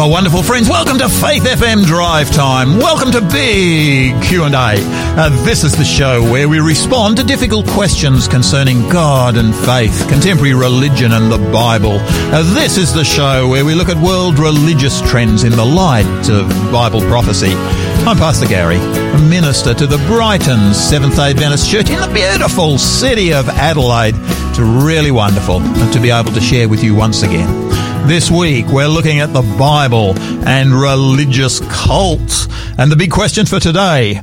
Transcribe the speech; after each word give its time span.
my 0.00 0.06
wonderful 0.06 0.42
friends. 0.42 0.66
Welcome 0.66 0.96
to 0.96 1.10
Faith 1.10 1.42
FM 1.42 1.84
Drive 1.84 2.30
Time. 2.30 2.78
Welcome 2.78 3.12
to 3.12 3.20
Big 3.20 4.22
Q&A. 4.22 4.48
Uh, 4.48 5.44
this 5.44 5.62
is 5.62 5.76
the 5.76 5.84
show 5.84 6.22
where 6.22 6.48
we 6.48 6.58
respond 6.58 7.18
to 7.18 7.22
difficult 7.22 7.66
questions 7.66 8.26
concerning 8.26 8.88
God 8.88 9.36
and 9.36 9.54
faith, 9.54 10.08
contemporary 10.08 10.54
religion 10.54 11.12
and 11.12 11.30
the 11.30 11.36
Bible. 11.52 11.98
Uh, 12.00 12.42
this 12.54 12.78
is 12.78 12.94
the 12.94 13.04
show 13.04 13.46
where 13.46 13.62
we 13.62 13.74
look 13.74 13.90
at 13.90 14.02
world 14.02 14.38
religious 14.38 15.02
trends 15.02 15.44
in 15.44 15.52
the 15.52 15.66
light 15.66 16.30
of 16.30 16.48
Bible 16.72 17.02
prophecy. 17.02 17.52
I'm 18.06 18.16
Pastor 18.16 18.46
Gary, 18.46 18.76
a 18.78 19.18
minister 19.28 19.74
to 19.74 19.86
the 19.86 19.98
Brighton 20.06 20.72
Seventh-day 20.72 21.32
Adventist 21.32 21.70
Church 21.70 21.90
in 21.90 22.00
the 22.00 22.10
beautiful 22.14 22.78
city 22.78 23.34
of 23.34 23.50
Adelaide. 23.50 24.14
It's 24.16 24.58
really 24.58 25.10
wonderful 25.10 25.60
to 25.60 26.00
be 26.00 26.10
able 26.10 26.32
to 26.32 26.40
share 26.40 26.70
with 26.70 26.82
you 26.82 26.94
once 26.94 27.22
again. 27.22 27.69
This 28.06 28.28
week, 28.28 28.66
we're 28.66 28.88
looking 28.88 29.20
at 29.20 29.32
the 29.32 29.42
Bible 29.56 30.18
and 30.46 30.72
religious 30.74 31.60
cults. 31.84 32.48
And 32.76 32.90
the 32.90 32.96
big 32.96 33.12
question 33.12 33.46
for 33.46 33.60
today, 33.60 34.20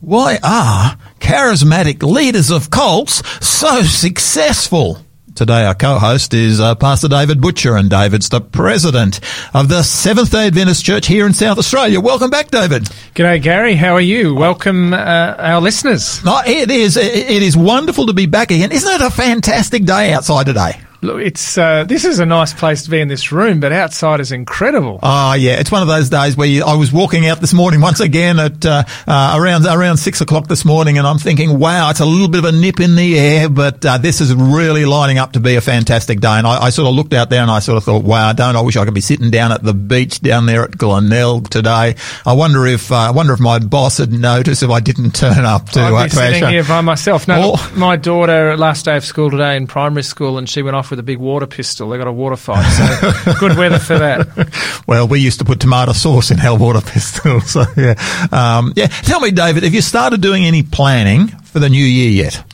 why 0.00 0.38
are 0.42 0.98
charismatic 1.20 2.02
leaders 2.02 2.50
of 2.50 2.68
cults 2.70 3.22
so 3.44 3.82
successful? 3.82 4.98
Today, 5.34 5.64
our 5.64 5.74
co-host 5.74 6.34
is 6.34 6.60
uh, 6.60 6.74
Pastor 6.74 7.08
David 7.08 7.40
Butcher, 7.40 7.76
and 7.76 7.88
David's 7.88 8.28
the 8.28 8.42
president 8.42 9.20
of 9.54 9.70
the 9.70 9.82
Seventh 9.84 10.32
Day 10.32 10.48
Adventist 10.48 10.84
Church 10.84 11.06
here 11.06 11.24
in 11.26 11.32
South 11.32 11.56
Australia. 11.56 11.98
Welcome 11.98 12.28
back, 12.28 12.50
David. 12.50 12.84
G'day, 13.14 13.40
Gary. 13.40 13.74
How 13.74 13.94
are 13.94 14.02
you? 14.02 14.34
Welcome, 14.34 14.92
uh, 14.92 15.34
our 15.38 15.62
listeners. 15.62 16.22
No, 16.24 16.42
it 16.44 16.70
is. 16.70 16.98
It 16.98 17.42
is 17.42 17.56
wonderful 17.56 18.06
to 18.06 18.12
be 18.12 18.26
back 18.26 18.50
again. 18.50 18.70
Isn't 18.70 18.92
it 18.92 19.00
a 19.00 19.10
fantastic 19.10 19.84
day 19.84 20.12
outside 20.12 20.44
today? 20.44 20.80
Look, 21.02 21.20
it's 21.22 21.56
uh, 21.56 21.84
this 21.84 22.04
is 22.04 22.18
a 22.18 22.26
nice 22.26 22.52
place 22.52 22.82
to 22.84 22.90
be 22.90 23.00
in 23.00 23.08
this 23.08 23.32
room, 23.32 23.58
but 23.58 23.72
outside 23.72 24.20
is 24.20 24.32
incredible. 24.32 24.98
Oh 25.02 25.32
yeah, 25.32 25.58
it's 25.58 25.72
one 25.72 25.80
of 25.80 25.88
those 25.88 26.10
days 26.10 26.36
where 26.36 26.46
you, 26.46 26.62
I 26.62 26.74
was 26.76 26.92
walking 26.92 27.26
out 27.26 27.40
this 27.40 27.54
morning 27.54 27.80
once 27.90 28.00
again 28.00 28.38
at 28.38 28.66
uh, 28.66 28.84
uh, 29.06 29.34
around 29.38 29.64
around 29.66 29.96
six 29.96 30.20
o'clock 30.20 30.46
this 30.46 30.64
morning, 30.64 30.98
and 30.98 31.06
I'm 31.06 31.16
thinking, 31.16 31.58
wow, 31.58 31.88
it's 31.88 32.00
a 32.00 32.04
little 32.04 32.28
bit 32.28 32.44
of 32.44 32.44
a 32.44 32.52
nip 32.52 32.80
in 32.80 32.96
the 32.96 33.18
air, 33.18 33.48
but 33.48 33.84
uh, 33.86 33.96
this 33.96 34.20
is 34.20 34.34
really 34.34 34.84
lining 34.84 35.16
up 35.16 35.32
to 35.32 35.40
be 35.40 35.54
a 35.56 35.62
fantastic 35.62 36.20
day. 36.20 36.28
And 36.32 36.46
I, 36.46 36.64
I, 36.64 36.70
sort 36.70 36.86
of 36.88 36.94
looked 36.94 37.14
out 37.14 37.30
there 37.30 37.40
and 37.40 37.50
I 37.50 37.60
sort 37.60 37.78
of 37.78 37.84
thought, 37.84 38.04
wow, 38.04 38.32
don't 38.34 38.54
I 38.54 38.60
wish 38.60 38.76
I 38.76 38.84
could 38.84 38.92
be 38.94 39.00
sitting 39.00 39.30
down 39.30 39.52
at 39.52 39.62
the 39.62 39.72
beach 39.72 40.20
down 40.20 40.44
there 40.44 40.64
at 40.64 40.76
Glenelg 40.76 41.48
today. 41.48 41.94
I 42.26 42.32
wonder 42.34 42.66
if 42.66 42.92
uh, 42.92 42.96
I 42.96 43.10
wonder 43.12 43.32
if 43.32 43.40
my 43.40 43.58
boss 43.58 43.96
had 43.96 44.12
noticed 44.12 44.62
if 44.62 44.68
I 44.70 44.80
didn't 44.80 45.12
turn 45.12 45.46
up 45.46 45.70
to. 45.70 45.80
I'd 45.80 45.90
be 45.90 45.96
uh, 45.96 46.08
to 46.08 46.16
sitting 46.16 46.48
here 46.50 46.64
by 46.64 46.82
myself. 46.82 47.26
No, 47.26 47.54
Oh. 47.54 47.72
my 47.74 47.96
daughter 47.96 48.54
last 48.58 48.84
day 48.84 48.96
of 48.98 49.04
school 49.04 49.30
today 49.30 49.56
in 49.56 49.66
primary 49.66 50.02
school, 50.02 50.36
and 50.36 50.46
she 50.46 50.60
went 50.60 50.76
off 50.76 50.89
with 50.90 50.98
a 50.98 51.02
big 51.02 51.18
water 51.18 51.46
pistol. 51.46 51.88
They 51.88 51.98
got 51.98 52.06
a 52.06 52.12
water 52.12 52.36
fight, 52.36 52.68
so 52.70 53.32
good 53.40 53.56
weather 53.56 53.78
for 53.78 53.98
that. 53.98 54.82
Well, 54.86 55.06
we 55.08 55.20
used 55.20 55.38
to 55.38 55.44
put 55.44 55.60
tomato 55.60 55.92
sauce 55.92 56.30
in 56.30 56.38
hell 56.38 56.58
water 56.58 56.80
pistols. 56.80 57.40
So 57.50 57.64
yeah, 57.76 57.94
um, 58.30 58.72
yeah. 58.76 58.86
Tell 58.86 59.20
me, 59.20 59.30
David, 59.30 59.64
have 59.64 59.74
you 59.74 59.80
started 59.82 60.20
doing 60.20 60.44
any 60.44 60.62
planning 60.62 61.28
for 61.28 61.58
the 61.58 61.68
new 61.68 61.84
year 61.84 62.10
yet? 62.10 62.49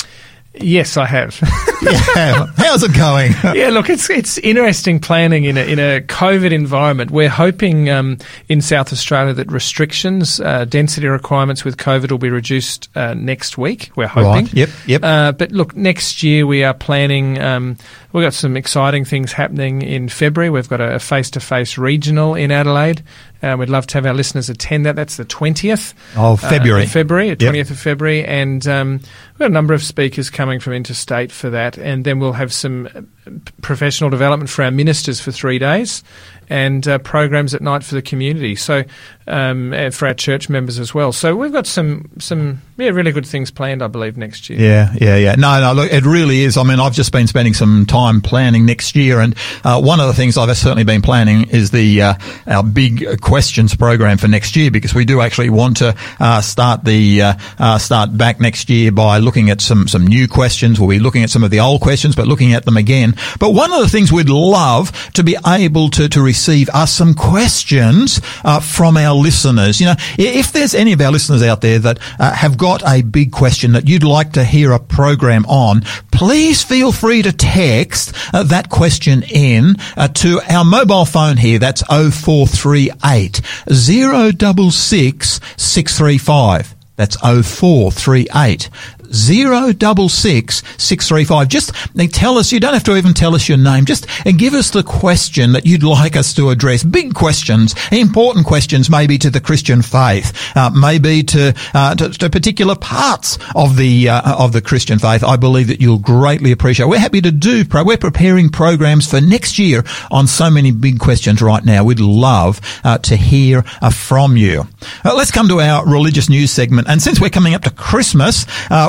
Yes, 0.60 0.96
I 0.96 1.06
have. 1.06 1.40
Yeah. 1.82 2.46
How's 2.56 2.82
it 2.82 2.94
going? 2.94 3.32
yeah, 3.54 3.68
look, 3.68 3.90
it's 3.90 4.08
it's 4.08 4.38
interesting 4.38 4.98
planning 4.98 5.44
in 5.44 5.56
a 5.56 5.60
in 5.60 5.78
a 5.78 6.00
COVID 6.00 6.50
environment. 6.50 7.10
We're 7.10 7.28
hoping 7.28 7.90
um, 7.90 8.18
in 8.48 8.60
South 8.60 8.92
Australia 8.92 9.34
that 9.34 9.52
restrictions, 9.52 10.40
uh, 10.40 10.64
density 10.64 11.06
requirements 11.06 11.64
with 11.64 11.76
COVID 11.76 12.10
will 12.10 12.18
be 12.18 12.30
reduced 12.30 12.88
uh, 12.96 13.14
next 13.14 13.58
week. 13.58 13.90
We're 13.94 14.08
hoping. 14.08 14.46
Right. 14.46 14.54
Yep. 14.54 14.68
Yep. 14.86 15.04
Uh, 15.04 15.32
but 15.32 15.52
look, 15.52 15.76
next 15.76 16.22
year 16.22 16.46
we 16.46 16.64
are 16.64 16.74
planning. 16.74 17.40
Um, 17.40 17.76
we've 18.12 18.24
got 18.24 18.34
some 18.34 18.56
exciting 18.56 19.04
things 19.04 19.32
happening 19.32 19.82
in 19.82 20.08
February. 20.08 20.50
We've 20.50 20.68
got 20.68 20.80
a 20.80 20.98
face 20.98 21.30
to 21.32 21.40
face 21.40 21.76
regional 21.78 22.34
in 22.34 22.50
Adelaide. 22.50 23.04
Uh, 23.42 23.56
we'd 23.58 23.68
love 23.68 23.86
to 23.88 23.94
have 23.94 24.06
our 24.06 24.14
listeners 24.14 24.48
attend 24.48 24.86
that. 24.86 24.96
That's 24.96 25.16
the 25.16 25.24
twentieth 25.24 25.94
Oh, 26.16 26.36
February. 26.36 26.84
uh, 26.84 26.86
February, 26.86 27.28
Yep. 27.28 27.38
twentieth 27.38 27.70
of 27.70 27.78
February, 27.78 28.24
and 28.24 28.66
um, 28.66 28.92
we've 28.92 29.38
got 29.38 29.50
a 29.50 29.54
number 29.54 29.74
of 29.74 29.82
speakers 29.82 30.30
coming 30.30 30.58
from 30.60 30.72
interstate 30.72 31.30
for 31.30 31.50
that, 31.50 31.76
and 31.78 32.04
then 32.04 32.18
we'll 32.18 32.32
have 32.32 32.52
some 32.52 32.88
uh, 32.94 33.30
professional 33.62 34.10
development 34.10 34.48
for 34.50 34.62
our 34.64 34.70
ministers 34.70 35.20
for 35.20 35.32
three 35.32 35.58
days, 35.58 36.02
and 36.48 36.86
uh, 36.86 36.98
programs 36.98 37.54
at 37.54 37.62
night 37.62 37.84
for 37.84 37.94
the 37.94 38.02
community. 38.02 38.56
So 38.56 38.84
um, 39.26 39.74
for 39.90 40.06
our 40.06 40.14
church 40.14 40.48
members 40.48 40.78
as 40.78 40.94
well. 40.94 41.12
So 41.12 41.34
we've 41.34 41.52
got 41.52 41.66
some 41.66 42.08
some 42.18 42.62
yeah 42.76 42.90
really 42.90 43.12
good 43.12 43.26
things 43.26 43.50
planned, 43.50 43.82
I 43.82 43.88
believe, 43.88 44.16
next 44.16 44.48
year. 44.48 44.60
Yeah, 44.60 44.94
yeah, 45.00 45.16
yeah. 45.16 45.34
No, 45.34 45.60
no, 45.60 45.72
look, 45.72 45.92
it 45.92 46.04
really 46.04 46.42
is. 46.42 46.56
I 46.56 46.62
mean, 46.62 46.78
I've 46.78 46.92
just 46.92 47.12
been 47.12 47.26
spending 47.26 47.54
some 47.54 47.86
time 47.86 48.20
planning 48.20 48.66
next 48.66 48.94
year, 48.94 49.20
and 49.20 49.34
uh, 49.64 49.80
one 49.80 50.00
of 50.00 50.06
the 50.06 50.14
things 50.14 50.36
I've 50.38 50.56
certainly 50.56 50.84
been 50.84 51.02
planning 51.02 51.48
is 51.50 51.70
the 51.70 52.02
uh, 52.02 52.14
our 52.46 52.62
big 52.62 53.20
questions 53.20 53.74
program 53.74 54.18
for 54.18 54.28
next 54.28 54.54
year 54.54 54.70
because 54.70 54.94
we 54.94 55.04
do 55.04 55.20
actually 55.20 55.50
want 55.50 55.78
to 55.78 55.96
uh, 56.20 56.40
start 56.40 56.84
the 56.84 57.22
uh, 57.22 57.34
uh, 57.58 57.78
start 57.78 58.16
back 58.16 58.40
next 58.40 58.70
year 58.70 58.92
by 58.92 59.18
looking 59.18 59.50
at 59.50 59.60
some 59.60 59.88
some 59.88 60.06
new 60.06 60.28
questions. 60.28 60.78
We'll 60.78 60.90
be 60.90 60.98
looking 61.00 61.24
at 61.24 61.30
some 61.30 61.42
of 61.42 61.50
the 61.50 61.60
old 61.60 61.80
questions, 61.80 62.14
but 62.14 62.28
looking 62.28 62.52
at 62.52 62.64
them 62.64 62.76
again. 62.76 63.16
But 63.40 63.50
one 63.54 63.72
of 63.72 63.80
the 63.80 63.88
things 63.88 64.12
we'd 64.12 64.28
love 64.28 65.10
to 65.14 65.24
be 65.24 65.36
able 65.46 65.90
to 65.90 66.08
to 66.08 66.22
receive 66.36 66.68
are 66.74 66.86
some 66.86 67.14
questions 67.14 68.20
uh, 68.44 68.60
from 68.60 68.98
our 68.98 69.14
listeners. 69.14 69.80
You 69.80 69.86
know, 69.86 69.94
if 70.18 70.52
there's 70.52 70.74
any 70.74 70.92
of 70.92 71.00
our 71.00 71.10
listeners 71.10 71.42
out 71.42 71.62
there 71.62 71.78
that 71.78 71.98
uh, 72.18 72.30
have 72.34 72.58
got 72.58 72.82
a 72.86 73.00
big 73.00 73.32
question 73.32 73.72
that 73.72 73.88
you'd 73.88 74.04
like 74.04 74.34
to 74.34 74.44
hear 74.44 74.72
a 74.72 74.78
program 74.78 75.46
on, 75.46 75.80
please 76.12 76.62
feel 76.62 76.92
free 76.92 77.22
to 77.22 77.32
text 77.32 78.12
uh, 78.34 78.42
that 78.42 78.68
question 78.68 79.22
in 79.22 79.76
uh, 79.96 80.08
to 80.08 80.42
our 80.50 80.64
mobile 80.64 81.06
phone 81.06 81.38
here. 81.38 81.58
That's 81.58 81.82
0438 81.82 83.40
066 83.68 85.40
635. 85.56 86.74
That's 86.96 87.16
0438 87.16 88.70
066 89.12 90.62
635. 90.78 91.48
Just 91.48 91.72
tell 92.12 92.38
us, 92.38 92.52
you 92.52 92.60
don't 92.60 92.74
have 92.74 92.84
to 92.84 92.96
even 92.96 93.14
tell 93.14 93.34
us 93.34 93.48
your 93.48 93.58
name, 93.58 93.84
just 93.84 94.06
uh, 94.26 94.32
give 94.36 94.54
us 94.54 94.70
the 94.70 94.82
question 94.82 95.52
that 95.52 95.66
you'd 95.66 95.82
like 95.82 96.16
us 96.16 96.34
to 96.34 96.50
address. 96.50 96.82
Big 96.82 97.14
questions, 97.14 97.74
important 97.92 98.46
questions, 98.46 98.90
maybe 98.90 99.18
to 99.18 99.30
the 99.30 99.40
Christian 99.40 99.82
faith, 99.82 100.56
uh, 100.56 100.70
maybe 100.70 101.22
to, 101.24 101.54
uh, 101.74 101.94
to, 101.94 102.10
to 102.10 102.30
particular 102.30 102.74
parts 102.74 103.38
of 103.54 103.76
the, 103.76 104.08
uh, 104.08 104.42
of 104.42 104.52
the 104.52 104.62
Christian 104.62 104.98
faith. 104.98 105.24
I 105.24 105.36
believe 105.36 105.68
that 105.68 105.80
you'll 105.80 105.98
greatly 105.98 106.52
appreciate. 106.52 106.88
We're 106.88 106.98
happy 106.98 107.20
to 107.20 107.30
do, 107.30 107.64
pro- 107.64 107.84
we're 107.84 107.96
preparing 107.96 108.48
programs 108.48 109.08
for 109.08 109.20
next 109.20 109.58
year 109.58 109.84
on 110.10 110.26
so 110.26 110.50
many 110.50 110.70
big 110.70 110.98
questions 110.98 111.42
right 111.42 111.64
now. 111.64 111.84
We'd 111.84 112.00
love 112.00 112.60
uh, 112.84 112.98
to 112.98 113.16
hear 113.16 113.64
uh, 113.80 113.90
from 113.90 114.36
you. 114.36 114.66
Uh, 115.04 115.14
let's 115.16 115.30
come 115.30 115.48
to 115.48 115.60
our 115.60 115.86
religious 115.86 116.28
news 116.28 116.50
segment. 116.50 116.88
And 116.88 117.00
since 117.02 117.20
we're 117.20 117.30
coming 117.30 117.54
up 117.54 117.62
to 117.62 117.70
Christmas, 117.70 118.46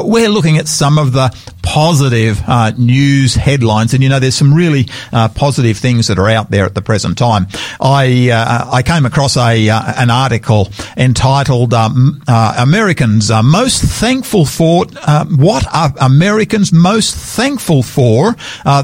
we're 0.07 0.29
looking 0.29 0.57
at 0.57 0.67
some 0.67 0.97
of 0.97 1.11
the 1.11 1.29
positive 1.67 2.41
uh, 2.47 2.71
news 2.77 3.35
headlines. 3.35 3.93
And 3.93 4.01
you 4.01 4.07
know, 4.07 4.19
there's 4.19 4.35
some 4.35 4.53
really 4.53 4.87
uh, 5.11 5.27
positive 5.29 5.77
things 5.77 6.07
that 6.07 6.17
are 6.17 6.29
out 6.29 6.49
there 6.49 6.65
at 6.65 6.75
the 6.75 6.81
present 6.81 7.17
time. 7.17 7.47
I 7.81 8.29
uh, 8.29 8.69
I 8.71 8.83
came 8.83 9.05
across 9.05 9.35
a 9.35 9.69
uh, 9.69 9.93
an 9.97 10.09
article 10.09 10.69
entitled 10.95 11.73
um, 11.73 12.23
uh, 12.27 12.55
"Americans 12.57 13.29
are 13.29 13.43
most 13.43 13.83
thankful 13.83 14.45
for." 14.45 14.85
Uh, 15.03 15.25
what 15.25 15.65
are 15.73 15.93
Americans 15.99 16.71
most 16.71 17.15
thankful 17.15 17.83
for 17.83 18.35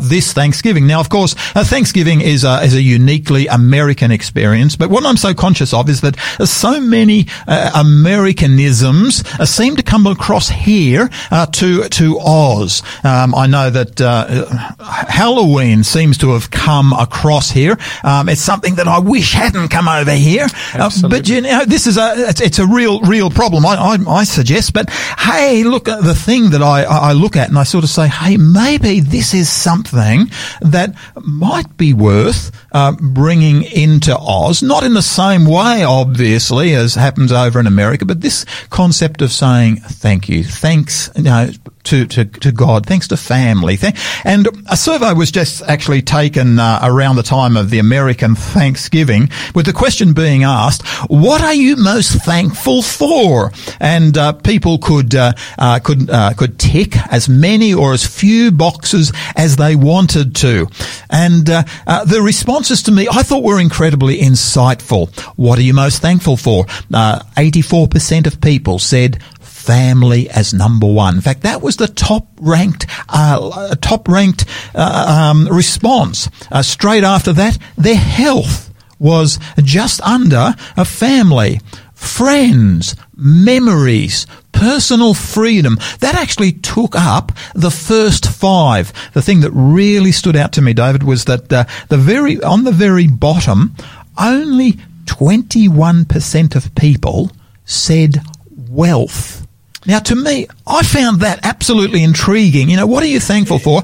this 0.02 0.34
Thanksgiving? 0.34 0.86
Now, 0.86 1.00
of 1.00 1.10
course, 1.10 1.34
Thanksgiving 1.34 2.20
is 2.22 2.44
a, 2.44 2.62
is 2.64 2.76
a 2.76 2.82
uniquely 2.82 3.48
American 3.48 4.12
experience. 4.12 4.76
But 4.76 4.90
what 4.90 5.06
I'm 5.06 5.18
so 5.18 5.34
conscious 5.34 5.74
of 5.74 5.90
is 5.90 6.02
that 6.02 6.18
so 6.46 6.82
many 6.82 7.28
Americanisms 7.48 9.24
seem 9.50 9.78
to 9.78 9.84
come 9.84 10.06
across 10.06 10.50
here 10.50 11.10
uh, 11.32 11.46
to 11.48 11.88
to 11.90 12.20
Oz. 12.20 12.82
Um, 13.04 13.36
I 13.36 13.48
know 13.48 13.70
that 13.70 14.02
uh, 14.02 14.46
Halloween 14.80 15.84
seems 15.84 16.18
to 16.20 16.32
have 16.32 16.52
come 16.52 16.94
across 16.94 17.52
here. 17.52 17.78
Um, 18.04 18.30
it's 18.30 18.42
something 18.42 18.76
that 18.76 18.88
I 18.88 19.00
wish 19.00 19.34
hadn't 19.34 19.70
come 19.70 19.88
over 19.88 20.12
here. 20.12 20.48
Uh, 20.74 20.90
but 21.10 21.28
you 21.28 21.42
know, 21.42 21.66
this 21.66 21.88
is 21.88 21.98
a 21.98 22.14
it's, 22.30 22.42
it's 22.42 22.60
a 22.60 22.68
real 22.68 23.02
real 23.02 23.30
problem. 23.30 23.66
I, 23.66 23.76
I 23.76 23.98
I 24.08 24.24
suggest. 24.24 24.74
But 24.74 24.90
hey, 24.90 25.64
look 25.64 25.88
at 25.88 26.04
the 26.04 26.16
thing 26.16 26.52
that 26.52 26.62
I 26.62 26.84
I 26.84 27.14
look 27.14 27.36
at 27.36 27.50
and 27.50 27.58
I 27.58 27.64
sort 27.64 27.84
of 27.84 27.90
say, 27.90 28.08
hey, 28.08 28.38
maybe 28.38 29.00
this 29.00 29.34
is 29.34 29.50
something 29.50 30.30
that 30.62 30.94
might 31.22 31.78
be 31.78 31.94
worth 31.94 32.52
uh, 32.74 32.94
bringing 33.00 33.64
into 33.64 34.18
Oz. 34.18 34.64
Not 34.64 34.84
in 34.84 34.94
the 34.94 35.02
same 35.02 35.46
way, 35.46 35.84
obviously, 35.84 36.74
as 36.74 36.96
happens 36.96 37.32
over 37.32 37.60
in 37.60 37.68
America, 37.68 38.06
but 38.06 38.22
this 38.22 38.46
concept 38.70 39.22
of 39.22 39.32
saying 39.32 39.78
thank 39.78 40.30
you, 40.30 40.44
thanks 40.44 41.10
you 41.16 41.24
know, 41.24 41.50
to, 41.84 42.06
to, 42.08 42.26
to 42.26 42.52
God, 42.52 42.86
thanks 42.86 43.08
to 43.10 43.18
family. 43.18 43.78
And 44.24 44.48
a 44.70 44.78
survey 44.78 45.14
was 45.14 45.32
just 45.32 45.62
actually 45.64 46.02
taken 46.02 46.60
uh, 46.60 46.80
around 46.84 47.16
the 47.16 47.24
time 47.24 47.58
of 47.58 47.70
the 47.70 47.80
American 47.80 48.36
Thanksgiving 48.36 49.30
with 49.54 49.66
the 49.66 49.74
question 49.74 50.14
being 50.14 50.44
asked, 50.44 50.86
what 51.10 51.42
are 51.42 51.54
you 51.54 51.76
most 51.76 52.24
thankful 52.24 52.82
for? 52.82 53.52
And 53.80 54.18
uh, 54.18 54.34
people 54.34 54.78
could, 54.78 55.16
uh, 55.16 55.34
uh 55.58 55.80
could, 55.80 56.10
uh, 56.10 56.34
could 56.34 56.60
tick 56.60 56.96
as 57.12 57.28
many 57.28 57.74
or 57.74 57.94
as 57.94 58.06
few 58.06 58.52
boxes 58.52 59.12
as 59.36 59.58
they 59.58 59.76
wanted 59.76 60.36
to. 60.38 60.68
And 61.10 61.50
uh, 61.50 61.64
the 62.06 62.22
responses 62.22 62.84
to 62.84 62.92
me, 62.92 63.08
I 63.12 63.24
thought 63.24 63.44
were 63.44 63.60
incredibly 63.60 64.18
insightful. 64.20 65.14
What 65.38 65.60
are 65.60 65.64
you 65.64 65.74
most 65.74 66.02
thankful 66.02 66.38
for? 66.38 66.66
84% 66.92 68.28
of 68.28 68.40
people 68.42 68.80
said 68.80 69.20
family 69.64 70.30
as 70.30 70.54
number 70.54 70.88
one. 70.88 71.16
In 71.16 71.22
fact, 71.22 71.42
that 71.44 71.62
was 71.62 71.78
the 71.78 71.88
top 71.88 72.28
ranked, 72.42 72.86
uh, 73.10 73.76
top 73.76 74.08
ranked 74.08 74.46
uh, 74.76 75.32
um, 75.32 75.48
response. 75.48 76.30
Uh, 76.52 76.62
straight 76.62 77.04
after 77.04 77.32
that, 77.34 77.58
their 77.78 77.96
health 77.96 78.74
was 79.00 79.40
just 79.60 80.02
under 80.02 80.54
a 80.76 80.86
family. 80.86 81.62
Friends, 81.94 82.96
memories, 83.16 84.28
personal 84.52 85.14
freedom. 85.14 85.78
That 86.00 86.16
actually 86.16 86.52
took 86.52 86.96
up 86.96 87.32
the 87.56 87.72
first 87.72 88.28
five. 88.28 88.92
The 89.14 89.22
thing 89.22 89.42
that 89.42 89.52
really 89.52 90.12
stood 90.12 90.36
out 90.36 90.52
to 90.54 90.62
me, 90.62 90.74
David, 90.74 91.04
was 91.04 91.26
that 91.26 91.52
uh, 91.52 91.66
the 91.88 91.98
very 91.98 92.42
on 92.44 92.66
the 92.66 92.72
very 92.72 93.08
bottom, 93.08 93.76
only 94.18 94.74
21% 95.06 96.56
of 96.56 96.76
people 96.76 97.32
said 97.66 98.22
wealth. 98.70 99.43
Now, 99.86 100.00
to 100.00 100.16
me, 100.16 100.48
I 100.66 100.84
found 100.84 101.22
that 101.22 101.40
absolutely 101.44 102.04
intriguing. 102.04 102.70
You 102.70 102.78
know, 102.78 102.88
what 102.88 103.04
are 103.04 103.08
you 103.08 103.20
thankful 103.20 103.60
for? 103.60 103.84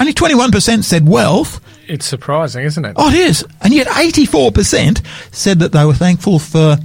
Only 0.00 0.12
21% 0.12 0.84
said 0.84 1.08
wealth. 1.08 1.60
It's 1.86 2.06
surprising, 2.06 2.64
isn't 2.64 2.84
it? 2.84 2.94
Oh, 2.96 3.08
it 3.08 3.14
is. 3.14 3.44
And 3.60 3.74
yet 3.74 3.86
84% 3.88 5.04
said 5.34 5.58
that 5.58 5.72
they 5.72 5.84
were 5.84 5.94
thankful 5.94 6.38
for 6.38 6.76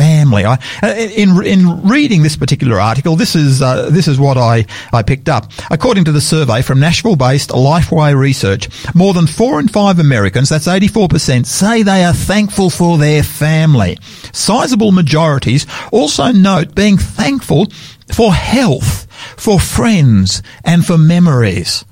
family. 0.00 0.46
I, 0.46 0.58
uh, 0.82 0.94
in 0.94 1.44
in 1.44 1.82
reading 1.82 2.22
this 2.22 2.36
particular 2.36 2.80
article, 2.80 3.16
this 3.16 3.36
is 3.36 3.60
uh, 3.60 3.90
this 3.90 4.08
is 4.08 4.18
what 4.18 4.38
I 4.38 4.64
I 4.92 5.02
picked 5.02 5.28
up. 5.28 5.52
According 5.70 6.04
to 6.06 6.12
the 6.12 6.22
survey 6.22 6.62
from 6.62 6.80
Nashville-based 6.80 7.50
Lifeway 7.50 8.16
Research, 8.16 8.68
more 8.94 9.12
than 9.12 9.26
four 9.26 9.60
in 9.60 9.68
five 9.68 9.98
Americans, 9.98 10.48
that's 10.48 10.66
84%, 10.66 11.44
say 11.44 11.82
they 11.82 12.04
are 12.04 12.14
thankful 12.14 12.70
for 12.70 12.96
their 12.96 13.22
family. 13.22 13.98
Sizable 14.32 14.92
majorities 14.92 15.66
also 15.92 16.32
note 16.32 16.74
being 16.74 16.96
thankful 16.96 17.66
for 18.10 18.32
health, 18.32 19.06
for 19.36 19.60
friends, 19.60 20.42
and 20.64 20.86
for 20.86 20.96
memories. 20.96 21.84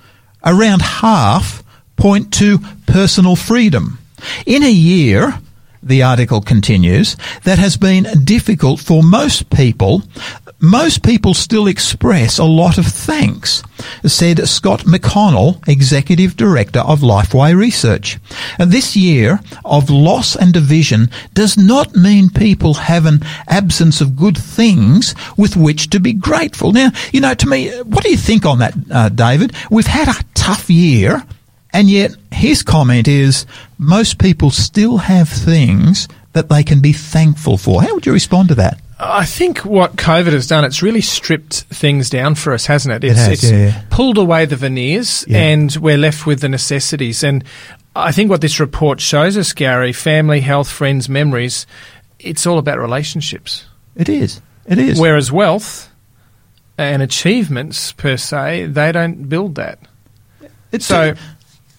Around 0.45 0.81
half 0.81 1.63
point 1.97 2.33
to 2.35 2.59
personal 2.87 3.37
freedom. 3.37 3.99
In 4.47 4.63
a 4.63 4.71
year, 4.71 5.39
the 5.88 6.02
article 6.02 6.40
continues, 6.40 7.17
that 7.44 7.58
has 7.58 7.76
been 7.76 8.06
difficult 8.25 8.81
for 8.81 9.02
most 9.02 9.50
people. 9.50 10.02
Most 10.61 11.05
people 11.05 11.35
still 11.35 11.69
express 11.69 12.38
a 12.38 12.44
lot 12.44 12.79
of 12.79 12.87
thanks, 12.87 13.62
said 14.05 14.49
Scott 14.49 14.81
McConnell, 14.81 15.67
Executive 15.69 16.37
Director 16.37 16.81
of 16.81 17.00
Lifeway 17.00 17.56
Research. 17.56 18.19
This 18.58 18.96
year 18.96 19.38
of 19.64 19.88
loss 19.88 20.35
and 20.35 20.52
division 20.52 21.11
does 21.32 21.56
not 21.56 21.94
mean 21.94 22.29
people 22.31 22.75
have 22.75 23.06
an 23.06 23.20
absence 23.46 24.00
of 24.00 24.17
good 24.17 24.37
things 24.37 25.14
with 25.37 25.56
which 25.56 25.90
to 25.90 26.00
be 26.00 26.12
grateful. 26.12 26.73
Now, 26.73 26.90
you 27.12 27.20
know, 27.20 27.35
to 27.35 27.49
me, 27.49 27.70
what 27.82 28.02
do 28.02 28.11
you 28.11 28.17
think 28.17 28.44
on 28.44 28.58
that, 28.58 28.75
uh, 28.90 29.08
David? 29.11 29.52
We've 29.70 29.87
had 29.87 30.08
a 30.08 30.25
tough 30.35 30.69
year. 30.69 31.25
And 31.70 31.90
yet, 31.90 32.17
his 32.38 32.62
comment 32.62 33.08
is 33.08 33.46
most 33.79 34.19
people 34.19 34.50
still 34.50 34.99
have 34.99 35.29
things 35.29 36.08
that 36.32 36.49
they 36.49 36.62
can 36.62 36.81
be 36.81 36.93
thankful 36.93 37.58
for. 37.58 37.82
How 37.82 37.94
would 37.94 38.06
you 38.06 38.12
respond 38.12 38.49
to 38.49 38.55
that? 38.56 38.81
I 39.00 39.25
think 39.26 39.64
what 39.64 39.96
COVID 39.96 40.32
has 40.32 40.46
done, 40.46 40.64
it's 40.64 40.82
really 40.82 41.00
stripped 41.00 41.62
things 41.62 42.11
down 42.11 42.35
for 42.35 42.52
us, 42.52 42.67
hasn't 42.67 42.94
it? 42.94 43.05
It's, 43.08 43.19
it 43.19 43.23
has, 43.23 43.44
it's 43.44 43.52
yeah. 43.52 43.82
pulled 43.90 44.19
away 44.19 44.44
the 44.44 44.56
veneers 44.56 45.25
yeah. 45.29 45.38
and 45.38 45.75
we're 45.76 45.99
left 45.99 46.26
with 46.26 46.40
the 46.40 46.49
necessities. 46.49 47.23
And 47.23 47.44
I 47.94 48.12
think 48.12 48.31
what 48.31 48.40
this 48.40 48.58
report 48.58 49.00
shows 49.00 49.37
us, 49.37 49.52
Gary, 49.52 49.93
family, 49.93 50.40
health, 50.40 50.70
friends, 50.70 51.08
memories, 51.08 51.67
it's 52.19 52.46
all 52.46 52.58
about 52.58 52.79
relationships. 52.79 53.67
It 53.94 54.08
is. 54.08 54.40
It 54.67 54.79
is. 54.79 55.00
Whereas 55.00 55.31
wealth 55.31 55.90
and 56.76 57.02
achievements 57.02 57.93
per 57.93 58.17
se, 58.17 58.67
they 58.67 58.93
don't 58.93 59.29
build 59.29 59.56
that. 59.56 59.81
It's 60.70 60.87
so. 60.87 61.11
A- 61.11 61.17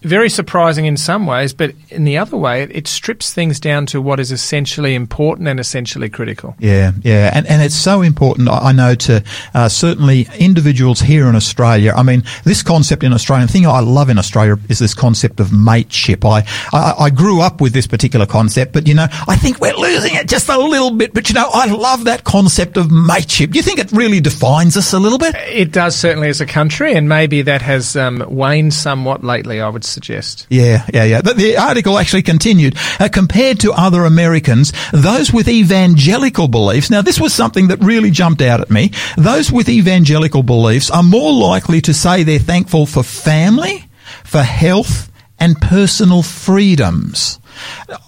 very 0.01 0.30
surprising 0.30 0.86
in 0.86 0.96
some 0.96 1.25
ways, 1.25 1.54
but 1.54 1.74
in 1.90 2.06
the 2.06 2.18
other 2.18 2.38
way, 2.38 2.63
it, 2.63 2.75
it, 2.75 2.88
strips 2.88 3.34
things 3.34 3.60
down 3.60 3.86
to 3.86 4.01
what 4.01 4.19
is 4.19 4.31
essentially 4.31 4.96
important 4.96 5.48
and 5.48 5.60
essentially 5.60 6.10
critical. 6.10 6.56
Yeah, 6.57 6.94
yeah, 7.01 7.31
and 7.34 7.46
and 7.48 7.62
it's 7.62 7.75
so 7.75 8.01
important. 8.01 8.48
I 8.50 8.72
know 8.72 8.96
to 8.96 9.24
uh, 9.54 9.68
certainly 9.68 10.28
individuals 10.40 11.01
here 11.01 11.28
in 11.28 11.36
Australia. 11.36 11.94
I 11.96 12.04
mean, 12.04 12.24
this 12.46 12.63
concept 12.63 13.04
in 13.04 13.12
Australia, 13.12 13.46
the 13.46 13.51
thing 13.51 13.68
I 13.68 13.81
love 13.81 14.10
in 14.10 14.18
Australia 14.18 14.57
is 14.69 14.80
this 14.80 14.94
concept 14.94 15.40
of 15.42 15.51
mateship. 15.51 16.24
I, 16.24 16.45
I 16.72 16.94
I 17.00 17.10
grew 17.10 17.42
up 17.42 17.60
with 17.60 17.74
this 17.74 17.88
particular 17.88 18.25
concept, 18.25 18.72
but 18.72 18.88
you 18.88 18.94
know, 18.94 19.07
I 19.28 19.36
think 19.36 19.60
we're 19.60 19.75
losing 19.75 20.16
it 20.16 20.30
just 20.30 20.48
a 20.48 20.57
little 20.57 20.92
bit. 20.92 21.13
But 21.13 21.28
you 21.30 21.36
know, 21.36 21.50
I 21.54 21.66
love 21.66 22.06
that 22.06 22.24
concept 22.24 22.78
of 22.78 22.90
mateship. 22.90 23.52
Do 23.52 23.57
you 23.57 23.63
think 23.63 23.80
it 23.80 23.92
really 23.92 24.22
defines 24.22 24.78
us 24.78 24.94
a 24.94 25.00
little 25.00 25.18
bit? 25.18 25.36
It 25.36 25.74
does 25.74 25.95
certainly 25.95 26.30
as 26.30 26.40
a 26.40 26.45
country, 26.45 26.94
and 26.94 27.10
maybe 27.10 27.42
that 27.42 27.62
has 27.62 27.98
um, 27.98 28.24
waned 28.30 28.74
somewhat 28.74 29.25
lately. 29.25 29.60
I 29.60 29.68
would 29.68 29.88
suggest. 29.89 30.47
Yeah, 30.50 30.86
yeah, 30.94 31.03
yeah. 31.03 31.21
But 31.21 31.38
the 31.38 31.57
article 31.57 31.97
actually 31.97 32.24
continued. 32.24 32.75
Uh, 33.00 33.09
compared 33.12 33.59
to 33.62 33.74
other 33.74 34.06
Americans, 34.06 34.74
those 34.94 35.33
with 35.33 35.47
evangelical 35.47 36.47
beliefs, 36.47 36.89
now 36.89 37.01
this 37.01 37.19
was 37.19 37.33
something 37.33 37.68
that 37.68 37.80
really 37.83 38.12
jumped 38.12 38.41
out 38.41 38.62
at 38.62 38.69
me. 38.69 38.91
Those 39.18 39.51
with 39.51 39.69
evangelical 39.69 40.44
beliefs 40.44 40.89
are 40.89 41.03
more 41.03 41.33
likely 41.33 41.81
to 41.81 41.94
say 41.94 42.24
they're 42.24 42.39
thankful 42.39 42.86
for 42.86 43.03
family, 43.03 43.86
for 44.24 44.44
health, 44.44 45.12
and 45.39 45.59
personal 45.59 46.21
freedoms. 46.21 47.39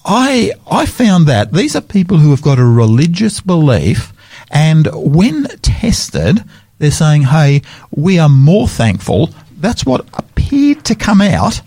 I, 0.06 0.52
I 0.70 0.86
found 0.86 1.28
that 1.28 1.54
these 1.54 1.76
are 1.76 1.82
people 1.82 2.18
who 2.18 2.30
have 2.32 2.42
got 2.42 2.60
a 2.60 2.66
religious 2.66 3.42
belief 3.42 4.14
and 4.52 4.88
when 4.94 5.46
tested, 5.62 6.44
they're 6.78 6.92
saying, 6.92 7.24
hey, 7.24 7.62
we 7.96 8.20
are 8.20 8.30
more 8.30 8.68
thankful. 8.68 9.30
That's 9.58 9.86
what 9.86 10.06
appeared 10.14 10.84
to 10.86 10.96
come 10.96 11.22
out 11.22 11.62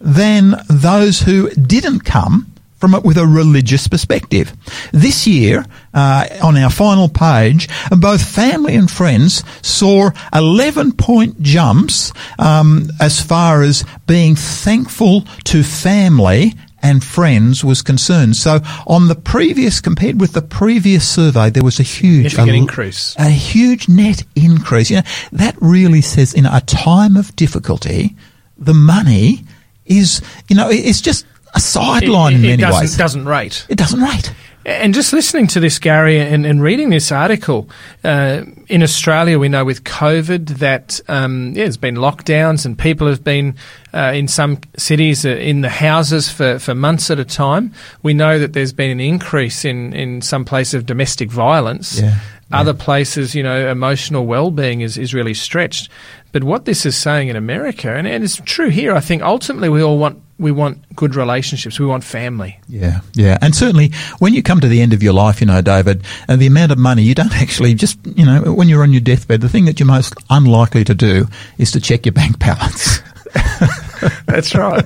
than 0.00 0.56
those 0.68 1.20
who 1.20 1.50
didn't 1.50 2.00
come 2.00 2.50
from 2.80 2.94
it 2.94 3.04
with 3.04 3.18
a 3.18 3.26
religious 3.26 3.86
perspective. 3.86 4.54
This 4.90 5.26
year, 5.26 5.66
uh, 5.92 6.26
on 6.42 6.56
our 6.56 6.70
final 6.70 7.10
page, 7.10 7.68
both 7.90 8.24
family 8.24 8.74
and 8.74 8.90
friends 8.90 9.44
saw 9.60 10.10
11 10.34 10.92
point 10.92 11.42
jumps 11.42 12.12
um, 12.38 12.88
as 12.98 13.20
far 13.20 13.62
as 13.62 13.84
being 14.06 14.34
thankful 14.34 15.22
to 15.44 15.62
family 15.62 16.54
and 16.82 17.04
friends 17.04 17.62
was 17.62 17.82
concerned. 17.82 18.36
So 18.36 18.60
on 18.86 19.08
the 19.08 19.14
previous, 19.14 19.82
compared 19.82 20.18
with 20.18 20.32
the 20.32 20.40
previous 20.40 21.06
survey, 21.06 21.50
there 21.50 21.62
was 21.62 21.78
a 21.78 21.82
huge 21.82 22.38
a, 22.38 22.46
increase, 22.46 23.14
a 23.18 23.28
huge 23.28 23.90
net 23.90 24.24
increase. 24.34 24.90
You 24.90 24.96
know, 24.96 25.02
that 25.32 25.56
really 25.60 26.00
says 26.00 26.32
in 26.32 26.46
a 26.46 26.62
time 26.62 27.16
of 27.18 27.36
difficulty, 27.36 28.16
the 28.56 28.72
money 28.72 29.44
is, 29.90 30.22
you 30.48 30.56
know, 30.56 30.70
it's 30.70 31.00
just 31.00 31.26
a 31.54 31.60
sideline 31.60 32.32
it, 32.32 32.36
it, 32.36 32.38
in 32.38 32.42
many 32.42 32.54
it 32.54 32.66
doesn't, 32.66 32.80
ways. 32.80 32.96
doesn't 32.96 33.24
rate. 33.26 33.66
It 33.68 33.76
doesn't 33.76 34.00
rate. 34.00 34.32
And 34.66 34.92
just 34.92 35.14
listening 35.14 35.46
to 35.48 35.60
this, 35.60 35.78
Gary, 35.78 36.20
and, 36.20 36.44
and 36.44 36.62
reading 36.62 36.90
this 36.90 37.10
article, 37.10 37.70
uh, 38.04 38.42
in 38.68 38.82
Australia, 38.82 39.38
we 39.38 39.48
know 39.48 39.64
with 39.64 39.84
COVID 39.84 40.58
that 40.58 41.00
um, 41.08 41.48
yeah, 41.54 41.64
there's 41.64 41.78
been 41.78 41.96
lockdowns 41.96 42.66
and 42.66 42.78
people 42.78 43.08
have 43.08 43.24
been 43.24 43.56
uh, 43.94 44.12
in 44.14 44.28
some 44.28 44.60
cities 44.76 45.24
uh, 45.24 45.30
in 45.30 45.62
the 45.62 45.70
houses 45.70 46.30
for, 46.30 46.58
for 46.58 46.74
months 46.74 47.10
at 47.10 47.18
a 47.18 47.24
time. 47.24 47.72
We 48.02 48.12
know 48.12 48.38
that 48.38 48.52
there's 48.52 48.74
been 48.74 48.90
an 48.90 49.00
increase 49.00 49.64
in, 49.64 49.94
in 49.94 50.20
some 50.20 50.44
places 50.44 50.74
of 50.74 50.84
domestic 50.84 51.30
violence. 51.30 51.98
Yeah. 51.98 52.18
Other 52.52 52.74
places, 52.74 53.34
you 53.34 53.42
know, 53.42 53.70
emotional 53.70 54.26
well-being 54.26 54.80
is, 54.80 54.98
is 54.98 55.14
really 55.14 55.34
stretched. 55.34 55.88
But 56.32 56.42
what 56.42 56.64
this 56.64 56.84
is 56.84 56.96
saying 56.96 57.28
in 57.28 57.36
America, 57.36 57.94
and, 57.94 58.06
and 58.08 58.24
it's 58.24 58.40
true 58.44 58.68
here, 58.68 58.94
I 58.94 59.00
think 59.00 59.22
ultimately 59.22 59.68
we 59.68 59.82
all 59.82 59.98
want 59.98 60.20
we 60.40 60.52
want 60.52 60.96
good 60.96 61.14
relationships. 61.14 61.78
We 61.78 61.84
want 61.84 62.02
family. 62.02 62.58
Yeah, 62.66 63.00
yeah, 63.14 63.36
and 63.42 63.54
certainly 63.54 63.92
when 64.20 64.32
you 64.32 64.42
come 64.42 64.60
to 64.60 64.68
the 64.68 64.80
end 64.80 64.94
of 64.94 65.02
your 65.02 65.12
life, 65.12 65.40
you 65.40 65.46
know, 65.46 65.60
David, 65.60 66.02
the 66.28 66.46
amount 66.46 66.72
of 66.72 66.78
money 66.78 67.02
you 67.02 67.14
don't 67.14 67.32
actually 67.40 67.74
just, 67.74 67.98
you 68.06 68.24
know, 68.24 68.54
when 68.54 68.68
you're 68.68 68.82
on 68.82 68.92
your 68.92 69.02
deathbed, 69.02 69.42
the 69.42 69.50
thing 69.50 69.66
that 69.66 69.78
you're 69.78 69.86
most 69.86 70.14
unlikely 70.30 70.82
to 70.84 70.94
do 70.94 71.26
is 71.58 71.70
to 71.72 71.80
check 71.80 72.06
your 72.06 72.14
bank 72.14 72.38
balance. 72.38 73.00
That's 74.26 74.54
right. 74.54 74.84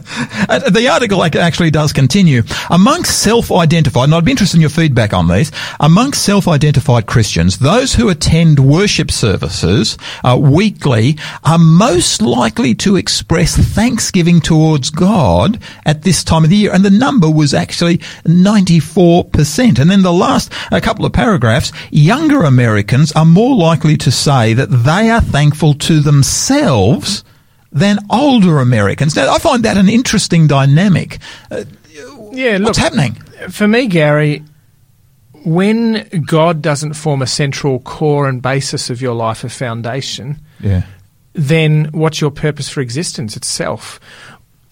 Uh, 0.48 0.70
the 0.70 0.88
article 0.88 1.22
actually 1.22 1.70
does 1.70 1.92
continue. 1.92 2.42
Amongst 2.70 3.22
self-identified, 3.22 4.04
and 4.04 4.14
I'd 4.14 4.24
be 4.24 4.30
interested 4.30 4.56
in 4.56 4.60
your 4.60 4.70
feedback 4.70 5.12
on 5.12 5.28
these, 5.28 5.52
amongst 5.80 6.22
self-identified 6.24 7.06
Christians, 7.06 7.58
those 7.58 7.94
who 7.94 8.08
attend 8.08 8.58
worship 8.60 9.10
services 9.10 9.98
uh, 10.24 10.36
weekly 10.40 11.16
are 11.44 11.58
most 11.58 12.22
likely 12.22 12.74
to 12.76 12.96
express 12.96 13.56
thanksgiving 13.56 14.40
towards 14.40 14.90
God 14.90 15.58
at 15.84 16.02
this 16.02 16.24
time 16.24 16.44
of 16.44 16.50
the 16.50 16.56
year. 16.56 16.72
And 16.72 16.84
the 16.84 16.90
number 16.90 17.30
was 17.30 17.54
actually 17.54 17.98
94%. 18.24 19.78
And 19.78 19.90
then 19.90 20.02
the 20.02 20.12
last 20.12 20.52
a 20.72 20.80
couple 20.80 21.04
of 21.04 21.12
paragraphs, 21.12 21.72
younger 21.90 22.42
Americans 22.42 23.12
are 23.12 23.24
more 23.24 23.56
likely 23.56 23.96
to 23.98 24.10
say 24.10 24.54
that 24.54 24.70
they 24.70 25.10
are 25.10 25.20
thankful 25.20 25.74
to 25.74 26.00
themselves 26.00 27.24
than 27.74 27.98
older 28.10 28.60
Americans. 28.60 29.14
Now, 29.16 29.34
I 29.34 29.38
find 29.38 29.62
that 29.64 29.76
an 29.76 29.88
interesting 29.88 30.46
dynamic. 30.46 31.18
Uh, 31.50 31.64
Yeah, 32.32 32.52
look, 32.58 32.68
what's 32.68 32.78
happening? 32.78 33.12
for 33.50 33.68
me, 33.68 33.86
Gary, 33.86 34.42
when 35.44 36.08
God 36.26 36.62
doesn't 36.62 36.94
form 36.94 37.20
a 37.22 37.26
central 37.26 37.80
core 37.80 38.28
and 38.28 38.40
basis 38.40 38.90
of 38.90 39.02
your 39.02 39.14
life, 39.14 39.44
a 39.44 39.48
foundation, 39.48 40.40
Yeah. 40.60 40.82
then 41.34 41.86
what's 41.92 42.20
your 42.20 42.30
purpose 42.30 42.68
for 42.68 42.80
existence 42.80 43.36
itself? 43.36 44.00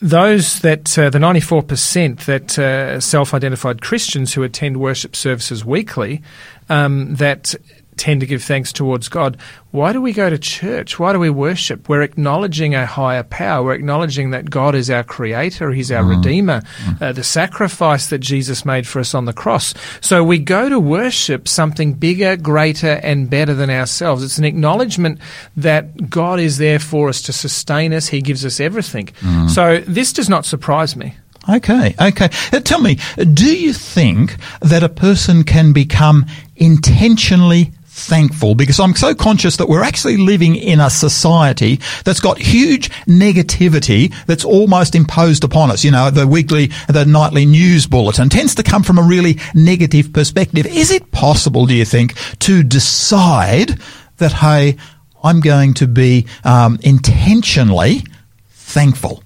Those 0.00 0.60
that, 0.60 0.98
uh, 0.98 1.10
the 1.10 1.18
94% 1.20 2.24
that 2.26 2.58
uh, 2.58 2.98
self 3.00 3.34
identified 3.34 3.82
Christians 3.82 4.34
who 4.34 4.42
attend 4.42 4.78
worship 4.78 5.14
services 5.14 5.64
weekly, 5.64 6.22
um, 6.68 7.14
that 7.16 7.54
tend 7.96 8.20
to 8.20 8.26
give 8.26 8.42
thanks 8.42 8.72
towards 8.72 9.08
God. 9.08 9.36
Why 9.70 9.92
do 9.92 10.00
we 10.00 10.12
go 10.12 10.28
to 10.28 10.38
church? 10.38 10.98
Why 10.98 11.12
do 11.12 11.18
we 11.18 11.30
worship? 11.30 11.88
We're 11.88 12.02
acknowledging 12.02 12.74
a 12.74 12.84
higher 12.84 13.22
power. 13.22 13.64
We're 13.64 13.74
acknowledging 13.74 14.30
that 14.30 14.50
God 14.50 14.74
is 14.74 14.90
our 14.90 15.02
creator. 15.02 15.70
He's 15.70 15.90
our 15.90 16.04
redeemer. 16.04 16.62
Uh, 17.00 17.12
the 17.12 17.24
sacrifice 17.24 18.08
that 18.08 18.18
Jesus 18.18 18.64
made 18.64 18.86
for 18.86 19.00
us 19.00 19.14
on 19.14 19.24
the 19.24 19.32
cross. 19.32 19.74
So 20.00 20.24
we 20.24 20.38
go 20.38 20.68
to 20.68 20.78
worship 20.78 21.48
something 21.48 21.94
bigger, 21.94 22.36
greater, 22.36 23.00
and 23.02 23.30
better 23.30 23.54
than 23.54 23.70
ourselves. 23.70 24.22
It's 24.22 24.38
an 24.38 24.44
acknowledgement 24.44 25.18
that 25.56 26.10
God 26.10 26.40
is 26.40 26.58
there 26.58 26.78
for 26.78 27.08
us 27.08 27.22
to 27.22 27.32
sustain 27.32 27.92
us. 27.92 28.08
He 28.08 28.20
gives 28.20 28.44
us 28.44 28.60
everything. 28.60 29.08
So 29.48 29.78
this 29.80 30.12
does 30.12 30.28
not 30.28 30.44
surprise 30.44 30.96
me. 30.96 31.14
Okay, 31.48 31.94
okay. 32.00 32.28
Uh, 32.52 32.60
tell 32.60 32.80
me, 32.80 32.98
do 33.34 33.56
you 33.56 33.72
think 33.72 34.36
that 34.60 34.84
a 34.84 34.88
person 34.88 35.42
can 35.42 35.72
become 35.72 36.24
intentionally 36.54 37.72
thankful 37.94 38.54
because 38.54 38.80
I'm 38.80 38.94
so 38.94 39.14
conscious 39.14 39.58
that 39.58 39.68
we're 39.68 39.82
actually 39.82 40.16
living 40.16 40.56
in 40.56 40.80
a 40.80 40.88
society 40.88 41.78
that's 42.04 42.20
got 42.20 42.38
huge 42.38 42.88
negativity 43.06 44.12
that's 44.24 44.46
almost 44.46 44.94
imposed 44.94 45.44
upon 45.44 45.70
us. 45.70 45.84
You 45.84 45.90
know, 45.90 46.10
the 46.10 46.26
weekly, 46.26 46.70
the 46.88 47.04
nightly 47.04 47.44
news 47.44 47.86
bulletin 47.86 48.30
tends 48.30 48.54
to 48.54 48.62
come 48.62 48.82
from 48.82 48.98
a 48.98 49.02
really 49.02 49.38
negative 49.54 50.10
perspective. 50.12 50.66
Is 50.66 50.90
it 50.90 51.12
possible, 51.12 51.66
do 51.66 51.74
you 51.74 51.84
think, 51.84 52.14
to 52.40 52.62
decide 52.62 53.78
that, 54.16 54.32
hey, 54.32 54.78
I'm 55.22 55.40
going 55.40 55.74
to 55.74 55.86
be 55.86 56.26
um, 56.44 56.78
intentionally 56.82 58.04
thankful? 58.48 59.22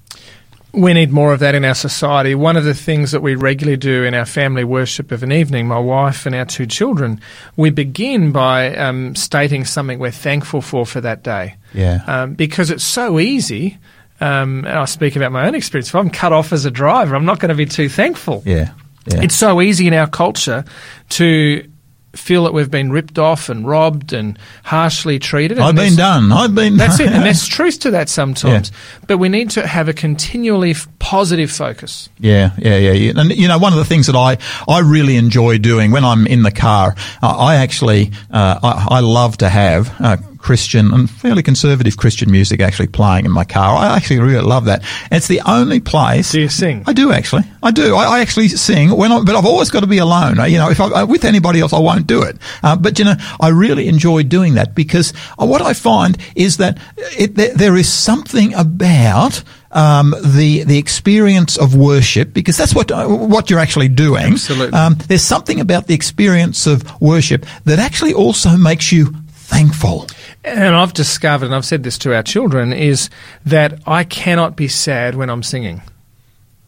We 0.76 0.92
need 0.92 1.10
more 1.10 1.32
of 1.32 1.40
that 1.40 1.54
in 1.54 1.64
our 1.64 1.74
society. 1.74 2.34
One 2.34 2.56
of 2.56 2.64
the 2.64 2.74
things 2.74 3.10
that 3.12 3.22
we 3.22 3.34
regularly 3.34 3.78
do 3.78 4.04
in 4.04 4.12
our 4.12 4.26
family 4.26 4.62
worship 4.62 5.10
of 5.10 5.22
an 5.22 5.32
evening, 5.32 5.66
my 5.66 5.78
wife 5.78 6.26
and 6.26 6.34
our 6.34 6.44
two 6.44 6.66
children, 6.66 7.20
we 7.56 7.70
begin 7.70 8.30
by 8.30 8.76
um, 8.76 9.14
stating 9.14 9.64
something 9.64 9.98
we're 9.98 10.10
thankful 10.10 10.60
for 10.60 10.84
for 10.84 11.00
that 11.00 11.22
day. 11.22 11.56
Yeah. 11.72 12.02
Um, 12.06 12.34
because 12.34 12.70
it's 12.70 12.84
so 12.84 13.18
easy. 13.18 13.78
Um, 14.20 14.64
and 14.66 14.78
I 14.78 14.84
speak 14.84 15.16
about 15.16 15.32
my 15.32 15.46
own 15.46 15.54
experience. 15.54 15.88
If 15.88 15.94
I'm 15.94 16.10
cut 16.10 16.32
off 16.32 16.52
as 16.52 16.64
a 16.66 16.70
driver, 16.70 17.16
I'm 17.16 17.24
not 17.24 17.38
going 17.38 17.50
to 17.50 17.54
be 17.54 17.66
too 17.66 17.88
thankful. 17.88 18.42
Yeah. 18.44 18.72
Yeah. 19.06 19.22
It's 19.22 19.34
so 19.36 19.60
easy 19.60 19.86
in 19.86 19.94
our 19.94 20.08
culture 20.08 20.64
to 21.10 21.70
feel 22.16 22.44
that 22.44 22.52
we've 22.52 22.70
been 22.70 22.90
ripped 22.90 23.18
off 23.18 23.48
and 23.48 23.66
robbed 23.66 24.12
and 24.12 24.38
harshly 24.64 25.18
treated. 25.18 25.58
I've 25.58 25.74
been 25.74 25.96
done. 25.96 26.32
I've 26.32 26.54
been. 26.54 26.76
That's 26.76 27.00
it, 27.00 27.08
and 27.12 27.24
there's 27.24 27.46
truth 27.46 27.80
to 27.80 27.90
that 27.92 28.08
sometimes. 28.08 28.72
But 29.06 29.18
we 29.18 29.28
need 29.28 29.50
to 29.50 29.66
have 29.66 29.88
a 29.88 29.92
continually 29.92 30.70
f- 30.72 30.88
positive 30.98 31.50
focus. 31.50 32.08
Yeah, 32.18 32.50
yeah, 32.58 32.76
yeah, 32.76 32.92
yeah. 32.92 33.12
And 33.16 33.30
you 33.32 33.48
know, 33.48 33.58
one 33.58 33.72
of 33.72 33.78
the 33.78 33.84
things 33.84 34.06
that 34.06 34.16
I 34.16 34.38
I 34.68 34.80
really 34.80 35.16
enjoy 35.16 35.58
doing 35.58 35.90
when 35.90 36.04
I'm 36.04 36.26
in 36.26 36.42
the 36.42 36.50
car, 36.52 36.94
uh, 37.22 37.36
I 37.36 37.56
actually 37.56 38.12
uh, 38.30 38.58
I, 38.62 38.96
I 38.96 39.00
love 39.00 39.38
to 39.38 39.48
have. 39.48 39.94
Uh, 40.00 40.16
Christian 40.38 40.92
and 40.92 41.08
fairly 41.08 41.42
conservative 41.42 41.96
Christian 41.96 42.30
music 42.30 42.60
actually 42.60 42.88
playing 42.88 43.24
in 43.24 43.30
my 43.30 43.44
car. 43.44 43.76
I 43.76 43.96
actually 43.96 44.20
really 44.20 44.44
love 44.44 44.66
that. 44.66 44.82
And 45.10 45.18
it's 45.18 45.28
the 45.28 45.40
only 45.46 45.80
place. 45.80 46.32
Do 46.32 46.40
you 46.40 46.48
sing? 46.48 46.84
I 46.86 46.92
do 46.92 47.12
actually. 47.12 47.42
I 47.62 47.70
do. 47.70 47.94
I, 47.94 48.16
I 48.16 48.20
actually 48.20 48.48
sing 48.48 48.90
when, 48.90 49.12
I, 49.12 49.22
but 49.22 49.34
I've 49.34 49.46
always 49.46 49.70
got 49.70 49.80
to 49.80 49.86
be 49.86 49.98
alone. 49.98 50.36
You 50.50 50.58
know, 50.58 50.70
if 50.70 50.80
I, 50.80 51.04
with 51.04 51.24
anybody 51.24 51.60
else, 51.60 51.72
I 51.72 51.78
won't 51.78 52.06
do 52.06 52.22
it. 52.22 52.36
Uh, 52.62 52.76
but 52.76 52.98
you 52.98 53.04
know, 53.04 53.14
I 53.40 53.48
really 53.48 53.88
enjoy 53.88 54.22
doing 54.22 54.54
that 54.54 54.74
because 54.74 55.12
uh, 55.38 55.46
what 55.46 55.62
I 55.62 55.72
find 55.72 56.16
is 56.34 56.58
that 56.58 56.78
it, 57.18 57.34
there, 57.34 57.54
there 57.54 57.76
is 57.76 57.92
something 57.92 58.54
about 58.54 59.42
um, 59.72 60.14
the 60.24 60.64
the 60.64 60.78
experience 60.78 61.56
of 61.56 61.74
worship 61.74 62.32
because 62.32 62.56
that's 62.56 62.74
what 62.74 62.90
uh, 62.90 63.06
what 63.06 63.50
you're 63.50 63.58
actually 63.58 63.88
doing. 63.88 64.32
Absolutely. 64.32 64.78
Um, 64.78 64.94
there's 65.06 65.22
something 65.22 65.60
about 65.60 65.86
the 65.86 65.94
experience 65.94 66.66
of 66.66 67.00
worship 67.00 67.44
that 67.64 67.78
actually 67.78 68.14
also 68.14 68.56
makes 68.56 68.90
you 68.90 69.12
thankful. 69.28 70.06
And 70.46 70.76
I've 70.76 70.92
discovered, 70.92 71.46
and 71.46 71.54
I've 71.56 71.64
said 71.64 71.82
this 71.82 71.98
to 71.98 72.14
our 72.14 72.22
children, 72.22 72.72
is 72.72 73.10
that 73.44 73.80
I 73.84 74.04
cannot 74.04 74.54
be 74.54 74.68
sad 74.68 75.16
when 75.16 75.28
I'm 75.28 75.42
singing. 75.42 75.82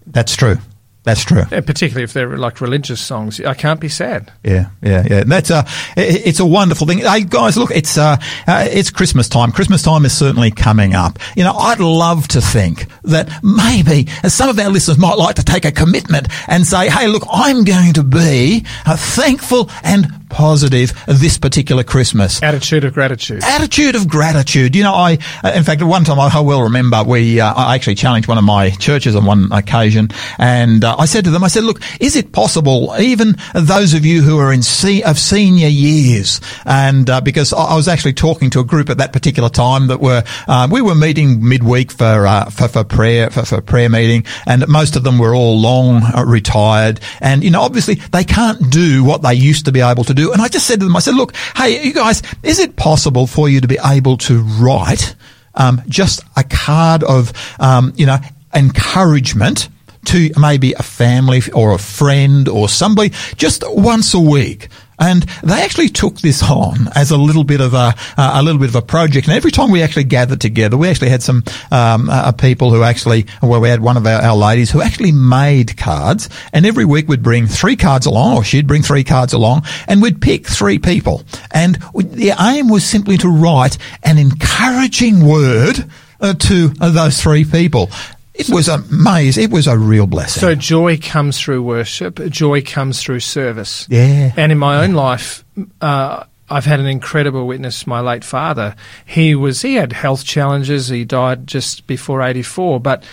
That's 0.04 0.35
true. 0.35 0.58
That's 1.04 1.25
true. 1.25 1.42
Uh, 1.52 1.61
Particularly 1.62 2.02
if 2.02 2.12
they're 2.12 2.37
like 2.37 2.61
religious 2.61 3.00
songs, 3.00 3.40
I 3.40 3.54
can't 3.54 3.80
be 3.80 3.88
sad. 3.88 4.30
Yeah, 4.42 4.70
yeah, 4.82 5.06
yeah. 5.08 5.25
That's 5.25 5.49
a, 5.49 5.64
it's 5.97 6.40
a 6.40 6.44
wonderful 6.44 6.87
thing. 6.87 6.99
Hey 6.99 7.23
guys, 7.23 7.56
look, 7.56 7.70
it's 7.70 7.97
uh, 7.97 8.18
uh, 8.47 8.68
it's 8.70 8.90
Christmas 8.90 9.28
time. 9.28 9.52
Christmas 9.52 9.82
time 9.82 10.04
is 10.04 10.14
certainly 10.14 10.50
coming 10.50 10.94
up. 10.94 11.18
You 11.35 11.44
know, 11.44 11.52
I'd 11.52 11.80
love 11.80 12.28
to 12.28 12.42
think 12.42 12.88
that 13.04 13.30
maybe 13.42 14.06
some 14.28 14.50
of 14.50 14.58
our 14.58 14.68
listeners 14.68 14.99
might 14.99 15.16
like 15.16 15.37
to 15.37 15.44
take 15.44 15.64
a 15.64 15.73
commitment 15.73 16.28
and 16.47 16.66
say, 16.66 16.90
"Hey, 16.90 17.06
look, 17.06 17.23
I'm 17.32 17.64
going 17.64 17.94
to 17.94 18.02
be 18.02 18.66
uh, 18.85 18.97
thankful 18.97 19.70
and 19.82 20.08
positive 20.28 20.92
this 21.06 21.38
particular 21.38 21.85
Christmas." 21.85 22.42
Attitude 22.42 22.85
of 22.85 22.94
gratitude. 22.94 23.42
attitude 23.42 23.94
of 23.94 24.08
gratitude. 24.08 24.76
You 24.76 24.82
know, 24.82 24.94
I, 24.94 25.18
uh, 25.42 25.52
in 25.54 25.64
fact, 25.64 25.80
at 25.80 25.87
one 25.87 26.04
time 26.04 26.18
I, 26.18 26.30
I 26.32 26.40
well 26.40 26.62
remember 26.62 27.02
we, 27.02 27.40
uh, 27.40 27.52
I 27.54 27.75
actually 27.75 27.97
challenged 27.97 28.28
one 28.28 28.38
of 28.38 28.44
my 28.44 28.70
churches 28.70 29.14
on 29.14 29.25
one 29.25 29.52
occasion 29.52 30.08
and 30.38 30.85
uh, 30.85 30.97
I 30.99 31.06
said 31.06 31.25
to 31.25 31.30
them, 31.30 31.44
I 31.44 31.49
said, 31.49 31.64
look, 31.64 31.80
is 32.00 32.16
it 32.16 32.32
possible, 32.32 32.94
even 32.99 33.37
those 33.54 33.94
of 33.94 34.04
you 34.04 34.23
who 34.23 34.38
are 34.38 34.52
in 34.52 34.62
se- 34.62 35.02
of 35.02 35.18
senior 35.18 35.68
years, 35.68 36.40
and 36.64 37.08
uh, 37.08 37.20
because 37.20 37.52
I, 37.52 37.58
I 37.58 37.76
was 37.76 37.88
actually 37.88 38.14
talking 38.14 38.50
to 38.50 38.61
a 38.61 38.64
group 38.64 38.90
at 38.90 38.99
that 38.99 39.12
particular 39.12 39.49
time 39.49 39.88
that 39.88 40.00
were, 40.00 40.23
uh, 40.47 40.68
we 40.70 40.82
were 40.82 40.94
meeting 40.94 41.47
midweek 41.47 41.90
for, 41.92 42.26
uh, 42.26 42.50
for, 42.50 42.68
for 42.68 42.85
prayer, 42.85 43.30
for, 43.30 43.44
for 43.44 43.61
prayer 43.61 43.88
meeting, 43.88 44.25
and 44.47 44.66
most 44.68 44.97
of 44.97 45.04
them 45.04 45.18
were 45.18 45.35
all 45.35 45.61
long 45.61 46.02
uh, 46.02 46.25
retired, 46.26 47.00
and 47.20 47.42
you 47.42 47.50
know, 47.50 47.62
obviously 47.62 47.94
they 47.97 48.25
can't 48.25 48.70
do 48.70 49.04
what 49.04 49.23
they 49.23 49.35
used 49.35 49.64
to 49.64 49.73
be 49.73 49.80
able 49.80 50.04
to 50.04 50.14
do. 50.19 50.33
And 50.33 50.43
I 50.43 50.49
just 50.49 50.67
said 50.67 50.81
to 50.81 50.87
them, 50.87 50.97
I 50.97 51.01
said, 51.01 51.15
look, 51.15 51.35
hey, 51.57 51.83
you 51.85 51.95
guys, 51.95 52.23
is 52.43 52.59
it 52.59 52.77
possible 52.77 53.27
for 53.27 53.49
you 53.49 53.61
to 53.61 53.69
be 53.69 53.79
able 53.85 54.17
to 54.19 54.43
write 54.43 55.15
um, 55.55 55.83
just 55.89 56.21
a 56.37 56.45
card 56.45 57.03
of, 57.03 57.33
um, 57.59 57.93
you 57.97 58.07
know, 58.07 58.19
encouragement 58.55 59.69
to 60.07 60.31
maybe 60.39 60.73
a 60.75 60.83
family 60.83 61.43
or 61.55 61.73
a 61.73 61.79
friend 61.79 62.49
or 62.49 62.69
somebody 62.69 63.11
just 63.37 63.63
once 63.67 64.15
a 64.15 64.21
week? 64.21 64.69
And 64.99 65.23
they 65.43 65.62
actually 65.62 65.88
took 65.88 66.21
this 66.21 66.43
on 66.43 66.88
as 66.95 67.11
a 67.11 67.17
little 67.17 67.45
bit 67.45 67.61
of 67.61 67.75
a 67.75 67.95
uh, 68.17 68.33
a 68.35 68.43
little 68.43 68.61
bit 68.61 68.69
of 68.69 68.75
a 68.75 68.83
project. 68.83 69.26
And 69.28 69.37
every 69.37 69.50
time 69.50 69.71
we 69.71 69.83
actually 69.83 70.05
gathered 70.05 70.40
together, 70.40 70.76
we 70.76 70.88
actually 70.88 71.11
had 71.11 71.23
some 71.23 71.45
um, 71.71 72.09
uh, 72.11 72.33
people 72.33 72.71
who 72.71 72.83
actually, 72.83 73.26
well, 73.43 73.61
we 73.61 73.69
had 73.69 73.81
one 73.81 73.97
of 73.97 74.07
our, 74.07 74.21
our 74.21 74.37
ladies 74.37 74.71
who 74.71 74.83
actually 74.83 75.12
made 75.12 75.76
cards. 75.76 76.28
And 76.52 76.67
every 76.67 76.85
week 76.85 77.09
we'd 77.09 77.23
bring 77.23 77.47
three 77.47 77.76
cards 77.76 78.07
along, 78.07 78.37
or 78.37 78.45
she'd 78.45 78.67
bring 78.67 78.83
three 78.83 79.05
cards 79.05 79.33
along, 79.33 79.64
and 79.87 80.02
we'd 80.02 80.21
pick 80.21 80.47
three 80.47 80.78
people. 80.78 81.23
And 81.52 81.76
the 81.95 82.35
aim 82.40 82.69
was 82.69 82.85
simply 82.85 83.17
to 83.19 83.28
write 83.28 83.78
an 84.02 84.19
encouraging 84.19 85.25
word 85.25 85.88
uh, 86.21 86.35
to 86.35 86.73
uh, 86.81 86.90
those 86.90 87.23
three 87.23 87.45
people. 87.45 87.90
It 88.38 88.49
was 88.50 88.68
amazing. 88.68 89.45
It 89.45 89.50
was 89.50 89.66
a 89.66 89.76
real 89.76 90.07
blessing. 90.07 90.40
So 90.40 90.54
joy 90.54 90.97
comes 90.99 91.40
through 91.40 91.62
worship. 91.62 92.21
Joy 92.30 92.62
comes 92.62 93.02
through 93.02 93.21
service. 93.21 93.87
Yeah. 93.90 94.33
And 94.37 94.52
in 94.52 94.59
my 94.59 94.85
own 94.85 94.92
life, 94.92 95.45
uh, 95.80 96.25
I've 96.49 96.64
had 96.64 96.80
an 96.80 96.87
incredible 96.87 97.47
witness. 97.47 97.87
My 97.87 98.00
late 98.00 98.25
father, 98.25 98.76
he 99.04 99.35
was 99.35 99.61
he 99.62 99.75
had 99.75 99.92
health 99.92 100.25
challenges. 100.25 100.88
He 100.88 101.04
died 101.04 101.47
just 101.47 101.87
before 101.87 102.23
eighty 102.23 102.42
four, 102.42 102.80
but. 102.80 103.04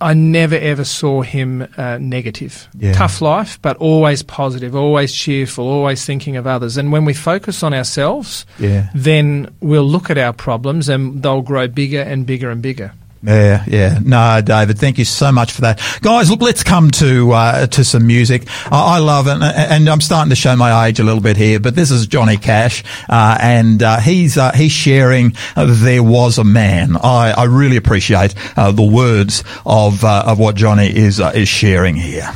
I 0.00 0.14
never 0.14 0.56
ever 0.56 0.82
saw 0.82 1.22
him 1.22 1.64
uh, 1.76 1.96
negative. 2.00 2.66
Yeah. 2.76 2.92
Tough 2.92 3.20
life, 3.22 3.62
but 3.62 3.76
always 3.76 4.24
positive, 4.24 4.74
always 4.74 5.14
cheerful, 5.14 5.64
always 5.68 6.04
thinking 6.04 6.36
of 6.36 6.44
others. 6.44 6.76
And 6.76 6.90
when 6.90 7.04
we 7.04 7.14
focus 7.14 7.62
on 7.62 7.72
ourselves, 7.72 8.44
Yeah. 8.58 8.88
then 8.96 9.54
we'll 9.60 9.84
look 9.84 10.10
at 10.10 10.18
our 10.18 10.32
problems 10.32 10.88
and 10.88 11.22
they'll 11.22 11.40
grow 11.40 11.68
bigger 11.68 12.00
and 12.00 12.26
bigger 12.26 12.50
and 12.50 12.60
bigger. 12.60 12.90
Yeah, 13.24 13.64
yeah. 13.68 13.98
No, 14.02 14.40
David, 14.44 14.78
thank 14.78 14.98
you 14.98 15.04
so 15.04 15.30
much 15.30 15.52
for 15.52 15.60
that. 15.60 15.80
Guys, 16.02 16.28
look, 16.28 16.40
let's 16.42 16.64
come 16.64 16.90
to 16.92 17.30
uh, 17.30 17.66
to 17.68 17.84
some 17.84 18.04
music. 18.06 18.48
I, 18.70 18.96
I 18.96 18.98
love 18.98 19.28
it, 19.28 19.40
and 19.40 19.88
I'm 19.88 20.00
starting 20.00 20.30
to 20.30 20.36
show 20.36 20.56
my 20.56 20.88
age 20.88 20.98
a 20.98 21.04
little 21.04 21.20
bit 21.20 21.36
here, 21.36 21.60
but 21.60 21.76
this 21.76 21.92
is 21.92 22.08
Johnny 22.08 22.36
Cash, 22.36 22.82
uh, 23.08 23.38
and 23.40 23.80
uh, 23.80 24.00
he's 24.00 24.36
uh, 24.36 24.50
he's 24.52 24.72
sharing 24.72 25.34
"There 25.56 26.02
Was 26.02 26.38
a 26.38 26.44
Man." 26.44 26.96
I, 26.96 27.32
I 27.36 27.44
really 27.44 27.76
appreciate 27.76 28.34
uh, 28.56 28.72
the 28.72 28.82
words 28.82 29.44
of 29.64 30.02
uh, 30.02 30.24
of 30.26 30.40
what 30.40 30.56
Johnny 30.56 30.88
is 30.88 31.20
is 31.20 31.48
sharing 31.48 31.94
here. 31.94 32.28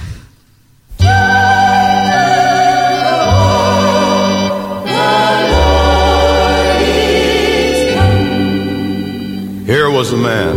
Here 9.66 9.90
was 9.90 10.12
a 10.12 10.16
man, 10.16 10.57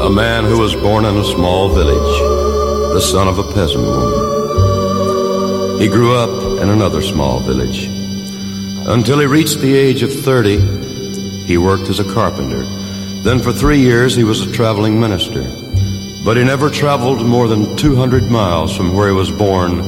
a 0.00 0.08
man 0.08 0.44
who 0.44 0.58
was 0.58 0.74
born 0.74 1.04
in 1.04 1.14
a 1.14 1.24
small 1.24 1.68
village, 1.68 2.18
the 2.94 3.00
son 3.00 3.28
of 3.28 3.38
a 3.38 3.52
peasant 3.52 3.84
woman. 3.84 5.78
He 5.78 5.88
grew 5.88 6.16
up 6.16 6.62
in 6.62 6.70
another 6.70 7.02
small 7.02 7.38
village. 7.40 7.84
Until 8.88 9.18
he 9.18 9.26
reached 9.26 9.60
the 9.60 9.76
age 9.76 10.02
of 10.02 10.10
30, 10.10 10.58
he 11.44 11.58
worked 11.58 11.90
as 11.90 12.00
a 12.00 12.12
carpenter. 12.14 12.62
Then 13.22 13.40
for 13.40 13.52
three 13.52 13.80
years 13.80 14.16
he 14.16 14.24
was 14.24 14.40
a 14.40 14.50
traveling 14.50 14.98
minister. 14.98 15.42
But 16.24 16.38
he 16.38 16.44
never 16.44 16.70
traveled 16.70 17.22
more 17.24 17.46
than 17.46 17.76
200 17.76 18.30
miles 18.30 18.74
from 18.74 18.94
where 18.94 19.08
he 19.08 19.14
was 19.14 19.30
born, 19.30 19.80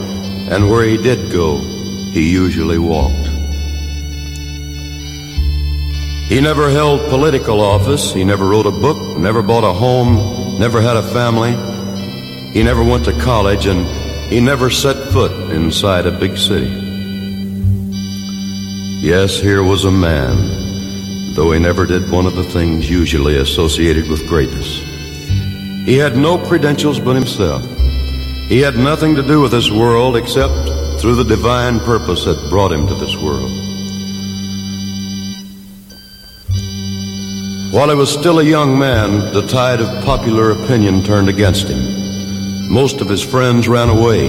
and 0.52 0.70
where 0.70 0.84
he 0.84 0.98
did 0.98 1.32
go, 1.32 1.56
he 1.56 2.30
usually 2.30 2.78
walked. 2.78 3.31
He 6.32 6.40
never 6.40 6.70
held 6.70 7.10
political 7.10 7.60
office. 7.60 8.14
He 8.14 8.24
never 8.24 8.46
wrote 8.46 8.64
a 8.64 8.70
book, 8.70 9.18
never 9.18 9.42
bought 9.42 9.64
a 9.64 9.72
home, 9.74 10.16
never 10.58 10.80
had 10.80 10.96
a 10.96 11.02
family. 11.02 11.52
He 12.52 12.62
never 12.62 12.82
went 12.82 13.04
to 13.04 13.12
college, 13.20 13.66
and 13.66 13.84
he 14.32 14.40
never 14.40 14.70
set 14.70 14.96
foot 15.12 15.30
inside 15.52 16.06
a 16.06 16.10
big 16.10 16.38
city. 16.38 16.70
Yes, 19.06 19.38
here 19.38 19.62
was 19.62 19.84
a 19.84 19.90
man, 19.90 21.34
though 21.34 21.52
he 21.52 21.58
never 21.58 21.84
did 21.84 22.10
one 22.10 22.24
of 22.24 22.34
the 22.34 22.44
things 22.44 22.88
usually 22.88 23.36
associated 23.36 24.08
with 24.08 24.26
greatness. 24.26 24.78
He 25.84 25.98
had 25.98 26.16
no 26.16 26.38
credentials 26.38 26.98
but 26.98 27.14
himself. 27.14 27.62
He 28.48 28.60
had 28.60 28.78
nothing 28.78 29.14
to 29.16 29.22
do 29.22 29.42
with 29.42 29.50
this 29.50 29.70
world 29.70 30.16
except 30.16 30.54
through 30.98 31.16
the 31.16 31.28
divine 31.28 31.78
purpose 31.80 32.24
that 32.24 32.48
brought 32.48 32.72
him 32.72 32.86
to 32.86 32.94
this 32.94 33.16
world. 33.16 33.61
While 37.72 37.88
he 37.88 37.94
was 37.94 38.12
still 38.12 38.38
a 38.38 38.44
young 38.44 38.78
man, 38.78 39.32
the 39.32 39.46
tide 39.46 39.80
of 39.80 40.04
popular 40.04 40.50
opinion 40.50 41.02
turned 41.02 41.30
against 41.30 41.68
him. 41.68 42.68
Most 42.68 43.00
of 43.00 43.08
his 43.08 43.22
friends 43.22 43.66
ran 43.66 43.88
away. 43.88 44.28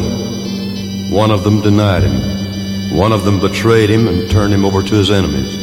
One 1.09 1.29
of 1.29 1.43
them 1.43 1.59
denied 1.59 2.03
him. 2.03 2.95
One 2.95 3.11
of 3.11 3.25
them 3.25 3.41
betrayed 3.41 3.89
him 3.89 4.07
and 4.07 4.31
turned 4.31 4.53
him 4.53 4.63
over 4.63 4.81
to 4.81 4.95
his 4.95 5.11
enemies. 5.11 5.53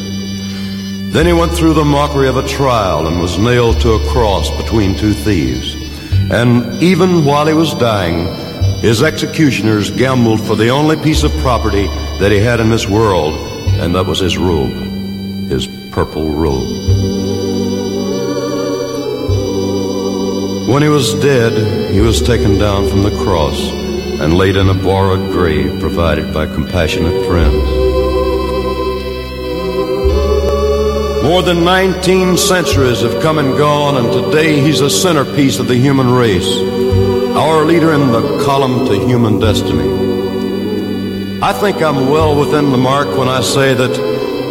Then 1.11 1.25
he 1.25 1.33
went 1.33 1.53
through 1.53 1.73
the 1.73 1.83
mockery 1.83 2.27
of 2.27 2.37
a 2.37 2.47
trial 2.47 3.07
and 3.07 3.19
was 3.19 3.39
nailed 3.39 3.81
to 3.81 3.93
a 3.93 4.07
cross 4.11 4.55
between 4.61 4.95
two 4.95 5.13
thieves. 5.13 5.73
And 6.31 6.83
even 6.83 7.25
while 7.25 7.47
he 7.47 7.55
was 7.55 7.73
dying, 7.73 8.27
his 8.81 9.01
executioners 9.01 9.89
gambled 9.89 10.45
for 10.45 10.55
the 10.55 10.69
only 10.69 10.97
piece 10.97 11.23
of 11.23 11.31
property 11.37 11.87
that 12.19 12.31
he 12.31 12.37
had 12.37 12.59
in 12.59 12.69
this 12.69 12.87
world, 12.87 13.33
and 13.81 13.95
that 13.95 14.05
was 14.05 14.19
his 14.19 14.37
robe, 14.37 15.49
his 15.49 15.65
purple 15.89 16.29
robe. 16.29 17.00
When 20.71 20.81
he 20.81 20.87
was 20.87 21.13
dead, 21.15 21.91
he 21.91 21.99
was 21.99 22.21
taken 22.21 22.57
down 22.57 22.87
from 22.87 23.03
the 23.03 23.11
cross 23.25 23.59
and 24.21 24.37
laid 24.37 24.55
in 24.55 24.69
a 24.69 24.73
borrowed 24.73 25.29
grave 25.33 25.81
provided 25.81 26.33
by 26.33 26.45
compassionate 26.45 27.25
friends. 27.25 27.61
More 31.25 31.41
than 31.41 31.65
19 31.65 32.37
centuries 32.37 33.01
have 33.01 33.21
come 33.21 33.37
and 33.37 33.57
gone, 33.57 33.97
and 33.97 34.13
today 34.13 34.61
he's 34.61 34.79
a 34.79 34.89
centerpiece 34.89 35.59
of 35.59 35.67
the 35.67 35.75
human 35.75 36.09
race, 36.09 36.47
our 37.35 37.65
leader 37.65 37.91
in 37.91 38.07
the 38.13 38.41
column 38.45 38.87
to 38.87 39.05
human 39.05 39.39
destiny. 39.39 39.91
I 41.41 41.51
think 41.51 41.81
I'm 41.81 42.09
well 42.09 42.39
within 42.39 42.71
the 42.71 42.77
mark 42.77 43.09
when 43.17 43.27
I 43.27 43.41
say 43.41 43.73
that 43.73 43.99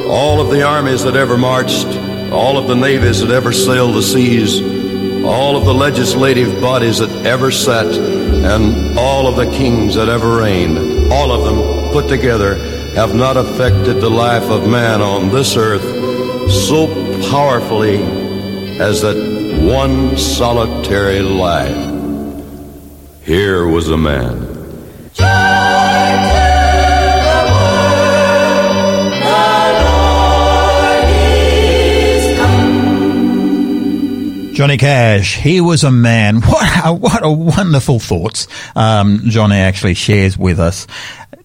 all 0.06 0.38
of 0.42 0.50
the 0.50 0.64
armies 0.64 1.02
that 1.04 1.16
ever 1.16 1.38
marched, 1.38 1.86
all 2.30 2.58
of 2.58 2.68
the 2.68 2.76
navies 2.76 3.20
that 3.20 3.30
ever 3.30 3.52
sailed 3.52 3.94
the 3.94 4.02
seas, 4.02 4.79
all 5.24 5.56
of 5.56 5.64
the 5.64 5.74
legislative 5.74 6.60
bodies 6.60 6.98
that 6.98 7.10
ever 7.26 7.50
sat, 7.50 7.86
and 7.86 8.98
all 8.98 9.26
of 9.26 9.36
the 9.36 9.50
kings 9.56 9.94
that 9.94 10.08
ever 10.08 10.38
reigned, 10.38 11.12
all 11.12 11.30
of 11.30 11.44
them 11.44 11.92
put 11.92 12.08
together, 12.08 12.54
have 12.94 13.14
not 13.14 13.36
affected 13.36 14.00
the 14.00 14.10
life 14.10 14.44
of 14.44 14.68
man 14.68 15.00
on 15.00 15.30
this 15.30 15.56
earth 15.56 15.82
so 16.50 16.86
powerfully 17.30 18.02
as 18.80 19.02
that 19.02 19.16
one 19.62 20.16
solitary 20.16 21.20
life. 21.20 21.76
Here 23.22 23.66
was 23.66 23.88
a 23.88 23.96
man. 23.96 24.49
Johnny 34.60 34.76
Cash, 34.76 35.36
he 35.36 35.62
was 35.62 35.84
a 35.84 35.90
man. 35.90 36.42
What 36.50 36.84
a, 36.84 36.92
what 36.92 37.24
a 37.24 37.32
wonderful 37.32 37.98
thoughts 37.98 38.46
um, 38.76 39.22
Johnny 39.24 39.56
actually 39.56 39.94
shares 39.94 40.36
with 40.36 40.60
us. 40.60 40.86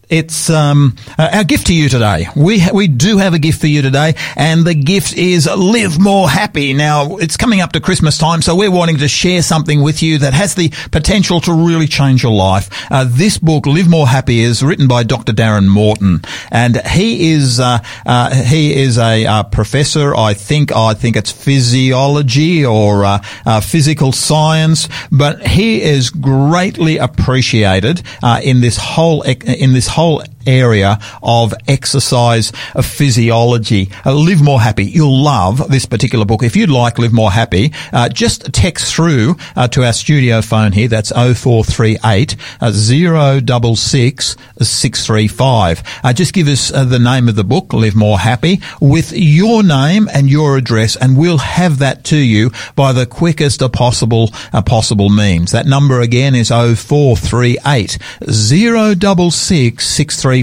It's 0.10 0.50
um, 0.52 0.96
uh, 1.18 1.30
our 1.34 1.44
gift 1.44 1.68
to 1.68 1.76
you 1.76 1.90
today. 1.90 2.28
We 2.36 2.60
ha- 2.60 2.72
we 2.74 2.88
do 2.88 3.18
have 3.18 3.34
a 3.34 3.40
gift 3.40 3.60
for 3.60 3.68
you 3.68 3.82
today, 3.82 4.14
and 4.36 4.64
the 4.64 4.76
gift 4.76 5.18
is 5.18 5.48
live 5.48 6.00
more 6.00 6.30
happy. 6.30 6.74
Now 6.74 7.18
it's 7.18 7.38
coming 7.38 7.60
up 7.60 7.72
to 7.72 7.80
Christmas 7.80 8.18
time, 8.18 8.44
so 8.44 8.56
we're 8.56 8.72
wanting 8.72 8.98
to 8.98 9.08
share 9.08 9.42
something 9.42 9.82
with 9.82 10.04
you 10.04 10.20
that 10.20 10.34
has 10.34 10.54
the 10.54 10.70
potential 10.92 11.42
to 11.42 11.54
really 11.54 11.88
change 11.88 12.22
your 12.22 12.34
life. 12.34 12.70
Uh, 12.92 13.06
this 13.08 13.40
book, 13.40 13.66
Live 13.66 13.90
More 13.90 14.08
Happy, 14.08 14.42
is 14.42 14.62
written 14.62 14.88
by 14.88 15.04
Dr. 15.04 15.34
Darren 15.34 15.68
Morton, 15.68 16.22
and 16.52 16.80
he 16.86 17.32
is 17.32 17.60
uh, 17.60 17.80
uh 18.06 18.36
he 18.44 18.76
is 18.76 19.00
a 19.00 19.26
uh, 19.26 19.44
professor. 19.44 20.16
I 20.16 20.36
think 20.36 20.72
I 20.72 20.94
think 20.94 21.16
it's 21.16 21.32
physiology 21.32 22.64
or 22.64 23.06
uh, 23.06 23.62
physical 23.62 24.12
science, 24.12 24.88
but 25.12 25.48
he 25.48 25.82
is 25.82 26.12
greatly 26.12 26.98
appreciated 26.98 28.04
in 28.44 28.62
this 28.62 28.78
whole 28.78 29.24
in 29.24 29.74
this 29.74 29.95
whole 29.96 30.22
area 30.46 31.00
of 31.22 31.54
exercise 31.68 32.52
of 32.74 32.86
physiology. 32.86 33.90
Uh, 34.06 34.14
Live 34.14 34.42
More 34.42 34.62
Happy. 34.62 34.86
You'll 34.86 35.22
love 35.24 35.70
this 35.70 35.86
particular 35.86 36.26
book. 36.26 36.44
If 36.44 36.56
you'd 36.56 36.70
like 36.70 36.98
Live 37.00 37.14
More 37.14 37.32
Happy, 37.32 37.74
uh, 37.92 38.10
just 38.10 38.54
text 38.54 38.94
through 38.94 39.36
uh, 39.56 39.68
to 39.70 39.84
our 39.84 39.94
studio 39.94 40.42
phone 40.42 40.72
here. 40.72 40.88
That's 40.88 41.12
0438 41.12 42.36
uh, 42.62 42.72
066 42.72 44.36
635. 44.62 45.84
Uh, 46.04 46.14
just 46.14 46.34
give 46.34 46.48
us 46.48 46.72
uh, 46.72 46.86
the 46.86 47.00
name 47.00 47.28
of 47.28 47.36
the 47.36 47.44
book, 47.44 47.74
Live 47.74 47.96
More 47.96 48.20
Happy, 48.20 48.62
with 48.80 49.12
your 49.14 49.64
name 49.64 50.08
and 50.14 50.30
your 50.30 50.58
address, 50.58 50.96
and 50.96 51.18
we'll 51.18 51.40
have 51.40 51.80
that 51.80 52.04
to 52.06 52.18
you 52.18 52.52
by 52.76 52.92
the 52.94 53.06
quickest 53.06 53.62
possible 53.72 54.30
possible 54.66 55.10
means. 55.10 55.52
That 55.52 55.66
number 55.66 56.02
again 56.02 56.36
is 56.36 56.50
0438 56.50 57.98
066 58.22 59.88
635. 59.88 60.35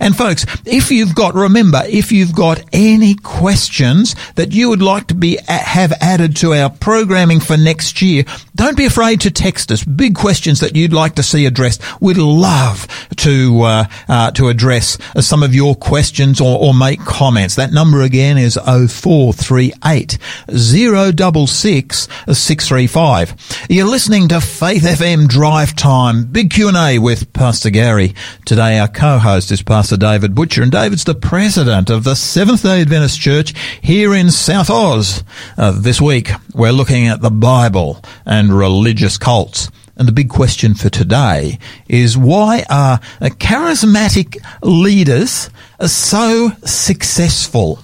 And 0.00 0.16
folks, 0.16 0.46
if 0.64 0.90
you've 0.90 1.14
got, 1.14 1.34
remember, 1.34 1.82
if 1.86 2.12
you've 2.12 2.34
got 2.34 2.62
any 2.72 3.14
questions 3.14 4.14
that 4.34 4.52
you 4.52 4.68
would 4.68 4.82
like 4.82 5.08
to 5.08 5.14
be, 5.14 5.38
have 5.46 5.92
added 6.00 6.36
to 6.38 6.54
our 6.54 6.70
programming 6.70 7.40
for 7.40 7.56
next 7.56 8.02
year, 8.02 8.24
don't 8.54 8.76
be 8.76 8.86
afraid 8.86 9.20
to 9.22 9.30
text 9.30 9.70
us. 9.72 9.84
Big 9.84 10.14
questions 10.14 10.60
that 10.60 10.76
you'd 10.76 10.92
like 10.92 11.14
to 11.16 11.22
see 11.22 11.46
addressed. 11.46 11.82
We'd 12.00 12.16
love 12.16 12.86
to, 13.16 13.62
uh, 13.62 13.84
uh, 14.08 14.30
to 14.32 14.48
address 14.48 14.98
some 15.20 15.42
of 15.42 15.54
your 15.54 15.74
questions 15.74 16.40
or, 16.40 16.58
or 16.58 16.74
make 16.74 17.00
comments. 17.00 17.56
That 17.56 17.72
number 17.72 18.02
again 18.02 18.38
is 18.38 18.56
0438 18.56 20.18
066 20.48 22.08
635. 22.32 23.66
You're 23.68 23.86
listening 23.86 24.28
to 24.28 24.40
Faith 24.40 24.82
FM 24.82 25.28
Drive 25.28 25.74
Time. 25.76 26.24
Big 26.24 26.50
Q&A 26.50 26.98
with 26.98 27.32
Pastor 27.32 27.70
Gary. 27.70 28.14
Today 28.44 28.78
our 28.78 28.88
co 28.88 29.11
co-host 29.12 29.52
is 29.52 29.60
Pastor 29.60 29.98
David 29.98 30.34
Butcher, 30.34 30.62
and 30.62 30.72
David's 30.72 31.04
the 31.04 31.14
president 31.14 31.90
of 31.90 32.02
the 32.02 32.14
Seventh 32.14 32.62
Day 32.62 32.80
Adventist 32.80 33.20
Church 33.20 33.52
here 33.82 34.14
in 34.14 34.30
South 34.30 34.70
Oz. 34.70 35.22
Uh, 35.58 35.72
this 35.72 36.00
week, 36.00 36.30
we're 36.54 36.72
looking 36.72 37.08
at 37.08 37.20
the 37.20 37.30
Bible 37.30 38.02
and 38.24 38.56
religious 38.56 39.18
cults. 39.18 39.70
And 39.96 40.08
the 40.08 40.12
big 40.12 40.30
question 40.30 40.74
for 40.74 40.88
today 40.88 41.58
is 41.88 42.16
why 42.16 42.64
are 42.70 43.00
charismatic 43.20 44.38
leaders 44.62 45.50
so 45.86 46.52
successful? 46.64 47.80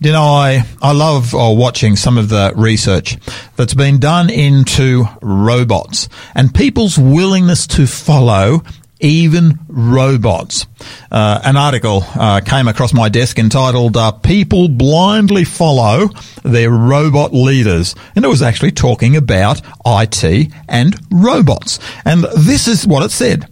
You 0.00 0.12
know, 0.12 0.22
I, 0.24 0.64
I 0.82 0.92
love 0.92 1.34
uh, 1.34 1.54
watching 1.56 1.96
some 1.96 2.18
of 2.18 2.28
the 2.28 2.52
research 2.56 3.16
that's 3.56 3.72
been 3.72 4.00
done 4.00 4.28
into 4.28 5.04
robots 5.22 6.10
and 6.34 6.54
people's 6.54 6.98
willingness 6.98 7.66
to 7.68 7.86
follow 7.86 8.64
even 9.02 9.58
robots. 9.68 10.66
Uh, 11.10 11.40
an 11.44 11.56
article 11.56 12.04
uh, 12.14 12.40
came 12.40 12.68
across 12.68 12.94
my 12.94 13.08
desk 13.08 13.38
entitled 13.38 13.96
uh, 13.96 14.12
People 14.12 14.68
Blindly 14.68 15.44
Follow 15.44 16.08
Their 16.42 16.70
Robot 16.70 17.34
Leaders. 17.34 17.94
And 18.16 18.24
it 18.24 18.28
was 18.28 18.40
actually 18.42 18.70
talking 18.70 19.16
about 19.16 19.60
IT 19.84 20.52
and 20.68 20.98
robots. 21.10 21.78
And 22.04 22.24
this 22.36 22.68
is 22.68 22.86
what 22.86 23.02
it 23.02 23.10
said. 23.10 23.48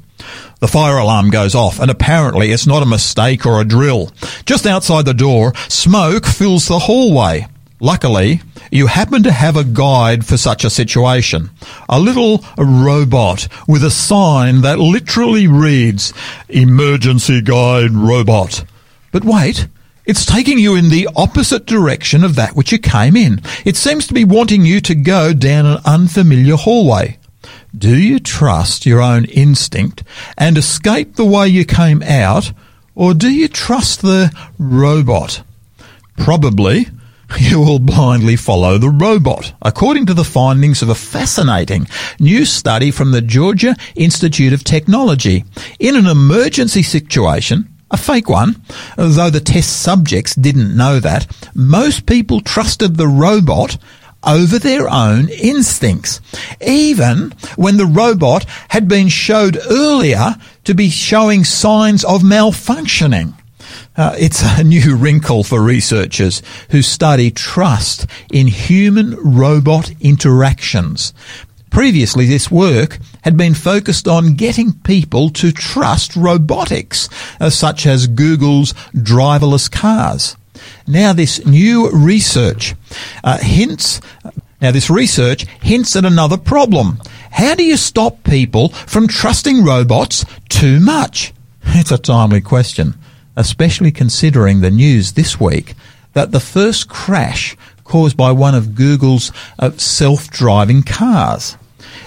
The 0.61 0.69
fire 0.69 0.99
alarm 0.99 1.31
goes 1.31 1.55
off, 1.55 1.81
and 1.81 1.91
apparently 1.91 2.53
it's 2.53 2.67
not 2.67 2.83
a 2.83 2.87
mistake 2.87 3.47
or 3.47 3.61
a 3.61 3.65
drill. 3.65 4.11
Just 4.45 4.67
outside 4.67 5.07
the 5.07 5.15
door, 5.15 5.55
smoke 5.69 6.27
fills 6.27 6.69
the 6.69 6.79
hallway. 6.79 7.47
Luckily, 7.83 8.43
you 8.71 8.89
happen 8.89 9.23
to 9.23 9.33
have 9.33 9.57
a 9.57 9.65
guide 9.65 10.27
for 10.27 10.37
such 10.37 10.65
a 10.65 10.71
situation. 10.71 11.49
A 11.89 11.99
little 11.99 12.45
robot 12.59 13.49
with 13.67 13.83
a 13.83 13.91
sign 13.91 14.61
that 14.61 14.79
literally 14.79 15.47
reads, 15.47 16.13
Emergency 16.51 17.41
Guide 17.41 17.93
Robot. 17.93 18.65
But 19.13 19.25
wait, 19.25 19.67
it's 20.05 20.27
taking 20.27 20.59
you 20.59 20.75
in 20.75 20.91
the 20.91 21.09
opposite 21.17 21.65
direction 21.65 22.23
of 22.23 22.35
that 22.37 22.55
which 22.55 22.71
you 22.71 22.79
came 22.79 23.17
in. 23.17 23.41
It 23.65 23.77
seems 23.77 24.07
to 24.09 24.15
be 24.15 24.25
wanting 24.25 24.67
you 24.67 24.83
to 24.83 24.95
go 24.95 25.33
down 25.33 25.65
an 25.65 25.79
unfamiliar 25.87 26.57
hallway. 26.57 27.19
Do 27.77 27.97
you 27.97 28.19
trust 28.19 28.85
your 28.85 29.01
own 29.01 29.25
instinct 29.25 30.03
and 30.37 30.59
escape 30.59 31.17
the 31.17 31.25
way 31.25 31.49
you 31.49 31.65
came 31.65 32.03
out, 32.03 32.53
or 32.95 33.15
do 33.15 33.31
you 33.31 33.49
trust 33.49 34.03
the 34.03 34.31
robot? 34.59 35.43
Probably 36.19 36.87
you 37.39 37.61
will 37.61 37.79
blindly 37.79 38.37
follow 38.37 38.79
the 38.79 38.89
robot, 38.89 39.53
according 39.63 40.07
to 40.07 40.15
the 40.15 40.25
findings 40.25 40.83
of 40.83 40.89
a 40.89 40.95
fascinating 40.95 41.87
new 42.19 42.45
study 42.45 42.91
from 42.91 43.13
the 43.13 43.21
Georgia 43.21 43.77
Institute 43.95 44.53
of 44.53 44.65
Technology. 44.65 45.45
In 45.79 45.97
an 45.97 46.07
emergency 46.07 46.83
situation, 46.83 47.69
a 47.91 47.97
fake 47.97 48.29
one, 48.29 48.63
though 48.97 49.31
the 49.31 49.41
test 49.41 49.83
subjects 49.83 50.35
didn't 50.35 50.77
know 50.77 51.01
that, 51.01 51.27
most 51.55 52.07
people 52.07 52.41
trusted 52.41 52.97
the 52.97 53.09
robot 53.09 53.79
over 54.23 54.59
their 54.59 54.89
own 54.89 55.29
instincts, 55.29 56.21
even 56.61 57.33
when 57.57 57.77
the 57.77 57.87
robot 57.87 58.45
had 58.69 58.87
been 58.89 59.09
showed 59.09 59.59
earlier 59.71 60.37
to 60.65 60.75
be 60.75 60.91
showing 60.91 61.45
signs 61.45 62.05
of 62.05 62.23
malfunctioning. 62.23 63.35
Uh, 64.01 64.17
it's 64.19 64.43
a 64.43 64.65
new 64.65 64.97
wrinkle 64.97 65.45
for 65.45 65.61
researchers 65.61 66.41
who 66.71 66.81
study 66.81 67.31
trust 67.31 68.07
in 68.33 68.47
human 68.47 69.15
robot 69.17 69.91
interactions. 70.01 71.13
Previously, 71.69 72.25
this 72.25 72.51
work 72.51 72.99
had 73.25 73.37
been 73.37 73.53
focused 73.53 74.09
on 74.09 74.37
getting 74.37 74.73
people 74.73 75.29
to 75.29 75.53
trust 75.53 76.17
robotics, 76.17 77.11
uh, 77.41 77.51
such 77.51 77.85
as 77.85 78.07
Google's 78.07 78.73
driverless 78.95 79.71
cars. 79.71 80.35
Now, 80.87 81.13
this 81.13 81.45
new 81.45 81.91
research 81.91 82.75
uh, 83.23 83.37
hints. 83.37 84.01
Now, 84.63 84.71
this 84.71 84.89
research 84.89 85.43
hints 85.61 85.95
at 85.95 86.07
another 86.07 86.39
problem. 86.39 87.01
How 87.33 87.55
do 87.55 87.65
you 87.65 87.77
stop 87.77 88.25
people 88.25 88.71
from 88.71 89.09
trusting 89.09 89.63
robots 89.63 90.25
too 90.49 90.81
much? 90.81 91.35
It's 91.73 91.93
a 91.93 91.99
timely 91.99 92.41
question, 92.41 92.95
especially 93.41 93.91
considering 93.91 94.61
the 94.61 94.71
news 94.71 95.13
this 95.13 95.41
week 95.41 95.75
that 96.13 96.31
the 96.31 96.41
first 96.41 96.91
crash 96.91 97.57
caused 97.85 98.15
by 98.15 98.31
one 98.31 98.55
of 98.55 98.75
Google's 98.75 99.33
uh, 99.59 99.71
self-driving 99.73 100.83
cars. 100.83 101.57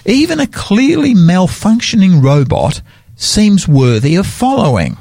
Even 0.06 0.40
a 0.40 0.46
clearly 0.48 1.16
malfunctioning 1.16 2.24
robot 2.24 2.82
seems 3.16 3.68
worthy 3.68 4.16
of 4.16 4.28
following. 4.28 4.96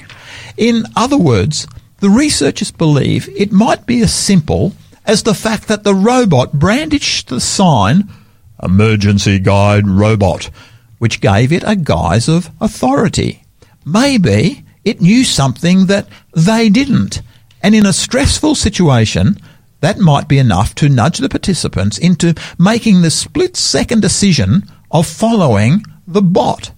In 0.57 0.87
other 0.97 1.19
words, 1.19 1.67
the 1.99 2.09
researchers 2.09 2.71
believe 2.71 3.29
it 3.37 3.53
might 3.53 3.85
be 3.85 4.01
as 4.01 4.15
simple 4.15 4.73
as 5.05 5.23
the 5.23 5.35
fact 5.35 5.69
that 5.69 5.85
the 5.85 5.95
robot 5.95 6.55
brandished 6.55 7.29
the 7.29 7.41
sign 7.41 8.09
Emergency 8.63 9.39
Guide 9.39 9.87
Robot, 9.87 10.49
which 10.99 11.21
gave 11.21 11.53
it 11.53 11.65
a 11.67 11.77
guise 11.77 12.27
of 12.27 12.51
authority. 12.59 13.45
Maybe 13.85 14.65
it 14.85 15.01
knew 15.01 15.25
something 15.25 15.87
that 15.87 16.09
they 16.35 16.69
didn't, 16.69 17.23
and 17.63 17.75
in 17.75 17.87
a 17.87 17.93
stressful 17.93 18.55
situation, 18.55 19.39
that 19.81 19.99
might 19.99 20.29
be 20.29 20.39
enough 20.39 20.75
to 20.77 20.89
nudge 20.89 21.19
the 21.19 21.29
participants 21.29 21.99
into 21.99 22.35
making 22.59 23.03
the 23.03 23.11
split 23.11 23.57
second 23.57 24.01
decision 24.01 24.63
of 24.91 25.07
following 25.07 25.85
the 26.07 26.23
bot. 26.23 26.73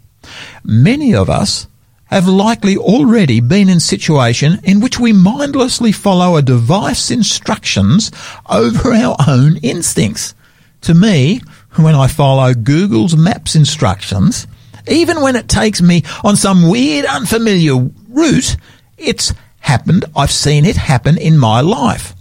Many 0.64 1.14
of 1.14 1.28
us 1.28 1.66
have 2.06 2.28
likely 2.28 2.76
already 2.76 3.40
been 3.40 3.68
in 3.68 3.80
situation 3.80 4.60
in 4.62 4.80
which 4.80 5.00
we 5.00 5.12
mindlessly 5.12 5.92
follow 5.92 6.36
a 6.36 6.42
device 6.42 7.10
instructions 7.10 8.10
over 8.48 8.92
our 8.92 9.16
own 9.26 9.56
instincts. 9.58 10.34
To 10.82 10.94
me, 10.94 11.40
when 11.76 11.94
I 11.94 12.06
follow 12.06 12.54
Google's 12.54 13.16
Maps 13.16 13.56
instructions, 13.56 14.46
even 14.88 15.20
when 15.20 15.36
it 15.36 15.48
takes 15.48 15.80
me 15.80 16.02
on 16.22 16.36
some 16.36 16.68
weird 16.68 17.04
unfamiliar 17.06 17.76
route, 18.08 18.56
it's 18.98 19.32
happened. 19.60 20.04
I've 20.14 20.30
seen 20.30 20.64
it 20.64 20.76
happen 20.76 21.18
in 21.18 21.38
my 21.38 21.60
life. 21.60 22.14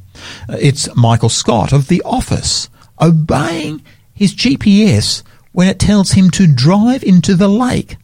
It's 0.50 0.94
Michael 0.96 1.30
Scott 1.30 1.74
of 1.74 1.88
The 1.88 2.02
Office 2.04 2.70
obeying 3.02 3.84
his 4.14 4.34
GPS 4.34 5.24
when 5.52 5.68
it 5.68 5.80
tells 5.80 6.12
him 6.12 6.30
to 6.32 6.48
drive 6.48 7.04
into 7.04 7.36
the 7.36 7.48
lake. 7.48 7.98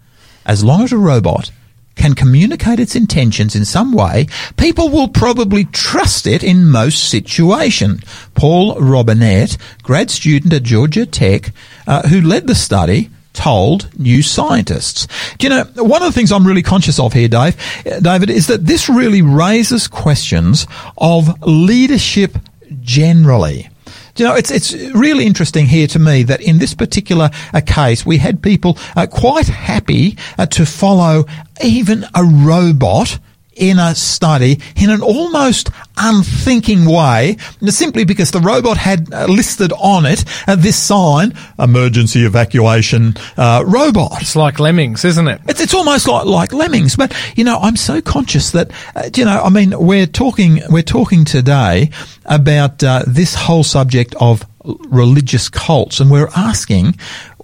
As 0.45 0.63
long 0.63 0.83
as 0.83 0.91
a 0.91 0.97
robot 0.97 1.51
can 1.95 2.15
communicate 2.15 2.79
its 2.79 2.95
intentions 2.95 3.55
in 3.55 3.65
some 3.65 3.91
way, 3.91 4.27
people 4.57 4.89
will 4.89 5.09
probably 5.09 5.65
trust 5.65 6.25
it 6.25 6.43
in 6.43 6.69
most 6.69 7.09
situations. 7.09 8.01
Paul 8.35 8.79
Robinette, 8.79 9.57
grad 9.83 10.09
student 10.09 10.53
at 10.53 10.63
Georgia 10.63 11.05
Tech, 11.05 11.51
uh, 11.85 12.07
who 12.07 12.21
led 12.21 12.47
the 12.47 12.55
study, 12.55 13.09
told 13.39 13.97
new 13.97 14.21
scientists. 14.21 15.07
Do 15.37 15.47
you 15.47 15.49
know, 15.49 15.63
one 15.77 16.03
of 16.03 16.09
the 16.09 16.11
things 16.11 16.31
I'm 16.31 16.45
really 16.45 16.61
conscious 16.61 16.99
of 16.99 17.13
here, 17.13 17.29
Dave, 17.29 17.55
David, 18.01 18.29
is 18.29 18.47
that 18.47 18.65
this 18.65 18.89
really 18.89 19.21
raises 19.21 19.87
questions 19.87 20.67
of 20.97 21.41
leadership 21.43 22.37
generally 22.81 23.69
you 24.15 24.25
know, 24.25 24.35
it's 24.35 24.51
it's 24.51 24.73
really 24.93 25.25
interesting 25.25 25.65
here 25.65 25.87
to 25.87 25.99
me 25.99 26.23
that 26.23 26.41
in 26.41 26.59
this 26.59 26.73
particular 26.73 27.29
uh, 27.53 27.61
case, 27.65 28.05
we 28.05 28.17
had 28.17 28.43
people 28.43 28.77
uh, 28.97 29.07
quite 29.07 29.47
happy 29.47 30.17
uh, 30.37 30.45
to 30.47 30.65
follow 30.65 31.25
even 31.63 32.03
a 32.13 32.23
robot 32.25 33.17
in 33.59 33.77
a 33.77 33.93
study 33.93 34.59
in 34.75 34.89
an 34.89 35.01
almost 35.01 35.69
unthinking 35.97 36.85
way, 36.85 37.37
simply 37.67 38.05
because 38.05 38.31
the 38.31 38.39
robot 38.39 38.77
had 38.77 39.13
uh, 39.13 39.25
listed 39.25 39.71
on 39.73 40.05
it 40.05 40.23
uh, 40.47 40.55
this 40.55 40.77
sign, 40.77 41.33
emergency 41.59 42.25
evacuation 42.25 43.15
uh, 43.37 43.63
robot. 43.67 44.21
It's 44.21 44.35
like 44.35 44.59
lemmings, 44.59 45.05
isn't 45.05 45.27
it? 45.27 45.41
It's, 45.47 45.61
it's 45.61 45.73
almost 45.73 46.07
like, 46.07 46.25
like 46.25 46.53
lemmings. 46.53 46.95
But, 46.95 47.13
you 47.35 47.43
know, 47.43 47.59
I'm 47.59 47.75
so 47.75 48.01
conscious 48.01 48.51
that, 48.51 48.71
uh, 48.95 49.09
you 49.15 49.25
know, 49.25 49.41
I 49.43 49.49
mean, 49.49 49.77
we're 49.77 50.07
talking, 50.07 50.61
we're 50.69 50.81
talking 50.81 51.25
today 51.25 51.91
about 52.25 52.83
uh, 52.83 53.03
this 53.05 53.35
whole 53.35 53.63
subject 53.63 54.15
of 54.19 54.45
religious 54.89 55.49
cults 55.49 55.99
and 55.99 56.11
we're 56.11 56.29
asking 56.35 56.95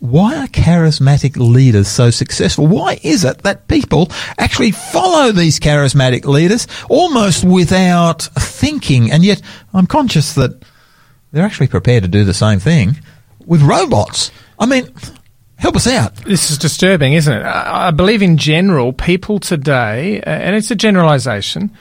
why 0.10 0.36
are 0.38 0.48
charismatic 0.48 1.38
leaders 1.38 1.88
so 1.88 2.10
successful? 2.10 2.68
Why 2.68 3.00
is 3.04 3.24
it 3.24 3.40
that 3.40 3.68
people 3.68 4.12
actually 4.38 4.72
follow 4.72 5.32
these 5.32 5.60
charismatic 5.60 6.26
leaders 6.26 6.68
almost 6.90 7.44
without 7.44 8.24
thinking? 8.24 9.12
And 9.12 9.24
yet 9.24 9.42
I'm 9.74 9.88
conscious 9.88 10.34
that 10.36 10.64
they're 11.32 11.46
actually 11.46 11.68
prepared 11.68 12.04
to 12.04 12.10
do 12.10 12.24
the 12.24 12.34
same 12.34 12.60
thing 12.60 12.98
with 13.46 13.62
robots. 13.62 14.32
I 14.58 14.66
mean, 14.66 14.88
help 15.58 15.76
us 15.76 15.88
out. 15.88 16.16
This 16.16 16.52
is 16.52 16.58
disturbing, 16.58 17.14
isn't 17.14 17.34
it? 17.34 17.46
I 17.46 17.92
believe 17.92 18.22
in 18.22 18.38
general, 18.38 18.94
people 18.94 19.40
today, 19.40 20.22
and 20.22 20.56
it's 20.56 20.72
a 20.72 20.76
generalization, 20.76 21.72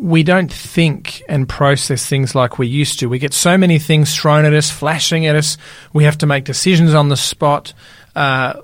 we 0.00 0.22
don't 0.22 0.50
think 0.50 1.22
and 1.28 1.46
process 1.46 2.06
things 2.06 2.34
like 2.34 2.58
we 2.58 2.66
used 2.66 3.00
to. 3.00 3.08
We 3.08 3.18
get 3.18 3.34
so 3.34 3.58
many 3.58 3.78
things 3.78 4.16
thrown 4.16 4.46
at 4.46 4.54
us, 4.54 4.70
flashing 4.70 5.26
at 5.26 5.36
us. 5.36 5.58
We 5.92 6.04
have 6.04 6.16
to 6.18 6.26
make 6.26 6.44
decisions 6.44 6.94
on 6.94 7.10
the 7.10 7.18
spot. 7.18 7.74
Uh, 8.16 8.62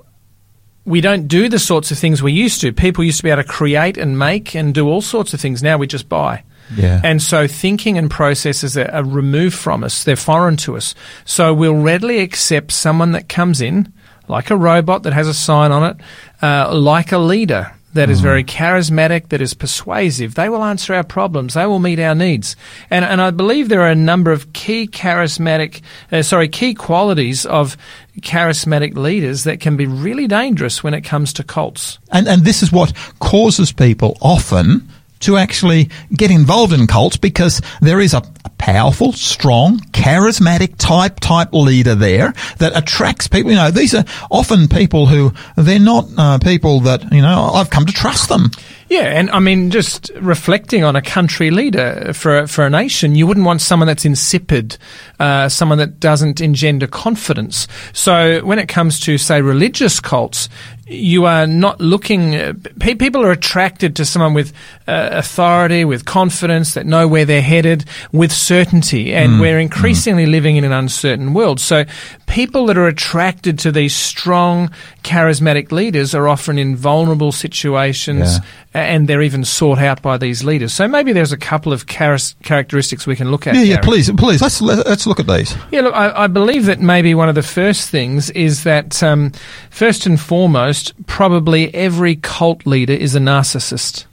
we 0.83 0.99
don't 0.99 1.27
do 1.27 1.47
the 1.47 1.59
sorts 1.59 1.91
of 1.91 1.99
things 1.99 2.23
we 2.23 2.33
used 2.33 2.61
to. 2.61 2.73
People 2.73 3.03
used 3.03 3.17
to 3.17 3.23
be 3.23 3.29
able 3.29 3.43
to 3.43 3.47
create 3.47 3.97
and 3.97 4.17
make 4.17 4.55
and 4.55 4.73
do 4.73 4.89
all 4.89 5.01
sorts 5.01 5.33
of 5.35 5.39
things. 5.39 5.61
Now 5.61 5.77
we 5.77 5.85
just 5.85 6.09
buy. 6.09 6.43
Yeah. 6.75 7.01
And 7.03 7.21
so 7.21 7.47
thinking 7.47 7.99
and 7.99 8.09
processes 8.09 8.75
are, 8.75 8.89
are 8.89 9.03
removed 9.03 9.55
from 9.55 9.83
us. 9.83 10.03
They're 10.03 10.15
foreign 10.15 10.57
to 10.57 10.75
us. 10.75 10.95
So 11.23 11.53
we'll 11.53 11.75
readily 11.75 12.19
accept 12.19 12.71
someone 12.71 13.11
that 13.11 13.29
comes 13.29 13.61
in 13.61 13.93
like 14.27 14.49
a 14.49 14.57
robot 14.57 15.03
that 15.03 15.13
has 15.13 15.27
a 15.27 15.33
sign 15.33 15.71
on 15.71 15.91
it, 15.91 15.97
uh, 16.41 16.75
like 16.75 17.11
a 17.11 17.17
leader. 17.17 17.76
That 17.93 18.09
is 18.09 18.19
very 18.19 18.43
charismatic, 18.43 19.29
that 19.29 19.41
is 19.41 19.53
persuasive. 19.53 20.35
They 20.35 20.49
will 20.49 20.63
answer 20.63 20.93
our 20.93 21.03
problems. 21.03 21.53
They 21.53 21.65
will 21.65 21.79
meet 21.79 21.99
our 21.99 22.13
needs. 22.13 22.55
And, 22.89 23.03
and 23.03 23.21
I 23.21 23.31
believe 23.31 23.69
there 23.69 23.81
are 23.81 23.89
a 23.89 23.95
number 23.95 24.31
of 24.31 24.53
key 24.53 24.87
charismatic, 24.87 25.81
uh, 26.11 26.21
sorry, 26.21 26.47
key 26.47 26.73
qualities 26.73 27.45
of 27.45 27.75
charismatic 28.21 28.95
leaders 28.95 29.45
that 29.45 29.59
can 29.59 29.77
be 29.77 29.87
really 29.87 30.27
dangerous 30.27 30.83
when 30.83 30.93
it 30.93 31.01
comes 31.01 31.33
to 31.33 31.43
cults. 31.43 31.97
And, 32.11 32.27
and 32.27 32.43
this 32.43 32.61
is 32.61 32.71
what 32.71 32.93
causes 33.19 33.71
people 33.71 34.17
often 34.21 34.87
to 35.21 35.37
actually 35.37 35.89
get 36.13 36.31
involved 36.31 36.73
in 36.73 36.87
cults 36.87 37.17
because 37.17 37.61
there 37.81 37.99
is 37.99 38.13
a, 38.13 38.21
powerful, 38.57 39.13
strong, 39.13 39.79
charismatic 39.91 40.75
type 40.77 41.19
type 41.19 41.53
leader 41.53 41.95
there 41.95 42.33
that 42.57 42.75
attracts 42.75 43.27
people. 43.27 43.51
You 43.51 43.57
know, 43.57 43.71
these 43.71 43.93
are 43.93 44.05
often 44.29 44.67
people 44.67 45.05
who 45.05 45.33
they're 45.55 45.79
not 45.79 46.05
uh, 46.17 46.39
people 46.39 46.81
that 46.81 47.11
you 47.11 47.21
know 47.21 47.51
I've 47.53 47.69
come 47.69 47.85
to 47.85 47.93
trust 47.93 48.29
them. 48.29 48.51
Yeah, 48.89 49.19
and 49.19 49.29
I 49.31 49.39
mean, 49.39 49.69
just 49.69 50.11
reflecting 50.15 50.83
on 50.83 50.95
a 50.95 51.01
country 51.01 51.51
leader 51.51 52.13
for 52.13 52.47
for 52.47 52.65
a 52.65 52.69
nation, 52.69 53.15
you 53.15 53.27
wouldn't 53.27 53.45
want 53.45 53.61
someone 53.61 53.87
that's 53.87 54.05
insipid, 54.05 54.77
uh, 55.19 55.49
someone 55.49 55.77
that 55.79 55.99
doesn't 55.99 56.39
engender 56.39 56.87
confidence. 56.87 57.67
So 57.91 58.39
when 58.45 58.59
it 58.59 58.67
comes 58.69 58.99
to 59.01 59.17
say 59.17 59.41
religious 59.41 59.99
cults, 59.99 60.47
you 60.87 61.25
are 61.25 61.45
not 61.45 61.81
looking. 61.81 62.35
Uh, 62.35 62.53
pe- 62.79 62.95
people 62.95 63.21
are 63.23 63.31
attracted 63.31 63.95
to 63.97 64.05
someone 64.05 64.33
with 64.33 64.53
uh, 64.87 65.09
authority, 65.11 65.83
with 65.83 66.05
confidence, 66.05 66.73
that 66.75 66.85
know 66.85 67.07
where 67.07 67.25
they're 67.25 67.41
headed, 67.41 67.85
with 68.13 68.31
certainty. 68.31 69.13
And 69.13 69.33
mm. 69.33 69.41
we're 69.41 69.59
increasingly 69.59 70.25
mm. 70.25 70.31
living 70.31 70.55
in 70.55 70.63
an 70.63 70.71
uncertain 70.71 71.33
world. 71.33 71.59
So 71.59 71.83
people 72.25 72.67
that 72.67 72.77
are 72.77 72.87
attracted 72.87 73.59
to 73.59 73.71
these 73.71 73.95
strong, 73.95 74.69
charismatic 75.03 75.71
leaders 75.71 76.15
are 76.15 76.27
often 76.27 76.57
in 76.57 76.75
vulnerable 76.75 77.33
situations, 77.33 78.37
yeah. 78.37 78.76
And 78.77 79.07
they're 79.07 79.21
even 79.21 79.43
sought 79.43 79.79
out 79.79 80.01
by 80.01 80.17
these 80.17 80.43
leaders. 80.43 80.73
So 80.73 80.87
maybe 80.87 81.13
there's 81.13 81.31
a 81.31 81.37
couple 81.37 81.73
of 81.73 81.85
char- 81.87 82.17
characteristics 82.43 83.07
we 83.07 83.15
can 83.15 83.31
look 83.31 83.47
at. 83.47 83.55
Yeah, 83.55 83.61
yeah. 83.61 83.79
Please, 83.81 84.11
please, 84.11 84.41
let's 84.41 84.61
let's 84.61 85.07
look 85.07 85.19
at 85.19 85.27
these. 85.27 85.55
Yeah, 85.71 85.81
look, 85.81 85.95
I, 85.95 86.23
I 86.23 86.27
believe 86.27 86.65
that 86.65 86.79
maybe 86.79 87.13
one 87.15 87.29
of 87.29 87.35
the 87.35 87.43
first 87.43 87.89
things 87.89 88.29
is 88.31 88.63
that 88.63 89.01
um, 89.03 89.31
first 89.69 90.05
and 90.05 90.19
foremost 90.19 90.93
probably 91.05 91.73
every 91.73 92.15
cult 92.15 92.65
leader 92.65 92.93
is 92.93 93.15
a 93.15 93.19
narcissist. 93.19 94.05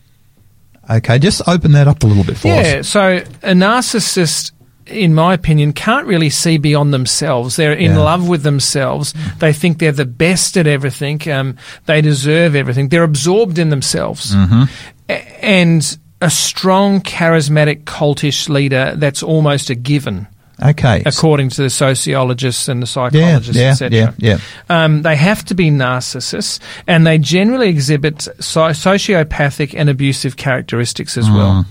Okay, 0.91 1.19
just 1.19 1.41
open 1.49 1.73
that 1.73 1.89
up 1.89 2.03
a 2.03 2.07
little 2.07 2.25
bit 2.25 2.37
for 2.37 2.49
yeah, 2.49 2.55
us. 2.55 2.67
Yeah, 2.67 2.83
so 2.83 3.17
a 3.43 3.53
narcissist 3.53 4.53
in 4.87 5.15
my 5.15 5.35
opinion, 5.35 5.73
can't 5.73 6.07
really 6.07 6.31
see 6.31 6.59
beyond 6.59 6.93
themselves. 6.93 7.57
They're 7.57 7.73
in 7.73 7.93
yeah. 7.93 7.99
love 7.99 8.29
with 8.29 8.43
themselves. 8.43 9.15
They 9.39 9.53
think 9.53 9.79
they're 9.79 9.93
the 9.93 10.05
best 10.05 10.57
at 10.57 10.67
everything. 10.67 11.29
Um, 11.31 11.57
they 11.87 12.01
deserve 12.01 12.55
everything. 12.55 12.89
They're 12.89 13.03
absorbed 13.05 13.59
in 13.59 13.71
themselves. 13.71 14.35
Mm-hmm. 14.35 14.65
A- 15.09 15.45
and 15.45 15.99
a 16.21 16.31
strong, 16.31 17.01
charismatic, 17.01 17.85
cultish 17.85 18.49
leader, 18.49 18.95
that's 18.97 19.23
almost 19.23 19.71
a 19.71 19.75
given. 19.75 20.27
Okay. 20.63 21.03
According 21.05 21.49
to 21.51 21.63
the 21.63 21.71
sociologists 21.71 22.69
and 22.69 22.81
the 22.81 22.87
psychologists, 22.87 23.57
yeah, 23.57 23.63
yeah, 23.63 23.71
etc. 23.73 24.15
Yeah, 24.19 24.39
yeah. 24.69 24.85
Um, 24.85 25.03
they 25.03 25.17
have 25.17 25.45
to 25.47 25.55
be 25.55 25.71
narcissists, 25.71 26.61
and 26.87 27.07
they 27.07 27.19
generally 27.19 27.69
exhibit 27.69 28.23
so- 28.23 28.71
sociopathic 28.71 29.75
and 29.77 29.91
abusive 29.91 30.37
characteristics 30.37 31.19
as 31.19 31.29
mm. 31.29 31.35
well. 31.35 31.67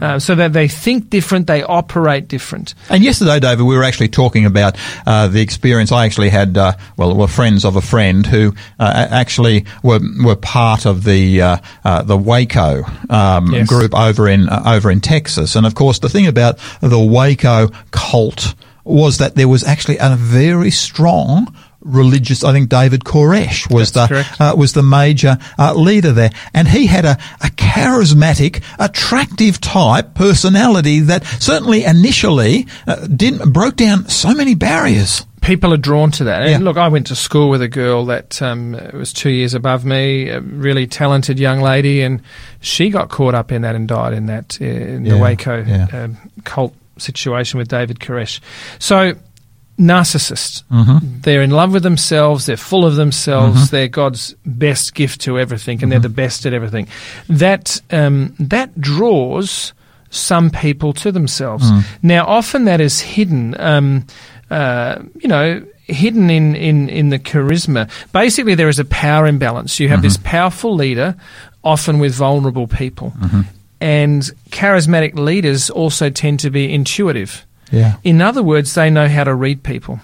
Uh, 0.00 0.18
so 0.18 0.34
that 0.34 0.52
they 0.52 0.66
think 0.66 1.08
different, 1.08 1.46
they 1.46 1.62
operate 1.62 2.26
different. 2.26 2.74
And 2.90 3.04
yesterday, 3.04 3.38
David, 3.38 3.64
we 3.64 3.76
were 3.76 3.84
actually 3.84 4.08
talking 4.08 4.44
about 4.44 4.76
uh, 5.06 5.28
the 5.28 5.40
experience. 5.40 5.92
I 5.92 6.04
actually 6.04 6.30
had, 6.30 6.58
uh, 6.58 6.72
well, 6.96 7.14
were 7.14 7.28
friends 7.28 7.64
of 7.64 7.76
a 7.76 7.80
friend 7.80 8.26
who 8.26 8.54
uh, 8.80 9.06
actually 9.10 9.66
were 9.84 10.00
were 10.24 10.34
part 10.34 10.84
of 10.84 11.04
the 11.04 11.40
uh, 11.40 11.56
uh, 11.84 12.02
the 12.02 12.16
Waco 12.16 12.82
um, 13.08 13.52
yes. 13.52 13.68
group 13.68 13.94
over 13.94 14.28
in 14.28 14.48
over 14.50 14.90
in 14.90 15.00
Texas. 15.00 15.54
And 15.54 15.64
of 15.64 15.76
course, 15.76 16.00
the 16.00 16.08
thing 16.08 16.26
about 16.26 16.58
the 16.80 16.98
Waco 16.98 17.68
cult 17.92 18.54
was 18.82 19.18
that 19.18 19.36
there 19.36 19.48
was 19.48 19.62
actually 19.64 19.98
a 19.98 20.16
very 20.16 20.70
strong 20.70 21.54
religious. 21.84 22.42
I 22.42 22.52
think 22.52 22.68
David 22.68 23.04
Koresh 23.04 23.72
was 23.72 23.92
That's 23.92 24.36
the 24.38 24.44
uh, 24.44 24.56
was 24.56 24.72
the 24.72 24.82
major 24.82 25.38
uh, 25.58 25.74
leader 25.74 26.12
there, 26.12 26.30
and 26.52 26.66
he 26.66 26.86
had 26.86 27.04
a, 27.04 27.18
a 27.42 27.48
charismatic, 27.48 28.62
attractive 28.78 29.60
type 29.60 30.14
personality 30.14 31.00
that 31.00 31.24
certainly 31.24 31.84
initially 31.84 32.66
uh, 32.86 33.06
didn't 33.06 33.52
broke 33.52 33.76
down 33.76 34.08
so 34.08 34.34
many 34.34 34.54
barriers. 34.54 35.26
People 35.42 35.74
are 35.74 35.78
drawn 35.78 36.10
to 36.12 36.24
that. 36.24 36.48
Yeah. 36.48 36.58
look, 36.58 36.78
I 36.78 36.88
went 36.88 37.08
to 37.08 37.14
school 37.14 37.50
with 37.50 37.60
a 37.60 37.68
girl 37.68 38.06
that 38.06 38.40
um, 38.40 38.72
was 38.94 39.12
two 39.12 39.28
years 39.28 39.52
above 39.52 39.84
me, 39.84 40.30
a 40.30 40.40
really 40.40 40.86
talented 40.86 41.38
young 41.38 41.60
lady, 41.60 42.00
and 42.00 42.22
she 42.60 42.88
got 42.88 43.10
caught 43.10 43.34
up 43.34 43.52
in 43.52 43.60
that 43.60 43.74
and 43.74 43.86
died 43.86 44.14
in 44.14 44.26
that 44.26 44.58
in 44.58 45.04
yeah. 45.04 45.12
the 45.12 45.18
Waco 45.18 45.62
yeah. 45.62 45.86
Um, 45.92 46.16
cult 46.44 46.74
situation 46.96 47.58
with 47.58 47.68
David 47.68 47.98
Koresh. 47.98 48.40
So 48.78 49.14
narcissists. 49.78 50.64
Mm-hmm. 50.70 51.20
They're 51.20 51.42
in 51.42 51.50
love 51.50 51.72
with 51.72 51.82
themselves. 51.82 52.46
They're 52.46 52.56
full 52.56 52.84
of 52.84 52.96
themselves. 52.96 53.56
Mm-hmm. 53.56 53.76
They're 53.76 53.88
God's 53.88 54.34
best 54.46 54.94
gift 54.94 55.20
to 55.22 55.38
everything, 55.38 55.74
and 55.74 55.82
mm-hmm. 55.82 55.90
they're 55.90 55.98
the 56.00 56.08
best 56.08 56.46
at 56.46 56.52
everything. 56.52 56.88
That 57.28 57.80
um, 57.90 58.34
that 58.38 58.80
draws 58.80 59.72
some 60.10 60.50
people 60.50 60.92
to 60.92 61.10
themselves. 61.12 61.70
Mm. 61.70 61.84
Now, 62.02 62.26
often 62.26 62.64
that 62.66 62.80
is 62.80 63.00
hidden. 63.00 63.58
Um, 63.60 64.06
uh, 64.50 65.02
you 65.20 65.28
know. 65.28 65.64
Hidden 65.86 66.30
in, 66.30 66.56
in, 66.56 66.88
in 66.88 67.10
the 67.10 67.18
charisma. 67.18 67.90
Basically, 68.10 68.54
there 68.54 68.70
is 68.70 68.78
a 68.78 68.86
power 68.86 69.26
imbalance. 69.26 69.78
You 69.78 69.90
have 69.90 70.00
this 70.00 70.16
mm-hmm. 70.16 70.28
powerful 70.28 70.74
leader, 70.74 71.14
often 71.62 71.98
with 71.98 72.14
vulnerable 72.14 72.66
people. 72.66 73.10
Mm-hmm. 73.10 73.40
And 73.82 74.22
charismatic 74.48 75.14
leaders 75.14 75.68
also 75.68 76.08
tend 76.08 76.40
to 76.40 76.48
be 76.48 76.72
intuitive. 76.72 77.44
Yeah. 77.74 77.96
In 78.04 78.20
other 78.20 78.42
words, 78.42 78.74
they 78.74 78.90
know 78.90 79.08
how 79.08 79.24
to 79.24 79.34
read 79.34 79.62
people. 79.62 80.00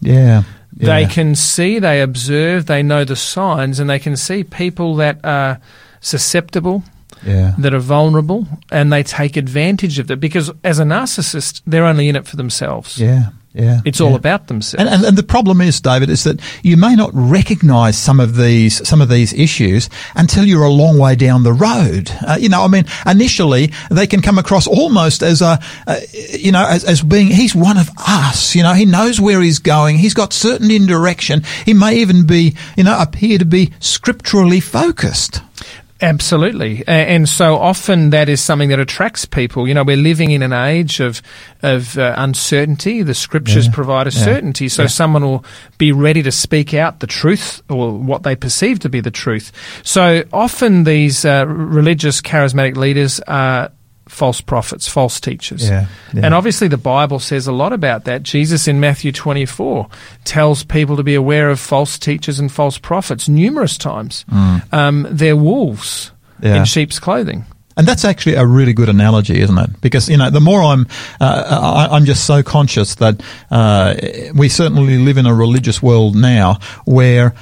Yeah. 0.00 0.42
yeah. 0.76 0.86
They 0.86 1.06
can 1.06 1.34
see, 1.34 1.78
they 1.78 2.00
observe, 2.00 2.66
they 2.66 2.82
know 2.82 3.04
the 3.04 3.16
signs, 3.16 3.78
and 3.78 3.88
they 3.88 3.98
can 3.98 4.16
see 4.16 4.44
people 4.44 4.96
that 4.96 5.20
are 5.24 5.60
susceptible, 6.00 6.82
yeah. 7.24 7.54
that 7.58 7.72
are 7.72 7.78
vulnerable, 7.78 8.46
and 8.70 8.92
they 8.92 9.02
take 9.02 9.36
advantage 9.36 9.98
of 9.98 10.08
that 10.08 10.16
because 10.16 10.50
as 10.64 10.78
a 10.78 10.84
narcissist, 10.84 11.62
they're 11.66 11.86
only 11.86 12.08
in 12.08 12.16
it 12.16 12.26
for 12.26 12.36
themselves. 12.36 12.98
Yeah. 12.98 13.30
Yeah, 13.54 13.80
it's 13.84 14.00
yeah. 14.00 14.06
all 14.06 14.14
about 14.14 14.46
themselves. 14.46 14.80
And, 14.80 14.88
and, 14.88 15.04
and, 15.04 15.18
the 15.18 15.22
problem 15.22 15.60
is, 15.60 15.78
David, 15.78 16.08
is 16.08 16.24
that 16.24 16.40
you 16.62 16.78
may 16.78 16.96
not 16.96 17.10
recognise 17.12 17.98
some 17.98 18.18
of 18.18 18.36
these 18.36 18.86
some 18.88 19.02
of 19.02 19.10
these 19.10 19.34
issues 19.34 19.90
until 20.14 20.46
you're 20.46 20.64
a 20.64 20.70
long 20.70 20.98
way 20.98 21.16
down 21.16 21.42
the 21.42 21.52
road. 21.52 22.10
Uh, 22.26 22.38
you 22.40 22.48
know, 22.48 22.62
I 22.62 22.68
mean, 22.68 22.84
initially 23.06 23.70
they 23.90 24.06
can 24.06 24.22
come 24.22 24.38
across 24.38 24.66
almost 24.66 25.22
as 25.22 25.42
a, 25.42 25.58
uh, 25.86 26.00
you 26.30 26.50
know, 26.50 26.66
as, 26.66 26.84
as 26.84 27.02
being 27.02 27.26
he's 27.26 27.54
one 27.54 27.76
of 27.76 27.90
us. 27.98 28.54
You 28.54 28.62
know, 28.62 28.72
he 28.72 28.86
knows 28.86 29.20
where 29.20 29.42
he's 29.42 29.58
going. 29.58 29.98
He's 29.98 30.14
got 30.14 30.32
certain 30.32 30.70
in 30.70 30.86
direction. 30.86 31.42
He 31.66 31.74
may 31.74 31.96
even 31.96 32.26
be, 32.26 32.56
you 32.76 32.84
know, 32.84 32.98
appear 32.98 33.36
to 33.36 33.44
be 33.44 33.72
scripturally 33.80 34.60
focused. 34.60 35.42
Absolutely, 36.02 36.82
and 36.88 37.28
so 37.28 37.56
often 37.56 38.10
that 38.10 38.28
is 38.28 38.40
something 38.40 38.70
that 38.70 38.80
attracts 38.80 39.24
people. 39.24 39.68
You 39.68 39.74
know, 39.74 39.84
we're 39.84 39.96
living 39.96 40.32
in 40.32 40.42
an 40.42 40.52
age 40.52 40.98
of 40.98 41.22
of 41.62 41.96
uh, 41.96 42.14
uncertainty. 42.18 43.02
The 43.02 43.14
scriptures 43.14 43.66
yeah. 43.66 43.72
provide 43.72 44.08
a 44.08 44.10
yeah. 44.10 44.24
certainty, 44.24 44.68
so 44.68 44.82
yeah. 44.82 44.88
someone 44.88 45.22
will 45.22 45.44
be 45.78 45.92
ready 45.92 46.20
to 46.24 46.32
speak 46.32 46.74
out 46.74 46.98
the 46.98 47.06
truth 47.06 47.62
or 47.70 47.92
what 47.92 48.24
they 48.24 48.34
perceive 48.34 48.80
to 48.80 48.88
be 48.88 48.98
the 48.98 49.12
truth. 49.12 49.52
So 49.84 50.24
often 50.32 50.82
these 50.82 51.24
uh, 51.24 51.46
religious 51.46 52.20
charismatic 52.20 52.76
leaders 52.76 53.20
are 53.20 53.70
false 54.12 54.40
prophets, 54.40 54.86
false 54.86 55.20
teachers. 55.20 55.68
Yeah, 55.68 55.86
yeah. 56.12 56.20
And 56.24 56.34
obviously, 56.34 56.68
the 56.68 56.76
Bible 56.76 57.18
says 57.18 57.46
a 57.46 57.52
lot 57.52 57.72
about 57.72 58.04
that. 58.04 58.22
Jesus 58.22 58.68
in 58.68 58.78
Matthew 58.78 59.10
24 59.10 59.88
tells 60.24 60.64
people 60.64 60.96
to 60.96 61.02
be 61.02 61.14
aware 61.14 61.50
of 61.50 61.58
false 61.58 61.98
teachers 61.98 62.38
and 62.38 62.52
false 62.52 62.78
prophets 62.78 63.28
numerous 63.28 63.78
times. 63.78 64.24
Mm. 64.30 64.72
Um, 64.72 65.06
they're 65.10 65.36
wolves 65.36 66.12
yeah. 66.42 66.56
in 66.56 66.64
sheep's 66.64 66.98
clothing. 66.98 67.46
And 67.74 67.88
that's 67.88 68.04
actually 68.04 68.34
a 68.34 68.44
really 68.44 68.74
good 68.74 68.90
analogy, 68.90 69.40
isn't 69.40 69.56
it? 69.56 69.80
Because 69.80 70.08
you 70.10 70.18
know, 70.18 70.28
the 70.28 70.42
more 70.42 70.62
I'm, 70.62 70.86
uh, 71.20 71.88
I, 71.90 71.96
am 71.96 72.04
just 72.04 72.26
so 72.26 72.42
conscious 72.42 72.96
that 72.96 73.22
uh, 73.50 73.94
we 74.34 74.50
certainly 74.50 74.98
live 74.98 75.16
in 75.16 75.24
a 75.24 75.34
religious 75.34 75.82
world 75.82 76.14
now 76.14 76.58
where 76.84 77.34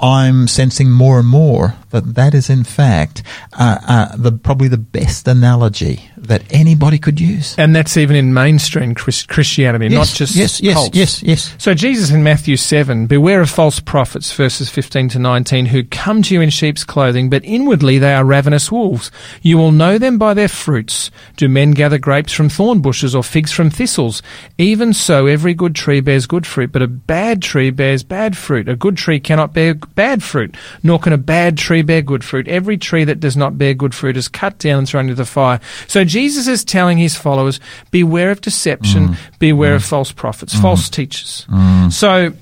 I'm 0.00 0.48
sensing 0.48 0.90
more 0.90 1.20
and 1.20 1.28
more 1.28 1.76
that 2.00 2.14
that 2.14 2.34
is 2.34 2.50
in 2.50 2.64
fact 2.64 3.22
uh, 3.52 3.78
uh, 3.86 4.16
the 4.16 4.32
probably 4.32 4.68
the 4.68 4.76
best 4.78 5.28
analogy 5.28 6.10
that 6.16 6.42
anybody 6.50 6.98
could 6.98 7.20
use. 7.20 7.54
And 7.58 7.74
that's 7.74 7.96
even 7.96 8.16
in 8.16 8.34
mainstream 8.34 8.94
Christianity, 8.94 9.86
yes, 9.86 9.94
not 9.94 10.08
just 10.08 10.34
yes, 10.34 10.60
yes, 10.60 10.74
cults. 10.74 10.96
yes, 10.96 11.22
yes. 11.22 11.54
So 11.58 11.74
Jesus 11.74 12.10
in 12.10 12.22
Matthew 12.22 12.56
seven, 12.56 13.06
beware 13.06 13.40
of 13.40 13.50
false 13.50 13.80
prophets, 13.80 14.32
verses 14.32 14.68
fifteen 14.68 15.08
to 15.10 15.18
nineteen, 15.18 15.66
who 15.66 15.84
come 15.84 16.22
to 16.22 16.34
you 16.34 16.40
in 16.40 16.50
sheep's 16.50 16.84
clothing, 16.84 17.30
but 17.30 17.44
inwardly 17.44 17.98
they 17.98 18.14
are 18.14 18.24
ravenous 18.24 18.72
wolves. 18.72 19.10
You 19.42 19.58
will 19.58 19.72
know 19.72 19.98
them 19.98 20.18
by 20.18 20.34
their 20.34 20.48
fruits. 20.48 21.10
Do 21.36 21.48
men 21.48 21.72
gather 21.72 21.98
grapes 21.98 22.32
from 22.32 22.48
thorn 22.48 22.80
bushes 22.80 23.14
or 23.14 23.22
figs 23.22 23.52
from 23.52 23.70
thistles? 23.70 24.22
Even 24.58 24.92
so, 24.92 25.26
every 25.26 25.54
good 25.54 25.74
tree 25.74 26.00
bears 26.00 26.26
good 26.26 26.46
fruit, 26.46 26.72
but 26.72 26.82
a 26.82 26.88
bad 26.88 27.42
tree 27.42 27.70
bears 27.70 28.02
bad 28.02 28.36
fruit. 28.36 28.68
A 28.68 28.76
good 28.76 28.96
tree 28.96 29.20
cannot 29.20 29.54
bear 29.54 29.74
bad 29.74 30.22
fruit, 30.22 30.56
nor 30.82 30.98
can 30.98 31.12
a 31.12 31.18
bad 31.18 31.56
tree 31.56 31.82
bear 31.86 32.02
good 32.02 32.24
fruit. 32.24 32.48
Every 32.48 32.76
tree 32.76 33.04
that 33.04 33.20
does 33.20 33.36
not 33.36 33.56
bear 33.56 33.74
good 33.74 33.94
fruit 33.94 34.16
is 34.16 34.28
cut 34.28 34.58
down 34.58 34.80
and 34.80 34.88
thrown 34.88 35.04
into 35.04 35.14
the 35.14 35.24
fire. 35.24 35.60
So 35.86 36.04
Jesus 36.04 36.48
is 36.48 36.64
telling 36.64 36.98
his 36.98 37.16
followers, 37.16 37.60
beware 37.90 38.30
of 38.30 38.40
deception, 38.40 39.08
mm. 39.08 39.16
beware 39.38 39.72
mm. 39.72 39.76
of 39.76 39.84
false 39.84 40.12
prophets, 40.12 40.54
mm. 40.54 40.62
false 40.62 40.90
teachers. 40.90 41.46
Mm. 41.48 41.92
So 41.92 42.32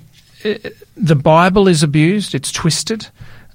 uh, 0.44 0.70
the 0.96 1.16
Bible 1.16 1.68
is 1.68 1.82
abused, 1.82 2.34
it's 2.34 2.50
twisted. 2.50 3.06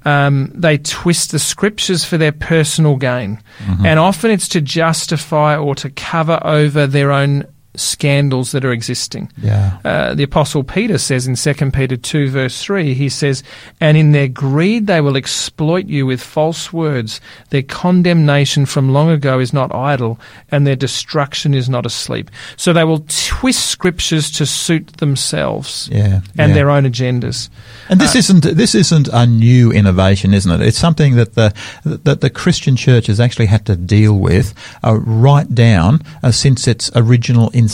Um, 0.05 0.51
they 0.55 0.77
twist 0.77 1.31
the 1.31 1.39
scriptures 1.39 2.05
for 2.05 2.17
their 2.17 2.31
personal 2.31 2.95
gain. 2.95 3.41
Mm-hmm. 3.65 3.85
And 3.85 3.99
often 3.99 4.31
it's 4.31 4.47
to 4.49 4.61
justify 4.61 5.57
or 5.57 5.75
to 5.75 5.89
cover 5.89 6.39
over 6.41 6.87
their 6.87 7.11
own 7.11 7.45
scandals 7.79 8.51
that 8.51 8.65
are 8.65 8.71
existing. 8.71 9.31
Yeah. 9.41 9.79
Uh, 9.83 10.13
the 10.13 10.23
Apostle 10.23 10.63
Peter 10.63 10.97
says 10.97 11.27
in 11.27 11.35
2 11.35 11.71
Peter 11.71 11.97
2, 11.97 12.29
verse 12.29 12.61
3, 12.61 12.93
he 12.93 13.09
says, 13.09 13.43
And 13.79 13.97
in 13.97 14.11
their 14.11 14.27
greed 14.27 14.87
they 14.87 15.01
will 15.01 15.15
exploit 15.15 15.87
you 15.87 16.05
with 16.05 16.21
false 16.21 16.71
words. 16.73 17.21
Their 17.49 17.63
condemnation 17.63 18.65
from 18.65 18.89
long 18.93 19.09
ago 19.09 19.39
is 19.39 19.53
not 19.53 19.73
idle, 19.73 20.19
and 20.51 20.65
their 20.65 20.75
destruction 20.75 21.53
is 21.53 21.69
not 21.69 21.85
asleep. 21.85 22.29
So 22.57 22.73
they 22.73 22.83
will 22.83 23.05
twist 23.07 23.67
scriptures 23.67 24.29
to 24.31 24.45
suit 24.45 24.97
themselves 24.97 25.89
yeah, 25.91 26.21
and 26.37 26.49
yeah. 26.49 26.53
their 26.53 26.69
own 26.69 26.83
agendas. 26.83 27.49
And 27.89 27.99
this 27.99 28.15
uh, 28.15 28.19
isn't 28.19 28.43
this 28.43 28.75
isn't 28.75 29.07
a 29.11 29.25
new 29.25 29.71
innovation, 29.71 30.33
isn't 30.33 30.51
it? 30.51 30.61
It's 30.65 30.77
something 30.77 31.15
that 31.15 31.35
the 31.35 31.53
that 31.83 32.21
the 32.21 32.29
Christian 32.29 32.75
church 32.75 33.07
has 33.07 33.19
actually 33.19 33.47
had 33.47 33.65
to 33.65 33.75
deal 33.75 34.17
with 34.17 34.53
uh, 34.83 34.95
right 34.95 35.53
down 35.53 36.01
uh, 36.23 36.31
since 36.31 36.67
its 36.67 36.91
original 36.95 37.49
inception. 37.49 37.68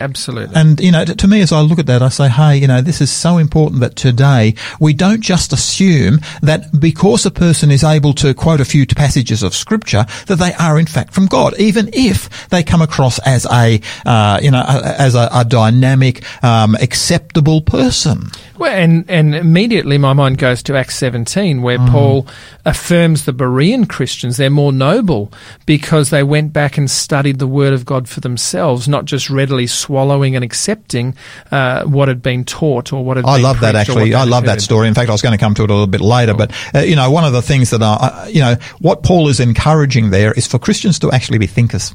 Absolutely. 0.00 0.54
And, 0.54 0.80
you 0.80 0.90
know, 0.90 1.04
to, 1.04 1.14
to, 1.14 1.28
me, 1.28 1.40
as 1.40 1.52
I 1.52 1.60
look 1.60 1.78
at 1.78 1.86
that, 1.86 2.02
I 2.02 2.08
say, 2.08 2.28
hey, 2.28 2.56
you 2.56 2.66
know, 2.66 2.80
this 2.80 3.00
is 3.00 3.10
so 3.10 3.38
important 3.38 3.80
that 3.80 3.96
today 3.96 4.54
we 4.78 4.92
don't 4.94 5.20
just 5.20 5.52
assume 5.52 6.20
that 6.42 6.80
because 6.80 7.26
a 7.26 7.30
person 7.30 7.70
is 7.70 7.84
able 7.84 8.12
to 8.14 8.34
quote 8.34 8.60
a 8.60 8.64
few 8.64 8.86
passages 8.86 9.42
of 9.42 9.54
scripture 9.54 10.06
that 10.26 10.36
they 10.36 10.52
are 10.54 10.78
in 10.78 10.86
fact 10.86 11.12
from 11.12 11.26
God, 11.26 11.54
even 11.58 11.90
if 11.92 12.48
they 12.48 12.62
come 12.62 12.82
across 12.82 13.18
as 13.20 13.46
a, 13.46 13.80
uh, 14.06 14.40
you 14.42 14.50
know, 14.50 14.64
as 14.66 15.14
a, 15.14 15.28
a 15.32 15.44
dynamic, 15.44 16.24
um, 16.44 16.74
acceptable 16.76 17.60
person. 17.60 18.30
Well, 18.60 18.70
and, 18.70 19.06
and 19.08 19.34
immediately 19.34 19.96
my 19.96 20.12
mind 20.12 20.36
goes 20.36 20.62
to 20.64 20.76
Acts 20.76 20.94
17, 20.96 21.62
where 21.62 21.78
mm. 21.78 21.90
Paul 21.90 22.26
affirms 22.66 23.24
the 23.24 23.32
Berean 23.32 23.88
Christians. 23.88 24.36
They're 24.36 24.50
more 24.50 24.70
noble 24.70 25.32
because 25.64 26.10
they 26.10 26.22
went 26.22 26.52
back 26.52 26.76
and 26.76 26.90
studied 26.90 27.38
the 27.38 27.46
Word 27.46 27.72
of 27.72 27.86
God 27.86 28.06
for 28.06 28.20
themselves, 28.20 28.86
not 28.86 29.06
just 29.06 29.30
readily 29.30 29.66
swallowing 29.66 30.36
and 30.36 30.44
accepting 30.44 31.14
uh, 31.50 31.84
what 31.84 32.08
had 32.08 32.20
been 32.20 32.44
taught 32.44 32.92
or 32.92 33.02
what 33.02 33.16
had 33.16 33.24
I 33.24 33.38
been 33.38 33.44
love 33.44 33.60
that 33.60 33.76
actually. 33.76 34.12
I 34.12 34.24
love 34.24 34.44
that 34.44 34.60
story. 34.60 34.88
In 34.88 34.92
fact, 34.94 35.08
I 35.08 35.12
was 35.12 35.22
going 35.22 35.32
to 35.32 35.42
come 35.42 35.54
to 35.54 35.62
it 35.62 35.70
a 35.70 35.72
little 35.72 35.86
bit 35.86 36.02
later, 36.02 36.34
but 36.34 36.52
uh, 36.74 36.80
you 36.80 36.96
know, 36.96 37.10
one 37.10 37.24
of 37.24 37.32
the 37.32 37.40
things 37.40 37.70
that 37.70 37.80
are, 37.80 38.28
you 38.28 38.40
know, 38.40 38.56
what 38.80 39.02
Paul 39.02 39.28
is 39.28 39.40
encouraging 39.40 40.10
there 40.10 40.32
is 40.32 40.46
for 40.46 40.58
Christians 40.58 40.98
to 40.98 41.10
actually 41.10 41.38
be 41.38 41.46
thinkers. 41.46 41.94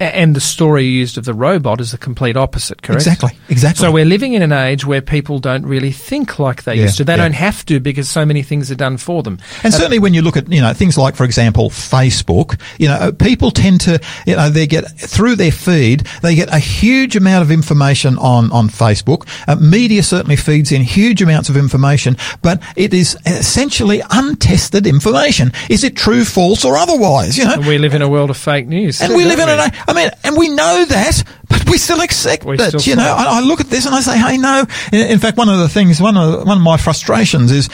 And 0.00 0.36
the 0.36 0.40
story 0.40 0.84
used 0.84 1.18
of 1.18 1.24
the 1.24 1.34
robot 1.34 1.80
is 1.80 1.90
the 1.90 1.98
complete 1.98 2.36
opposite, 2.36 2.82
correct? 2.82 3.02
Exactly, 3.02 3.30
exactly. 3.48 3.84
So 3.84 3.90
we're 3.90 4.04
living 4.04 4.34
in 4.34 4.42
an 4.42 4.52
age 4.52 4.86
where 4.86 5.02
people 5.02 5.40
don't 5.40 5.66
really 5.66 5.90
think 5.90 6.38
like 6.38 6.62
they 6.62 6.76
yeah, 6.76 6.82
used 6.82 6.98
to. 6.98 7.04
They 7.04 7.14
yeah. 7.14 7.24
don't 7.24 7.32
have 7.32 7.66
to 7.66 7.80
because 7.80 8.08
so 8.08 8.24
many 8.24 8.44
things 8.44 8.70
are 8.70 8.76
done 8.76 8.96
for 8.96 9.24
them. 9.24 9.40
And 9.64 9.74
uh, 9.74 9.76
certainly 9.76 9.98
when 9.98 10.14
you 10.14 10.22
look 10.22 10.36
at, 10.36 10.52
you 10.52 10.60
know, 10.60 10.72
things 10.72 10.96
like, 10.96 11.16
for 11.16 11.24
example, 11.24 11.70
Facebook, 11.70 12.60
you 12.78 12.86
know, 12.86 13.10
people 13.10 13.50
tend 13.50 13.80
to, 13.82 14.00
you 14.24 14.36
know, 14.36 14.50
they 14.50 14.68
get, 14.68 14.82
through 14.82 15.34
their 15.34 15.50
feed, 15.50 16.06
they 16.22 16.36
get 16.36 16.48
a 16.54 16.60
huge 16.60 17.16
amount 17.16 17.42
of 17.42 17.50
information 17.50 18.16
on, 18.18 18.52
on 18.52 18.68
Facebook. 18.68 19.28
Uh, 19.48 19.56
media 19.56 20.04
certainly 20.04 20.36
feeds 20.36 20.70
in 20.70 20.82
huge 20.82 21.22
amounts 21.22 21.48
of 21.48 21.56
information, 21.56 22.16
but 22.40 22.62
it 22.76 22.94
is 22.94 23.18
essentially 23.26 24.00
untested 24.10 24.86
information. 24.86 25.50
Is 25.68 25.82
it 25.82 25.96
true, 25.96 26.24
false, 26.24 26.64
or 26.64 26.76
otherwise, 26.76 27.36
you 27.36 27.44
know? 27.44 27.54
And 27.54 27.66
we 27.66 27.78
live 27.78 27.94
in 27.94 28.02
a 28.02 28.08
world 28.08 28.30
of 28.30 28.36
fake 28.36 28.68
news. 28.68 29.00
And 29.00 29.14
we 29.16 29.24
live 29.24 29.40
in 29.40 29.48
a, 29.48 29.72
I 29.88 29.94
mean, 29.94 30.10
and 30.22 30.36
we 30.36 30.50
know 30.50 30.84
that, 30.84 31.24
but 31.48 31.68
we 31.70 31.78
still 31.78 32.02
accept 32.02 32.44
we 32.44 32.56
it. 32.56 32.60
Still 32.60 32.80
you 32.82 32.94
know, 32.94 33.10
I, 33.10 33.38
I, 33.38 33.40
look 33.40 33.58
at 33.60 33.68
this 33.68 33.86
and 33.86 33.94
I 33.94 34.02
say, 34.02 34.18
hey, 34.18 34.36
no. 34.36 34.66
In, 34.92 35.12
in, 35.12 35.18
fact, 35.18 35.38
one 35.38 35.48
of 35.48 35.58
the 35.58 35.68
things, 35.68 35.98
one 35.98 36.18
of 36.18 36.46
one 36.46 36.58
of 36.58 36.62
my 36.62 36.76
frustrations 36.76 37.50
is 37.50 37.70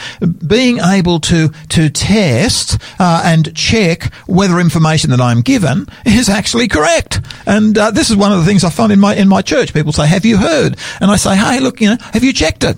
being 0.47 0.79
able 0.79 1.19
to 1.19 1.49
to 1.49 1.89
test 1.89 2.81
uh, 2.99 3.21
and 3.25 3.53
check 3.53 4.13
whether 4.27 4.61
information 4.61 5.09
that 5.09 5.19
I'm 5.19 5.41
given 5.41 5.87
is 6.05 6.29
actually 6.29 6.69
correct. 6.69 7.19
And 7.45 7.77
uh, 7.77 7.91
this 7.91 8.09
is 8.09 8.15
one 8.15 8.31
of 8.31 8.39
the 8.39 8.45
things 8.45 8.63
I 8.63 8.69
find 8.69 8.93
in 8.93 8.99
my 9.01 9.13
in 9.13 9.27
my 9.27 9.41
church. 9.41 9.73
People 9.73 9.91
say, 9.91 10.07
"Have 10.07 10.23
you 10.23 10.37
heard?" 10.37 10.77
And 11.01 11.11
I 11.11 11.17
say, 11.17 11.35
"Hey, 11.35 11.59
look, 11.59 11.81
you 11.81 11.89
know, 11.89 11.97
have 12.13 12.23
you 12.23 12.31
checked 12.31 12.63
it?" 12.63 12.77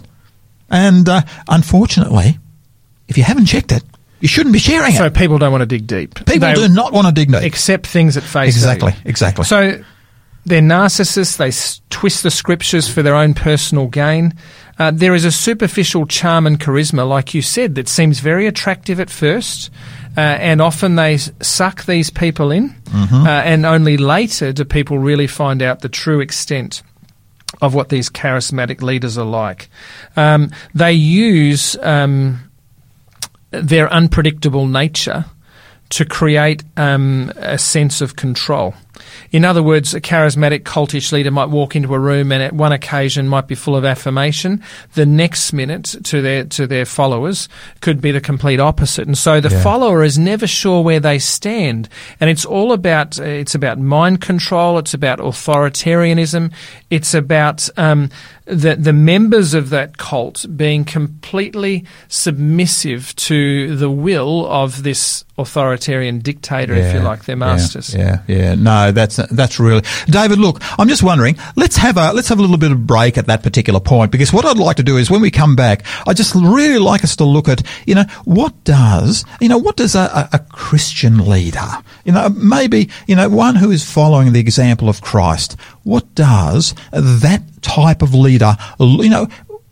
And 0.68 1.08
uh, 1.08 1.22
unfortunately, 1.48 2.40
if 3.08 3.20
you 3.20 3.24
haven't 3.24 3.46
checked 3.46 3.72
it, 3.72 3.84
you 4.20 4.28
shouldn't 4.28 4.54
be 4.54 4.60
sharing 4.60 4.94
so 4.94 5.06
it. 5.06 5.14
So 5.14 5.20
people 5.20 5.38
don't 5.38 5.52
want 5.52 5.62
to 5.62 5.68
dig 5.68 5.88
deep. 5.88 6.16
People 6.16 6.40
they 6.40 6.54
do 6.54 6.68
not 6.70 6.94
want 6.94 7.08
to 7.08 7.14
dig 7.14 7.32
deep. 7.32 7.44
Accept 7.44 7.86
things 7.86 8.18
at 8.18 8.24
face 8.24 8.56
Exactly, 8.56 8.94
exactly. 9.06 9.46
So 9.46 9.84
they're 10.46 10.62
narcissists. 10.62 11.38
They 11.38 11.52
twist 11.90 12.24
the 12.24 12.32
scriptures 12.32 12.90
for 12.90 13.04
their 13.04 13.16
own 13.16 13.34
personal 13.34 13.88
gain. 13.88 14.34
Uh, 14.80 14.92
there 14.92 15.14
is 15.14 15.26
a 15.26 15.32
superficial 15.32 16.06
charm 16.06 16.48
and 16.48 16.60
charisma, 16.60 17.08
like 17.08 17.34
you 17.34 17.42
said, 17.42 17.76
that 17.76 17.88
seems 17.88 18.20
very 18.20 18.48
attractive 18.48 19.00
at 19.00 19.10
first. 19.10 19.70
Uh, 20.16 20.22
and 20.22 20.62
often 20.62 20.96
they 20.96 21.18
suck 21.18 21.86
these 21.86 22.10
people 22.10 22.52
in, 22.52 22.70
mm-hmm. 22.70 23.16
uh, 23.16 23.30
and 23.30 23.68
only 23.68 23.98
later 23.98 24.52
do 24.52 24.66
people 24.66 24.98
really 24.98 25.28
find 25.28 25.62
out 25.62 25.82
the 25.82 25.90
true 25.90 26.22
extent 26.22 26.82
of 27.62 27.76
what 27.76 27.90
these 27.90 28.10
charismatic 28.10 28.82
leaders 28.82 29.18
are 29.18 29.26
like. 29.26 29.70
Um, 30.16 30.52
they 30.74 30.94
use 30.94 31.78
um, 31.82 32.47
their 33.52 33.92
unpredictable 33.92 34.68
nature 34.68 35.26
to 35.90 36.06
create 36.06 36.64
um, 36.76 37.32
a 37.38 37.58
sense 37.58 38.02
of 38.02 38.16
control. 38.16 38.74
In 39.32 39.46
other 39.46 39.64
words, 39.64 39.94
a 39.94 40.02
charismatic 40.02 40.62
cultish 40.62 41.12
leader 41.12 41.32
might 41.32 41.50
walk 41.50 41.76
into 41.76 41.94
a 41.94 42.00
room 42.00 42.32
and 42.32 42.42
at 42.42 42.54
one 42.54 42.72
occasion 42.72 43.28
might 43.28 43.48
be 43.48 43.56
full 43.56 43.76
of 43.76 43.86
affirmation. 43.86 44.64
The 44.94 45.06
next 45.06 45.54
minute 45.54 45.96
to 46.06 46.22
their 46.22 46.46
to 46.46 46.68
their 46.68 46.86
followers 46.86 47.50
could 47.82 48.02
be 48.02 48.12
the 48.12 48.22
complete 48.22 48.60
opposite. 48.60 49.08
And 49.08 49.18
so 49.18 49.40
the 49.40 49.50
yeah. 49.50 49.64
follower 49.64 50.04
is 50.04 50.18
never 50.18 50.48
sure 50.48 50.84
where 50.84 51.00
they 51.00 51.20
stand. 51.20 51.90
And 52.20 52.30
it's 52.30 52.46
all 52.46 52.72
about 52.74 53.18
it's 53.20 53.56
about 53.56 53.80
mind 53.80 54.22
control. 54.22 54.78
It's 54.78 54.94
about 54.94 55.20
authoritarianism. 55.20 56.52
It's 56.90 57.14
about 57.14 57.70
um, 57.78 58.10
the 58.46 58.76
the 58.76 58.94
members 58.94 59.54
of 59.54 59.70
that 59.72 59.98
cult 59.98 60.46
being 60.56 60.86
completely 60.86 61.86
submissive 62.08 63.16
to 63.16 63.76
the 63.76 63.90
will 63.90 64.48
of 64.48 64.84
this 64.84 65.26
authoritarian 65.38 66.20
dictator, 66.20 66.76
yeah, 66.76 66.88
if 66.88 66.94
you 66.94 67.00
like, 67.02 67.26
their 67.26 67.36
masters. 67.36 67.94
Yeah, 67.94 68.22
yeah, 68.28 68.38
yeah. 68.38 68.56
No, 68.56 68.87
that's 68.92 69.18
that's 69.32 69.60
really 69.60 69.84
David. 70.08 70.40
Look, 70.40 70.62
I'm 70.80 70.88
just 70.88 71.04
wondering. 71.04 71.38
Let's 71.56 71.78
have 71.78 71.98
a 71.98 72.14
let's 72.14 72.30
have 72.30 72.40
a 72.40 72.42
little 72.42 72.58
bit 72.58 72.72
of 72.72 72.86
break 72.86 73.18
at 73.18 73.28
that 73.28 73.44
particular 73.44 73.80
point 73.80 74.12
because 74.12 74.34
what 74.34 74.46
I'd 74.46 74.58
like 74.58 74.78
to 74.78 74.84
do 74.84 74.98
is 74.98 75.10
when 75.10 75.22
we 75.22 75.32
come 75.32 75.56
back, 75.56 75.86
I 76.08 76.14
just 76.14 76.36
really 76.36 76.80
like 76.80 77.04
us 77.04 77.16
to 77.18 77.24
look 77.24 77.48
at 77.48 77.64
you 77.86 77.96
know 77.96 78.06
what 78.26 78.64
does 78.64 79.26
you 79.40 79.50
know 79.50 79.58
what 79.58 79.78
does 79.78 79.96
a, 79.96 80.30
a 80.32 80.40
Christian 80.52 81.30
leader 81.30 81.68
you 82.06 82.12
know 82.12 82.30
maybe 82.30 82.90
you 83.08 83.16
know 83.16 83.30
one 83.30 83.56
who 83.56 83.72
is 83.72 83.90
following 83.90 84.34
the 84.34 84.40
example 84.40 84.90
of 84.90 85.02
Christ. 85.02 85.60
What 85.84 86.16
does 86.16 86.76
that 86.92 87.42
type 87.62 88.02
of 88.02 88.14
leader 88.14 88.56
you 88.80 89.10
know 89.10 89.28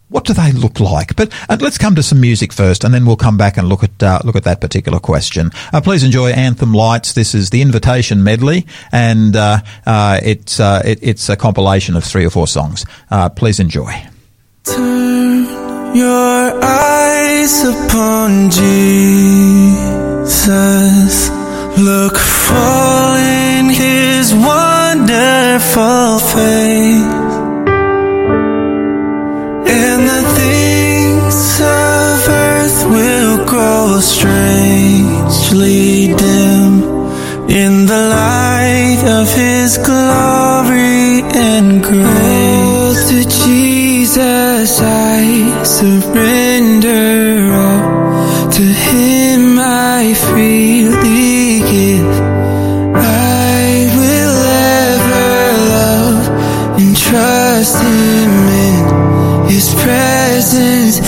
what 0.09 0.25
do 0.25 0.33
they 0.33 0.51
look 0.51 0.79
like? 0.79 1.15
But 1.15 1.33
uh, 1.49 1.57
let's 1.59 1.77
come 1.77 1.95
to 1.95 2.03
some 2.03 2.21
music 2.21 2.53
first, 2.53 2.83
and 2.83 2.93
then 2.93 3.05
we'll 3.05 3.15
come 3.15 3.37
back 3.37 3.57
and 3.57 3.67
look 3.67 3.83
at 3.83 4.03
uh, 4.03 4.19
look 4.23 4.35
at 4.35 4.43
that 4.43 4.61
particular 4.61 4.99
question. 4.99 5.49
Uh, 5.73 5.81
please 5.81 6.03
enjoy 6.03 6.29
Anthem 6.31 6.73
Lights. 6.73 7.13
This 7.13 7.33
is 7.33 7.49
the 7.49 7.61
Invitation 7.61 8.23
Medley, 8.23 8.67
and 8.91 9.35
uh, 9.35 9.61
uh, 9.85 10.19
it's 10.23 10.59
uh, 10.59 10.81
it, 10.85 10.99
it's 11.01 11.27
a 11.29 11.35
compilation 11.35 11.95
of 11.95 12.03
three 12.03 12.25
or 12.25 12.29
four 12.29 12.47
songs. 12.47 12.85
please 13.35 13.59
enjoy. 13.59 13.91
Turn 14.63 15.45
your 15.95 16.63
eyes 16.63 17.63
upon 17.63 18.51
Jesus. 18.51 18.79
Look 21.79 22.17
full 22.17 23.15
in 23.15 23.69
His 23.69 24.33
wonderful 24.33 26.19
face 26.19 27.24
strangely 35.55 36.07
dim 36.15 36.83
in 37.49 37.85
the 37.85 38.07
light 38.09 39.03
of 39.07 39.31
His 39.33 39.77
glory 39.77 41.21
and 41.33 41.81
grace. 41.81 42.03
Oh, 42.03 42.93
to 43.09 43.23
Jesus 43.23 44.79
I 44.81 45.63
surrender 45.63 47.53
all. 47.53 48.51
To 48.51 48.63
Him 48.63 49.57
I 49.59 50.13
freely 50.13 51.59
give. 51.71 52.15
I 52.95 53.89
will 53.97 54.37
ever 54.91 55.57
love 55.75 56.79
and 56.79 56.95
trust 56.97 57.81
Him 57.81 58.31
in 58.49 59.05
his 59.49 59.73
presence 59.75 60.99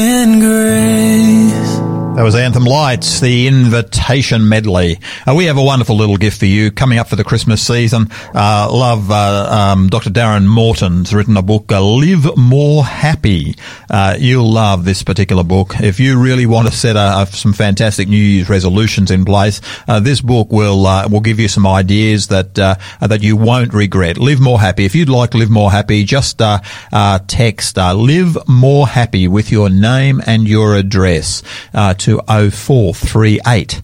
and 0.00 0.40
grace. 0.40 0.59
That 2.20 2.24
was 2.24 2.34
Anthem 2.34 2.64
Lights, 2.64 3.20
the 3.20 3.46
invitation 3.46 4.46
medley. 4.46 4.98
Uh, 5.26 5.34
we 5.34 5.46
have 5.46 5.56
a 5.56 5.62
wonderful 5.62 5.96
little 5.96 6.18
gift 6.18 6.38
for 6.38 6.44
you 6.44 6.70
coming 6.70 6.98
up 6.98 7.08
for 7.08 7.16
the 7.16 7.24
Christmas 7.24 7.66
season. 7.66 8.08
Uh, 8.34 8.68
love, 8.70 9.10
uh, 9.10 9.48
um, 9.72 9.88
Dr. 9.88 10.10
Darren 10.10 10.46
Morton's 10.46 11.14
written 11.14 11.38
a 11.38 11.42
book, 11.42 11.72
uh, 11.72 11.82
Live 11.82 12.36
More 12.36 12.84
Happy. 12.84 13.54
Uh, 13.88 14.18
you'll 14.18 14.52
love 14.52 14.84
this 14.84 15.02
particular 15.02 15.42
book. 15.42 15.80
If 15.80 15.98
you 15.98 16.20
really 16.20 16.44
want 16.44 16.68
to 16.68 16.74
set 16.74 16.94
a, 16.94 17.24
some 17.24 17.54
fantastic 17.54 18.06
New 18.06 18.18
Year's 18.18 18.50
resolutions 18.50 19.10
in 19.10 19.24
place, 19.24 19.62
uh, 19.88 19.98
this 20.00 20.20
book 20.20 20.52
will 20.52 20.82
will 21.08 21.20
give 21.20 21.40
you 21.40 21.48
some 21.48 21.66
ideas 21.66 22.26
that 22.26 22.52
that 22.54 23.22
you 23.22 23.34
won't 23.38 23.72
regret. 23.72 24.18
Live 24.18 24.40
More 24.40 24.60
Happy. 24.60 24.84
If 24.84 24.94
you'd 24.94 25.08
like 25.08 25.30
to 25.30 25.38
live 25.38 25.48
more 25.48 25.70
happy, 25.70 26.04
just 26.04 26.42
text 27.28 27.76
Live 27.78 28.36
More 28.46 28.86
Happy 28.86 29.26
with 29.26 29.50
your 29.50 29.70
name 29.70 30.20
and 30.26 30.46
your 30.46 30.76
address 30.76 31.42
to 31.72 32.09
0438 32.18 33.70
zero 33.70 33.82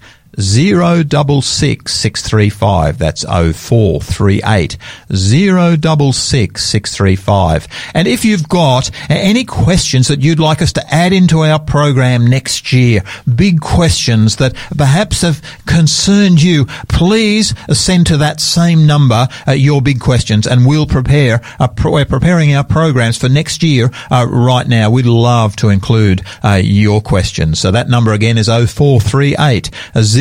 double 1.03 1.41
six 1.43 1.95
six 1.95 2.23
three 2.23 2.51
five. 2.51 2.99
That's 2.99 3.25
oh 3.29 3.53
four 3.53 4.01
three 4.01 4.41
eight 4.45 4.77
zero 5.15 5.77
double 5.77 6.13
six 6.13 6.65
six 6.65 6.95
three 6.95 7.17
five. 7.17 7.67
And 7.95 8.07
if 8.07 8.25
you've 8.25 8.49
got 8.49 8.91
any 9.09 9.45
questions 9.45 10.09
that 10.09 10.23
you'd 10.23 10.39
like 10.39 10.61
us 10.61 10.73
to 10.75 10.95
add 10.95 11.13
into 11.13 11.41
our 11.41 11.59
program 11.59 12.27
next 12.27 12.73
year, 12.73 13.03
big 13.35 13.61
questions 13.61 14.37
that 14.37 14.55
perhaps 14.77 15.23
have 15.23 15.43
concerned 15.67 16.43
you, 16.43 16.67
please 16.89 17.55
send 17.73 18.07
to 18.09 18.19
that 18.19 18.41
same 18.41 18.87
number 18.87 19.29
uh, 19.49 19.53
your 19.53 19.81
big 19.81 20.01
questions, 20.01 20.47
and 20.47 20.67
we'll 20.67 20.87
prepare. 20.87 21.41
Uh, 21.59 21.69
we're 21.85 22.05
preparing 22.05 22.55
our 22.55 22.65
programs 22.65 23.17
for 23.17 23.29
next 23.29 23.63
year 23.63 23.91
uh, 24.11 24.27
right 24.29 24.69
now. 24.69 24.91
We'd 24.91 25.07
love 25.07 25.57
to 25.57 25.71
include 25.71 26.23
uh, 26.43 26.61
your 26.63 27.01
questions. 27.01 27.59
So 27.59 27.71
that 27.71 27.89
number 27.89 28.13
again 28.13 28.37
is 28.37 28.49
oh 28.49 28.67
four 28.67 29.01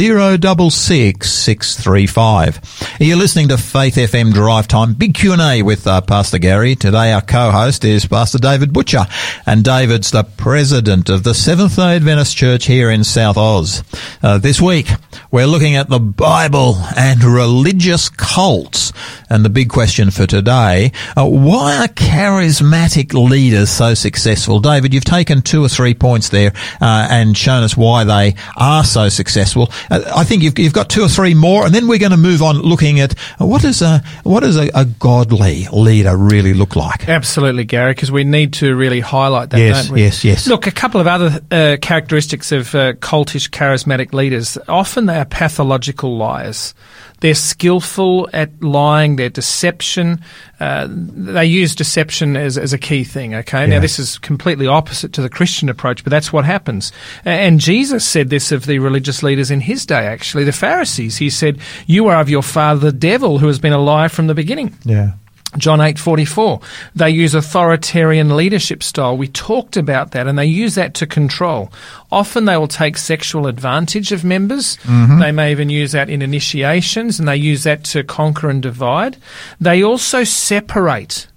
zero 0.05 0.37
double 0.37 0.69
six 0.69 1.31
six 1.31 1.75
three 1.75 2.05
five. 2.05 2.59
You're 2.99 3.17
listening 3.17 3.47
to 3.47 3.57
Faith 3.57 3.95
FM 3.95 4.33
Drive 4.33 4.67
Time, 4.67 4.93
big 4.93 5.15
Q 5.15 5.33
and 5.33 5.41
A 5.41 5.63
with 5.63 5.87
uh, 5.87 5.99
Pastor 6.01 6.37
Gary. 6.37 6.75
Today, 6.75 7.11
our 7.11 7.23
co-host 7.23 7.83
is 7.83 8.05
Pastor 8.05 8.37
David 8.37 8.71
Butcher, 8.71 9.07
and 9.47 9.63
David's 9.63 10.11
the 10.11 10.21
president 10.21 11.09
of 11.09 11.23
the 11.23 11.33
Seventh 11.33 11.77
Day 11.77 11.95
Adventist 11.95 12.37
Church 12.37 12.65
here 12.67 12.91
in 12.91 13.03
South 13.03 13.35
Oz. 13.35 13.83
Uh, 14.21 14.37
this 14.37 14.61
week, 14.61 14.89
we're 15.31 15.47
looking 15.47 15.75
at 15.75 15.89
the 15.89 15.99
Bible 15.99 16.75
and 16.95 17.23
religious 17.23 18.07
cults, 18.07 18.93
and 19.27 19.43
the 19.43 19.49
big 19.49 19.69
question 19.69 20.11
for 20.11 20.27
today: 20.27 20.91
uh, 21.17 21.25
Why 21.25 21.77
are 21.77 21.87
charismatic 21.87 23.13
leaders 23.13 23.71
so 23.71 23.95
successful? 23.95 24.59
David, 24.59 24.93
you've 24.93 25.03
taken 25.03 25.41
two 25.41 25.65
or 25.65 25.69
three 25.69 25.95
points 25.95 26.29
there 26.29 26.51
uh, 26.79 27.07
and 27.09 27.35
shown 27.35 27.63
us 27.63 27.75
why 27.75 28.03
they 28.03 28.35
are 28.55 28.83
so 28.83 29.09
successful. 29.09 29.71
I 30.15 30.23
think 30.23 30.43
you've, 30.43 30.57
you've 30.57 30.73
got 30.73 30.89
two 30.89 31.01
or 31.01 31.07
three 31.07 31.33
more, 31.33 31.65
and 31.65 31.73
then 31.73 31.87
we're 31.87 31.99
going 31.99 32.11
to 32.11 32.17
move 32.17 32.41
on 32.41 32.57
looking 32.57 32.99
at 32.99 33.17
what 33.37 33.61
does 33.61 33.81
a 33.81 34.03
what 34.23 34.41
does 34.41 34.57
a, 34.57 34.69
a 34.73 34.85
godly 34.85 35.67
leader 35.71 36.15
really 36.15 36.53
look 36.53 36.75
like? 36.75 37.07
Absolutely, 37.07 37.63
Gary, 37.63 37.93
because 37.93 38.11
we 38.11 38.23
need 38.23 38.53
to 38.53 38.75
really 38.75 38.99
highlight 38.99 39.49
that. 39.51 39.59
Yes, 39.59 39.89
yes, 39.95 40.23
yes. 40.23 40.47
Look, 40.47 40.67
a 40.67 40.71
couple 40.71 41.01
of 41.01 41.07
other 41.07 41.39
uh, 41.51 41.77
characteristics 41.81 42.51
of 42.51 42.73
uh, 42.75 42.93
cultish, 42.93 43.49
charismatic 43.49 44.13
leaders. 44.13 44.57
Often 44.67 45.05
they 45.05 45.17
are 45.17 45.25
pathological 45.25 46.17
liars. 46.17 46.73
They're 47.21 47.33
skillful 47.33 48.29
at 48.33 48.61
lying. 48.61 49.15
Their 49.15 49.29
deception. 49.29 50.21
Uh, 50.59 50.87
they 50.89 51.45
use 51.45 51.73
deception 51.73 52.35
as, 52.35 52.57
as 52.57 52.73
a 52.73 52.77
key 52.77 53.03
thing. 53.03 53.35
Okay. 53.35 53.61
Yeah. 53.61 53.65
Now 53.65 53.79
this 53.79 53.99
is 53.99 54.17
completely 54.17 54.67
opposite 54.67 55.13
to 55.13 55.21
the 55.21 55.29
Christian 55.29 55.69
approach, 55.69 56.03
but 56.03 56.11
that's 56.11 56.31
what 56.33 56.45
happens. 56.45 56.91
And 57.23 57.59
Jesus 57.59 58.05
said 58.05 58.29
this 58.29 58.51
of 58.51 58.65
the 58.65 58.79
religious 58.79 59.23
leaders 59.23 59.49
in 59.49 59.61
his 59.61 59.84
day. 59.85 60.07
Actually, 60.07 60.43
the 60.43 60.51
Pharisees. 60.51 61.17
He 61.17 61.29
said, 61.29 61.59
"You 61.87 62.07
are 62.07 62.19
of 62.19 62.29
your 62.29 62.43
father, 62.43 62.91
the 62.91 62.97
devil, 62.97 63.39
who 63.39 63.47
has 63.47 63.59
been 63.59 63.73
a 63.73 63.81
liar 63.81 64.09
from 64.09 64.27
the 64.27 64.35
beginning." 64.35 64.75
Yeah. 64.83 65.13
John 65.57 65.79
8:44 65.79 66.61
they 66.95 67.09
use 67.09 67.33
authoritarian 67.33 68.35
leadership 68.35 68.83
style 68.83 69.15
we 69.15 69.27
talked 69.27 69.77
about 69.77 70.11
that 70.11 70.27
and 70.27 70.37
they 70.37 70.45
use 70.45 70.75
that 70.75 70.93
to 70.95 71.07
control 71.07 71.71
often 72.11 72.45
they 72.45 72.57
will 72.57 72.67
take 72.67 72.97
sexual 72.97 73.47
advantage 73.47 74.11
of 74.11 74.23
members 74.23 74.77
mm-hmm. 74.83 75.19
they 75.19 75.31
may 75.31 75.51
even 75.51 75.69
use 75.69 75.93
that 75.93 76.09
in 76.09 76.21
initiations 76.21 77.19
and 77.19 77.27
they 77.27 77.37
use 77.37 77.63
that 77.63 77.83
to 77.85 78.03
conquer 78.03 78.49
and 78.49 78.61
divide 78.61 79.17
they 79.59 79.83
also 79.83 80.23
separate 80.23 81.27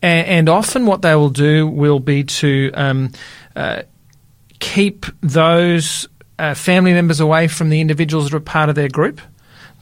and, 0.00 0.26
and 0.26 0.48
often 0.48 0.86
what 0.86 1.02
they 1.02 1.14
will 1.14 1.30
do 1.30 1.66
will 1.66 2.00
be 2.00 2.24
to 2.24 2.70
um, 2.74 3.10
uh, 3.56 3.82
keep 4.58 5.06
those 5.20 6.08
uh, 6.42 6.54
family 6.54 6.92
members 6.92 7.20
away 7.20 7.48
from 7.48 7.70
the 7.70 7.80
individuals 7.80 8.30
that 8.30 8.36
are 8.36 8.40
part 8.40 8.68
of 8.68 8.74
their 8.74 8.88
group 8.88 9.20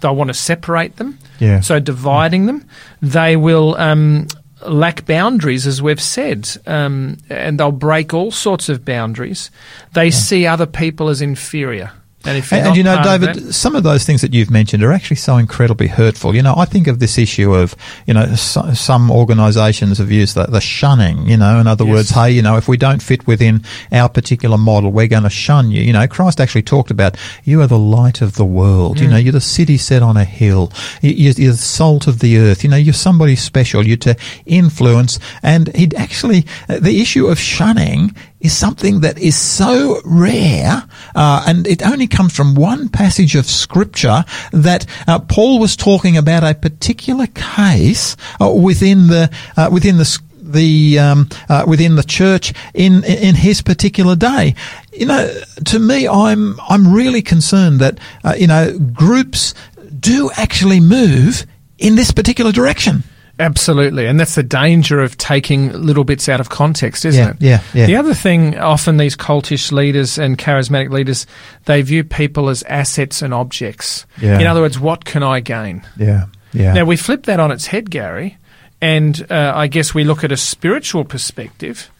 they'll 0.00 0.16
want 0.16 0.28
to 0.28 0.34
separate 0.34 0.96
them. 0.96 1.18
Yeah. 1.38 1.60
So 1.60 1.78
dividing 1.78 2.46
them, 2.46 2.66
they 3.00 3.36
will 3.36 3.76
um, 3.76 4.26
lack 4.66 5.06
boundaries, 5.06 5.66
as 5.66 5.80
we've 5.80 6.00
said, 6.00 6.48
um, 6.66 7.18
and 7.28 7.58
they'll 7.58 7.72
break 7.72 8.12
all 8.12 8.30
sorts 8.30 8.68
of 8.68 8.84
boundaries. 8.84 9.50
They 9.94 10.06
yeah. 10.06 10.10
see 10.10 10.46
other 10.46 10.66
people 10.66 11.08
as 11.08 11.22
inferior. 11.22 11.92
And, 12.26 12.36
and, 12.52 12.66
and 12.66 12.76
you 12.76 12.82
know, 12.82 13.02
David, 13.02 13.54
some 13.54 13.74
of 13.74 13.82
those 13.82 14.04
things 14.04 14.20
that 14.20 14.34
you've 14.34 14.50
mentioned 14.50 14.82
are 14.82 14.92
actually 14.92 15.16
so 15.16 15.38
incredibly 15.38 15.86
hurtful. 15.86 16.34
You 16.34 16.42
know, 16.42 16.54
I 16.54 16.66
think 16.66 16.86
of 16.86 16.98
this 16.98 17.16
issue 17.16 17.54
of, 17.54 17.74
you 18.06 18.12
know, 18.12 18.34
so, 18.34 18.74
some 18.74 19.10
organisations 19.10 19.96
have 19.96 20.10
used 20.10 20.34
the, 20.34 20.44
the, 20.44 20.60
shunning, 20.60 21.26
you 21.26 21.38
know, 21.38 21.58
in 21.58 21.66
other 21.66 21.84
yes. 21.86 21.92
words, 21.92 22.10
hey, 22.10 22.30
you 22.32 22.42
know, 22.42 22.58
if 22.58 22.68
we 22.68 22.76
don't 22.76 23.02
fit 23.02 23.26
within 23.26 23.64
our 23.90 24.10
particular 24.10 24.58
model, 24.58 24.92
we're 24.92 25.06
going 25.06 25.22
to 25.22 25.30
shun 25.30 25.70
you. 25.70 25.80
You 25.80 25.94
know, 25.94 26.06
Christ 26.06 26.42
actually 26.42 26.62
talked 26.62 26.90
about, 26.90 27.16
you 27.44 27.62
are 27.62 27.66
the 27.66 27.78
light 27.78 28.20
of 28.20 28.34
the 28.34 28.44
world. 28.44 28.98
Mm. 28.98 29.00
You 29.00 29.08
know, 29.08 29.16
you're 29.16 29.32
the 29.32 29.40
city 29.40 29.78
set 29.78 30.02
on 30.02 30.18
a 30.18 30.24
hill. 30.24 30.72
You're, 31.00 31.32
you're 31.32 31.52
the 31.52 31.58
salt 31.58 32.06
of 32.06 32.18
the 32.18 32.36
earth. 32.36 32.62
You 32.62 32.68
know, 32.68 32.76
you're 32.76 32.92
somebody 32.92 33.34
special. 33.34 33.86
You're 33.86 33.96
to 33.98 34.16
influence. 34.44 35.18
And 35.42 35.74
he'd 35.74 35.94
actually, 35.94 36.44
the 36.68 37.00
issue 37.00 37.28
of 37.28 37.38
shunning 37.38 38.14
is 38.40 38.56
something 38.56 39.00
that 39.00 39.18
is 39.18 39.36
so 39.36 40.00
rare, 40.04 40.84
uh, 41.14 41.44
and 41.46 41.66
it 41.66 41.84
only 41.84 42.06
comes 42.06 42.34
from 42.34 42.54
one 42.54 42.88
passage 42.88 43.34
of 43.34 43.46
scripture 43.46 44.24
that 44.52 44.86
uh, 45.06 45.18
Paul 45.18 45.58
was 45.58 45.76
talking 45.76 46.16
about 46.16 46.44
a 46.44 46.54
particular 46.54 47.26
case 47.28 48.16
uh, 48.40 48.50
within 48.50 49.08
the 49.08 49.30
uh, 49.56 49.68
within 49.70 49.98
the 49.98 50.18
the 50.52 50.98
um, 50.98 51.28
uh, 51.48 51.64
within 51.66 51.96
the 51.96 52.02
church 52.02 52.52
in 52.74 53.04
in 53.04 53.34
his 53.34 53.62
particular 53.62 54.16
day. 54.16 54.54
You 54.92 55.06
know, 55.06 55.32
to 55.66 55.78
me, 55.78 56.08
I'm 56.08 56.58
I'm 56.68 56.92
really 56.92 57.22
concerned 57.22 57.80
that 57.80 57.98
uh, 58.24 58.34
you 58.38 58.46
know 58.46 58.78
groups 58.78 59.54
do 59.98 60.30
actually 60.36 60.80
move 60.80 61.46
in 61.78 61.96
this 61.96 62.10
particular 62.10 62.52
direction. 62.52 63.04
Absolutely. 63.40 64.06
And 64.06 64.20
that's 64.20 64.34
the 64.34 64.42
danger 64.42 65.00
of 65.00 65.16
taking 65.16 65.72
little 65.72 66.04
bits 66.04 66.28
out 66.28 66.40
of 66.40 66.50
context, 66.50 67.04
isn't 67.06 67.40
yeah, 67.40 67.60
it? 67.60 67.62
Yeah, 67.74 67.80
yeah. 67.80 67.86
The 67.86 67.96
other 67.96 68.12
thing, 68.12 68.58
often 68.58 68.98
these 68.98 69.16
cultish 69.16 69.72
leaders 69.72 70.18
and 70.18 70.36
charismatic 70.36 70.90
leaders, 70.90 71.26
they 71.64 71.80
view 71.80 72.04
people 72.04 72.50
as 72.50 72.62
assets 72.64 73.22
and 73.22 73.32
objects. 73.32 74.04
Yeah. 74.20 74.38
In 74.38 74.46
other 74.46 74.60
words, 74.60 74.78
what 74.78 75.06
can 75.06 75.22
I 75.22 75.40
gain? 75.40 75.82
Yeah, 75.96 76.26
yeah. 76.52 76.74
Now, 76.74 76.84
we 76.84 76.96
flip 76.96 77.24
that 77.24 77.40
on 77.40 77.50
its 77.50 77.66
head, 77.66 77.90
Gary, 77.90 78.36
and 78.82 79.26
uh, 79.30 79.52
I 79.54 79.66
guess 79.68 79.94
we 79.94 80.04
look 80.04 80.22
at 80.22 80.32
a 80.32 80.36
spiritual 80.36 81.04
perspective. 81.04 81.90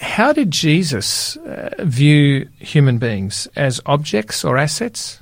How 0.00 0.32
did 0.32 0.50
Jesus 0.50 1.36
uh, 1.36 1.74
view 1.80 2.48
human 2.58 2.98
beings 2.98 3.48
as 3.54 3.80
objects 3.86 4.44
or 4.44 4.56
assets? 4.56 5.20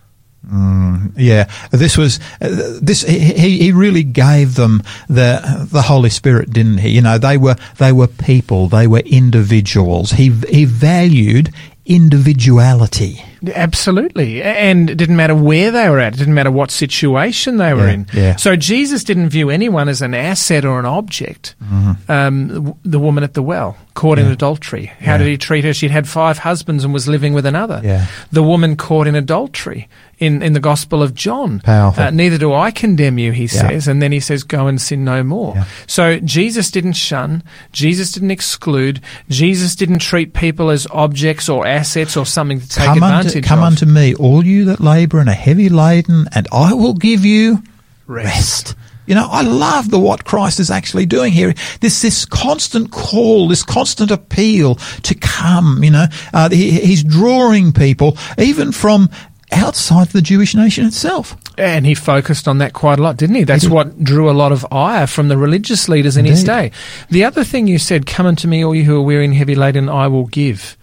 Mm, 0.51 1.13
yeah, 1.17 1.49
this 1.71 1.97
was 1.97 2.19
uh, 2.41 2.79
this. 2.83 3.03
He 3.03 3.59
he 3.59 3.73
really 3.73 4.03
gave 4.03 4.57
them 4.57 4.83
the 5.09 5.69
the 5.71 5.83
Holy 5.83 6.11
Spirit, 6.11 6.51
didn't 6.51 6.79
he? 6.79 6.91
You 6.91 7.01
know, 7.01 7.17
they 7.17 7.39
were 7.39 7.55
they 7.79 7.93
were 7.93 8.09
people, 8.09 8.67
they 8.69 8.89
were 8.89 9.03
individuals. 9.07 10.11
He 10.13 10.31
he 10.31 10.65
valued 10.65 11.51
individuality. 11.87 13.25
Absolutely. 13.55 14.43
And 14.43 14.91
it 14.91 14.97
didn't 14.97 15.17
matter 15.17 15.35
where 15.35 15.71
they 15.71 15.89
were 15.89 15.99
at. 15.99 16.15
It 16.15 16.19
didn't 16.19 16.35
matter 16.35 16.51
what 16.51 16.71
situation 16.71 17.57
they 17.57 17.75
were 17.75 17.87
yeah, 17.87 17.93
in. 17.93 18.07
Yeah. 18.13 18.37
So 18.37 18.57
Jesus 18.57 19.05
didn't 19.05 19.31
view 19.31 19.51
anyone 19.51 19.89
as 19.89 20.03
an 20.03 20.15
asset 20.15 20.65
or 20.65 20.79
an 20.79 20.87
object. 20.87 21.55
Mm-hmm. 21.63 22.11
Um, 22.11 22.79
the 22.85 22.99
woman 22.99 23.25
at 23.25 23.35
the 23.35 23.43
well, 23.43 23.77
caught 23.95 24.19
yeah. 24.19 24.27
in 24.27 24.31
adultery. 24.31 24.87
How 24.87 25.19
did 25.19 25.27
he 25.27 25.37
treat 25.37 25.65
her? 25.65 25.75
She'd 25.75 25.91
had 25.91 26.09
five 26.09 26.39
husbands 26.39 26.85
and 26.85 26.93
was 26.93 27.09
living 27.09 27.35
with 27.35 27.47
another. 27.47 27.81
The 28.31 28.43
woman 28.43 28.77
caught 28.77 29.07
in 29.07 29.15
adultery 29.15 29.89
in, 30.19 30.43
in 30.43 30.53
the 30.53 30.61
Gospel 30.61 31.03
of 31.03 31.15
John. 31.15 31.61
Powerful. 31.61 32.05
Uh, 32.05 32.11
neither 32.11 32.39
do 32.39 32.53
I 32.53 32.71
condemn 32.71 33.19
you, 33.19 33.33
he 33.33 33.49
says. 33.49 33.89
And 33.89 34.01
then 34.01 34.13
he 34.13 34.21
says, 34.21 34.45
go 34.45 34.69
and 34.69 34.81
sin 34.81 35.05
no 35.05 35.23
more. 35.25 35.67
So 35.87 36.21
Jesus 36.21 36.71
didn't 36.71 36.93
shun. 36.93 37.43
Jesus 37.73 38.13
didn't 38.13 38.31
exclude. 38.31 39.01
Jesus 39.29 39.75
didn't 39.75 39.99
treat 39.99 40.33
people 40.33 40.71
as 40.71 40.87
objects 40.91 41.49
or 41.49 41.67
assets 41.67 42.17
or 42.17 42.25
something 42.25 42.61
to 42.61 42.69
take 42.69 42.87
Come 42.87 42.99
advantage 42.99 43.32
come 43.41 43.61
unto 43.61 43.87
me, 43.87 44.15
all 44.15 44.45
you 44.45 44.67
that 44.67 44.81
labour 44.81 45.19
and 45.19 45.29
are 45.29 45.35
heavy 45.35 45.69
laden, 45.69 46.29
and 46.35 46.47
I 46.53 46.75
will 46.75 46.95
give 46.95 47.25
you 47.25 47.63
rest. 48.07 48.69
rest. 48.69 48.77
You 49.07 49.17
know, 49.17 49.29
I 49.31 49.43
love 49.43 49.91
the 49.91 49.99
what 49.99 50.25
Christ 50.25 50.61
is 50.61 50.71
actually 50.71 51.07
doing 51.07 51.33
here. 51.33 51.55
This 51.81 52.03
this 52.03 52.25
constant 52.25 52.93
call, 52.93 53.49
this 53.49 53.63
constant 53.65 54.11
appeal 54.11 54.77
to 54.77 55.15
come. 55.15 55.83
You 55.83 55.91
know, 55.91 56.07
uh, 56.33 56.51
he, 56.51 56.71
he's 56.81 57.03
drawing 57.03 57.73
people 57.73 58.17
even 58.39 58.71
from 58.71 59.11
outside 59.53 60.09
the 60.09 60.23
Jewish 60.23 60.55
nation 60.55 60.87
itself. 60.87 61.37
And 61.59 61.85
he 61.85 61.95
focused 61.95 62.49
on 62.49 62.59
that 62.59 62.73
quite 62.73 62.99
a 62.99 63.03
lot, 63.03 63.17
didn't 63.17 63.37
he? 63.37 63.45
That's 63.45 63.65
did. 63.65 63.73
what 63.73 64.03
drew 64.03 64.31
a 64.31 64.33
lot 64.33 64.53
of 64.53 64.67
ire 64.73 65.07
from 65.07 65.29
the 65.29 65.37
religious 65.37 65.89
leaders 65.89 66.17
in 66.17 66.25
his 66.25 66.43
day. 66.45 66.73
The 67.11 67.25
other 67.25 67.45
thing 67.45 67.67
you 67.67 67.79
said, 67.79 68.07
come 68.07 68.27
unto 68.27 68.49
me, 68.49 68.65
all 68.65 68.75
you 68.75 68.85
who 68.85 68.97
are 68.97 69.03
weary 69.03 69.25
and 69.25 69.35
heavy 69.35 69.55
laden, 69.55 69.89
I 69.89 70.09
will 70.09 70.27
give. 70.27 70.77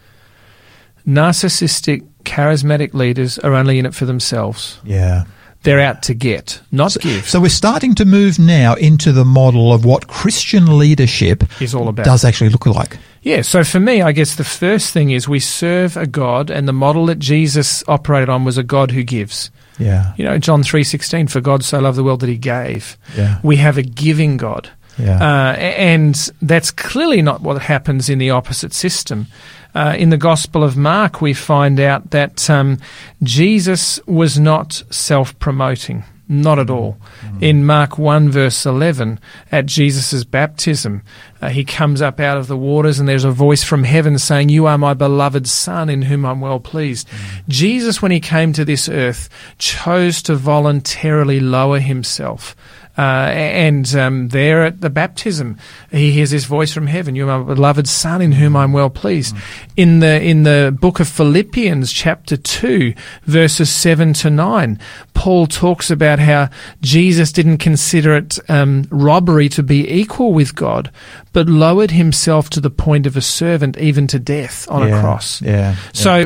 Narcissistic, 1.07 2.07
charismatic 2.29 2.93
leaders 2.93 3.39
are 3.39 3.53
only 3.53 3.79
in 3.79 3.85
it 3.85 3.95
for 3.95 4.05
themselves. 4.05 4.79
Yeah. 4.83 5.25
They're 5.63 5.81
out 5.81 6.03
to 6.03 6.13
get, 6.13 6.61
not 6.71 6.95
give. 7.01 7.27
So 7.27 7.41
we're 7.41 7.49
starting 7.49 7.93
to 7.95 8.05
move 8.05 8.39
now 8.39 8.75
into 8.75 9.11
the 9.11 9.25
model 9.25 9.73
of 9.73 9.83
what 9.83 10.07
Christian 10.07 10.77
leadership 10.77 11.43
Is 11.61 11.75
all 11.75 11.89
about. 11.89 12.05
does 12.05 12.23
actually 12.23 12.49
look 12.49 12.65
like. 12.65 12.97
Yeah, 13.23 13.41
so 13.41 13.65
for 13.65 13.79
me, 13.79 14.01
I 14.01 14.13
guess 14.13 14.35
the 14.37 14.45
first 14.45 14.93
thing 14.93 15.09
is 15.11 15.27
we 15.27 15.41
serve 15.41 15.97
a 15.97 16.07
God, 16.07 16.49
and 16.49 16.65
the 16.65 16.71
model 16.73 17.07
that 17.07 17.19
Jesus 17.19 17.83
operated 17.89 18.29
on 18.29 18.45
was 18.45 18.57
a 18.57 18.63
God 18.63 18.91
who 18.91 19.03
gives. 19.03 19.51
Yeah. 19.77 20.13
You 20.15 20.23
know, 20.23 20.37
John 20.37 20.63
three 20.63 20.85
sixteen, 20.85 21.27
for 21.27 21.41
God 21.41 21.65
so 21.65 21.79
loved 21.79 21.97
the 21.97 22.05
world 22.05 22.21
that 22.21 22.29
He 22.29 22.37
gave. 22.37 22.97
Yeah. 23.17 23.39
We 23.43 23.57
have 23.57 23.77
a 23.77 23.83
giving 23.83 24.37
God. 24.37 24.69
Yeah. 24.97 25.17
Uh, 25.17 25.55
and 25.57 26.15
that's 26.41 26.71
clearly 26.71 27.21
not 27.21 27.41
what 27.41 27.61
happens 27.61 28.09
in 28.09 28.17
the 28.17 28.29
opposite 28.29 28.73
system. 28.73 29.27
Uh, 29.75 29.95
in 29.97 30.09
the 30.09 30.17
Gospel 30.17 30.63
of 30.63 30.75
Mark, 30.75 31.21
we 31.21 31.33
find 31.33 31.79
out 31.79 32.11
that 32.11 32.49
um, 32.49 32.79
Jesus 33.21 33.99
was 34.05 34.39
not 34.39 34.83
self 34.89 35.37
promoting. 35.39 36.03
Not 36.31 36.59
at 36.59 36.69
all. 36.69 36.99
In 37.41 37.65
Mark 37.65 37.97
1, 37.97 38.29
verse 38.29 38.63
11, 38.63 39.19
at 39.51 39.65
Jesus' 39.65 40.23
baptism, 40.23 41.01
uh, 41.41 41.49
he 41.49 41.65
comes 41.65 42.03
up 42.03 42.19
out 42.19 42.37
of 42.37 42.45
the 42.45 42.55
waters 42.55 42.99
and 42.99 43.09
there's 43.09 43.23
a 43.23 43.31
voice 43.31 43.63
from 43.63 43.83
heaven 43.83 44.19
saying, 44.19 44.49
You 44.49 44.67
are 44.67 44.77
my 44.77 44.93
beloved 44.93 45.47
Son 45.47 45.89
in 45.89 46.03
whom 46.03 46.27
I'm 46.27 46.39
well 46.39 46.59
pleased. 46.59 47.07
Jesus, 47.47 47.99
when 47.99 48.11
he 48.11 48.19
came 48.19 48.53
to 48.53 48.63
this 48.63 48.87
earth, 48.87 49.27
chose 49.57 50.21
to 50.21 50.35
voluntarily 50.35 51.39
lower 51.39 51.79
himself. 51.79 52.55
Uh, 52.99 53.31
and 53.31 53.95
um, 53.95 54.27
there 54.27 54.65
at 54.65 54.81
the 54.81 54.89
baptism, 54.89 55.57
he 55.89 56.11
hears 56.11 56.31
this 56.31 56.43
voice 56.43 56.73
from 56.73 56.85
heaven: 56.85 57.15
"You 57.15 57.29
are 57.29 57.39
my 57.39 57.53
beloved 57.53 57.87
Son, 57.87 58.21
in 58.21 58.33
whom 58.33 58.57
I'm 58.57 58.73
well 58.73 58.89
pleased." 58.89 59.37
In 59.77 59.99
the 60.01 60.21
in 60.21 60.43
the 60.43 60.75
book 60.77 60.99
of 60.99 61.07
Philippians, 61.07 61.93
chapter 61.93 62.35
two, 62.35 62.93
verses 63.23 63.69
seven 63.69 64.11
to 64.15 64.29
nine, 64.29 64.79
Paul 65.13 65.47
talks 65.47 65.89
about 65.89 66.19
how 66.19 66.49
Jesus 66.81 67.31
didn't 67.31 67.59
consider 67.59 68.17
it 68.17 68.37
um, 68.49 68.85
robbery 68.91 69.47
to 69.47 69.63
be 69.63 69.89
equal 69.89 70.33
with 70.33 70.53
God, 70.53 70.91
but 71.31 71.47
lowered 71.47 71.91
himself 71.91 72.49
to 72.49 72.59
the 72.59 72.69
point 72.69 73.07
of 73.07 73.15
a 73.15 73.21
servant, 73.21 73.77
even 73.77 74.07
to 74.07 74.19
death 74.19 74.69
on 74.69 74.85
yeah. 74.85 74.97
a 74.97 75.01
cross. 75.01 75.41
Yeah. 75.41 75.77
So 75.93 76.25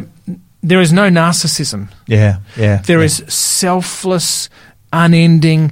there 0.64 0.82
is 0.82 0.92
no 0.92 1.08
narcissism. 1.10 1.90
yeah. 2.08 2.40
Yeah. 2.58 2.78
There 2.78 2.98
yeah. 2.98 3.06
is 3.06 3.24
selfless, 3.28 4.50
unending, 4.92 5.72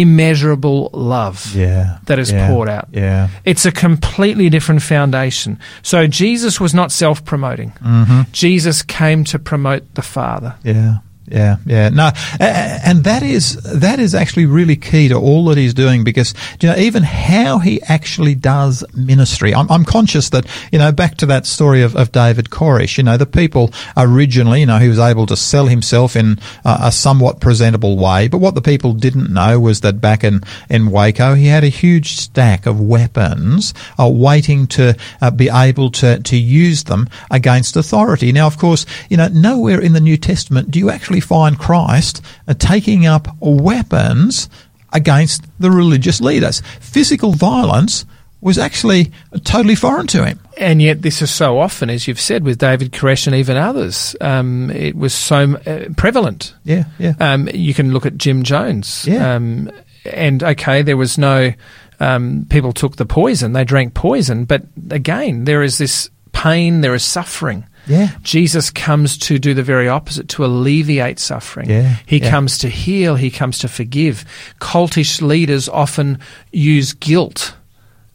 immeasurable 0.00 0.90
love 0.92 1.54
yeah. 1.54 1.98
that 2.04 2.18
is 2.18 2.30
yeah. 2.30 2.48
poured 2.48 2.68
out. 2.68 2.88
Yeah. 2.92 3.28
It's 3.44 3.64
a 3.64 3.72
completely 3.72 4.50
different 4.50 4.82
foundation. 4.82 5.58
So 5.82 6.06
Jesus 6.06 6.60
was 6.60 6.74
not 6.74 6.92
self 6.92 7.24
promoting. 7.24 7.70
Mm-hmm. 7.80 8.22
Jesus 8.32 8.82
came 8.82 9.24
to 9.24 9.38
promote 9.38 9.94
the 9.94 10.02
Father. 10.02 10.54
Yeah. 10.62 10.98
Yeah, 11.28 11.56
yeah, 11.66 11.88
no, 11.88 12.10
and 12.38 13.02
that 13.02 13.24
is 13.24 13.56
that 13.62 13.98
is 13.98 14.14
actually 14.14 14.46
really 14.46 14.76
key 14.76 15.08
to 15.08 15.16
all 15.16 15.46
that 15.46 15.58
he's 15.58 15.74
doing 15.74 16.04
because 16.04 16.34
you 16.60 16.68
know 16.68 16.76
even 16.76 17.02
how 17.02 17.58
he 17.58 17.82
actually 17.82 18.36
does 18.36 18.84
ministry. 18.94 19.52
I'm, 19.52 19.68
I'm 19.68 19.84
conscious 19.84 20.30
that 20.30 20.46
you 20.70 20.78
know 20.78 20.92
back 20.92 21.16
to 21.18 21.26
that 21.26 21.44
story 21.44 21.82
of, 21.82 21.96
of 21.96 22.12
David 22.12 22.50
Koresh. 22.50 22.96
You 22.96 23.02
know 23.04 23.16
the 23.16 23.26
people 23.26 23.72
originally, 23.96 24.60
you 24.60 24.66
know, 24.66 24.78
he 24.78 24.88
was 24.88 25.00
able 25.00 25.26
to 25.26 25.36
sell 25.36 25.66
himself 25.66 26.14
in 26.14 26.38
a 26.64 26.92
somewhat 26.92 27.40
presentable 27.40 27.96
way, 27.96 28.28
but 28.28 28.38
what 28.38 28.54
the 28.54 28.62
people 28.62 28.92
didn't 28.92 29.32
know 29.32 29.58
was 29.58 29.80
that 29.80 30.00
back 30.00 30.22
in 30.22 30.42
in 30.70 30.90
Waco, 30.92 31.34
he 31.34 31.46
had 31.46 31.64
a 31.64 31.68
huge 31.68 32.12
stack 32.12 32.66
of 32.66 32.80
weapons 32.80 33.74
uh, 33.98 34.08
waiting 34.08 34.66
to 34.68 34.96
uh, 35.20 35.30
be 35.32 35.48
able 35.48 35.90
to 35.90 36.20
to 36.20 36.36
use 36.36 36.84
them 36.84 37.08
against 37.32 37.76
authority. 37.76 38.30
Now, 38.30 38.46
of 38.46 38.58
course, 38.58 38.86
you 39.08 39.16
know 39.16 39.28
nowhere 39.28 39.80
in 39.80 39.92
the 39.92 40.00
New 40.00 40.16
Testament 40.16 40.70
do 40.70 40.78
you 40.78 40.88
actually 40.90 41.15
find 41.20 41.58
Christ 41.58 42.22
taking 42.58 43.06
up 43.06 43.28
weapons 43.40 44.48
against 44.92 45.44
the 45.58 45.70
religious 45.70 46.20
leaders. 46.20 46.62
Physical 46.80 47.32
violence 47.32 48.04
was 48.40 48.58
actually 48.58 49.12
totally 49.44 49.74
foreign 49.74 50.06
to 50.06 50.24
him. 50.24 50.38
And 50.56 50.80
yet, 50.80 51.02
this 51.02 51.20
is 51.20 51.30
so 51.30 51.58
often, 51.58 51.90
as 51.90 52.06
you've 52.06 52.20
said, 52.20 52.44
with 52.44 52.58
David 52.58 52.92
Koresh 52.92 53.26
and 53.26 53.36
even 53.36 53.56
others. 53.56 54.14
Um, 54.20 54.70
it 54.70 54.96
was 54.96 55.14
so 55.14 55.56
uh, 55.56 55.88
prevalent. 55.96 56.54
Yeah, 56.64 56.84
yeah. 56.98 57.14
Um, 57.18 57.48
you 57.52 57.74
can 57.74 57.92
look 57.92 58.06
at 58.06 58.16
Jim 58.16 58.42
Jones. 58.42 59.06
Yeah. 59.06 59.34
Um, 59.34 59.70
and 60.04 60.42
okay, 60.42 60.82
there 60.82 60.96
was 60.96 61.18
no. 61.18 61.52
Um, 61.98 62.46
people 62.48 62.72
took 62.72 62.96
the 62.96 63.06
poison; 63.06 63.52
they 63.52 63.64
drank 63.64 63.94
poison. 63.94 64.44
But 64.44 64.62
again, 64.90 65.44
there 65.44 65.62
is 65.62 65.78
this 65.78 66.08
pain, 66.32 66.82
there 66.82 66.94
is 66.94 67.02
suffering. 67.02 67.66
Yeah. 67.86 68.10
Jesus 68.22 68.70
comes 68.70 69.16
to 69.18 69.38
do 69.38 69.54
the 69.54 69.62
very 69.62 69.88
opposite, 69.88 70.28
to 70.30 70.44
alleviate 70.44 71.18
suffering. 71.18 71.70
Yeah, 71.70 71.96
He 72.06 72.18
yeah. 72.18 72.30
comes 72.30 72.58
to 72.58 72.68
heal, 72.68 73.14
he 73.14 73.30
comes 73.30 73.58
to 73.60 73.68
forgive. 73.68 74.24
Cultish 74.60 75.22
leaders 75.22 75.68
often 75.68 76.18
use 76.52 76.92
guilt 76.92 77.54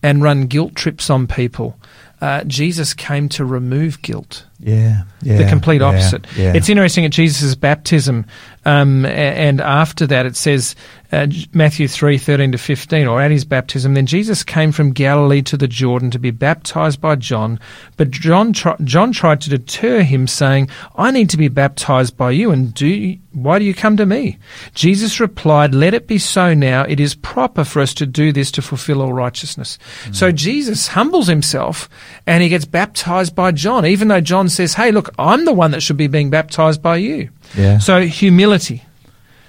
and 0.03 0.21
run 0.21 0.47
guilt 0.47 0.75
trips 0.75 1.09
on 1.09 1.27
people. 1.27 1.77
Uh, 2.19 2.43
Jesus 2.43 2.93
came 2.93 3.29
to 3.29 3.45
remove 3.45 4.01
guilt 4.01 4.45
Yeah, 4.63 5.03
yeah. 5.23 5.37
the 5.37 5.49
complete 5.49 5.81
opposite. 5.81 6.27
Yeah. 6.37 6.53
It's 6.53 6.69
interesting 6.69 7.03
at 7.03 7.11
Jesus' 7.11 7.55
baptism, 7.55 8.25
um, 8.63 9.05
and 9.05 9.59
after 9.59 10.05
that 10.05 10.27
it 10.27 10.35
says 10.35 10.75
uh, 11.11 11.27
Matthew 11.51 11.87
three 11.87 12.19
thirteen 12.19 12.51
to 12.51 12.59
fifteen, 12.59 13.07
or 13.07 13.19
at 13.19 13.31
his 13.31 13.43
baptism, 13.43 13.95
then 13.95 14.05
Jesus 14.05 14.43
came 14.43 14.71
from 14.71 14.93
Galilee 14.93 15.41
to 15.43 15.57
the 15.57 15.67
Jordan 15.67 16.11
to 16.11 16.19
be 16.19 16.29
baptized 16.29 17.01
by 17.01 17.15
John, 17.15 17.59
but 17.97 18.11
John 18.11 18.53
tr- 18.53 18.81
John 18.83 19.11
tried 19.11 19.41
to 19.41 19.49
deter 19.49 20.03
him, 20.03 20.27
saying, 20.27 20.69
"I 20.95 21.09
need 21.09 21.31
to 21.31 21.37
be 21.37 21.47
baptized 21.47 22.15
by 22.15 22.29
you, 22.29 22.51
and 22.51 22.71
do 22.71 22.85
you, 22.87 23.17
why 23.31 23.57
do 23.57 23.65
you 23.65 23.73
come 23.73 23.97
to 23.97 24.05
me?" 24.05 24.37
Jesus 24.75 25.19
replied, 25.19 25.73
"Let 25.73 25.95
it 25.95 26.05
be 26.05 26.19
so 26.19 26.53
now. 26.53 26.83
It 26.83 26.99
is 26.99 27.15
proper 27.15 27.63
for 27.63 27.81
us 27.81 27.95
to 27.95 28.05
do 28.05 28.31
this 28.31 28.51
to 28.51 28.61
fulfill 28.61 29.01
all 29.01 29.11
righteousness." 29.13 29.79
Hmm. 30.05 30.13
So 30.13 30.31
Jesus 30.31 30.87
humbles 30.87 31.27
himself, 31.27 31.89
and 32.27 32.43
he 32.43 32.49
gets 32.49 32.65
baptized 32.65 33.35
by 33.35 33.51
John, 33.51 33.87
even 33.87 34.07
though 34.07 34.21
John 34.21 34.50
says, 34.51 34.75
"Hey, 34.75 34.91
look, 34.91 35.09
I'm 35.17 35.45
the 35.45 35.53
one 35.53 35.71
that 35.71 35.81
should 35.81 35.97
be 35.97 36.07
being 36.07 36.29
baptized 36.29 36.81
by 36.81 36.97
you." 36.97 37.29
Yeah. 37.57 37.79
So 37.79 38.01
humility. 38.05 38.83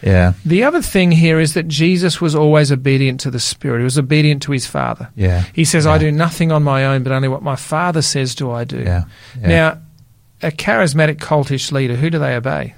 yeah, 0.03 0.33
The 0.45 0.65
other 0.65 0.83
thing 0.83 1.13
here 1.13 1.39
is 1.39 1.55
that 1.55 1.69
Jesus 1.69 2.21
was 2.21 2.35
always 2.35 2.73
obedient 2.73 3.21
to 3.21 3.31
the 3.31 3.39
Spirit. 3.39 3.79
He 3.79 3.85
was 3.85 3.99
obedient 3.99 4.43
to 4.43 4.53
his 4.53 4.67
Father. 4.67 5.09
yeah. 5.15 5.45
He 5.53 5.65
says, 5.65 5.87
"I 5.87 5.99
do 5.99 6.11
nothing 6.11 6.51
on 6.51 6.63
my 6.65 6.85
own, 6.87 7.03
but 7.05 7.13
only 7.13 7.29
what 7.29 7.43
my 7.43 7.57
Father 7.57 8.03
says 8.03 8.35
do 8.35 8.51
I 8.51 8.65
do." 8.65 8.79
Yeah. 8.79 9.05
yeah. 9.41 9.49
Now, 9.49 9.79
a 10.43 10.51
charismatic 10.51 11.19
cultish 11.19 11.71
leader, 11.71 11.95
who 11.95 12.11
do 12.11 12.19
they 12.19 12.35
obey? 12.35 12.75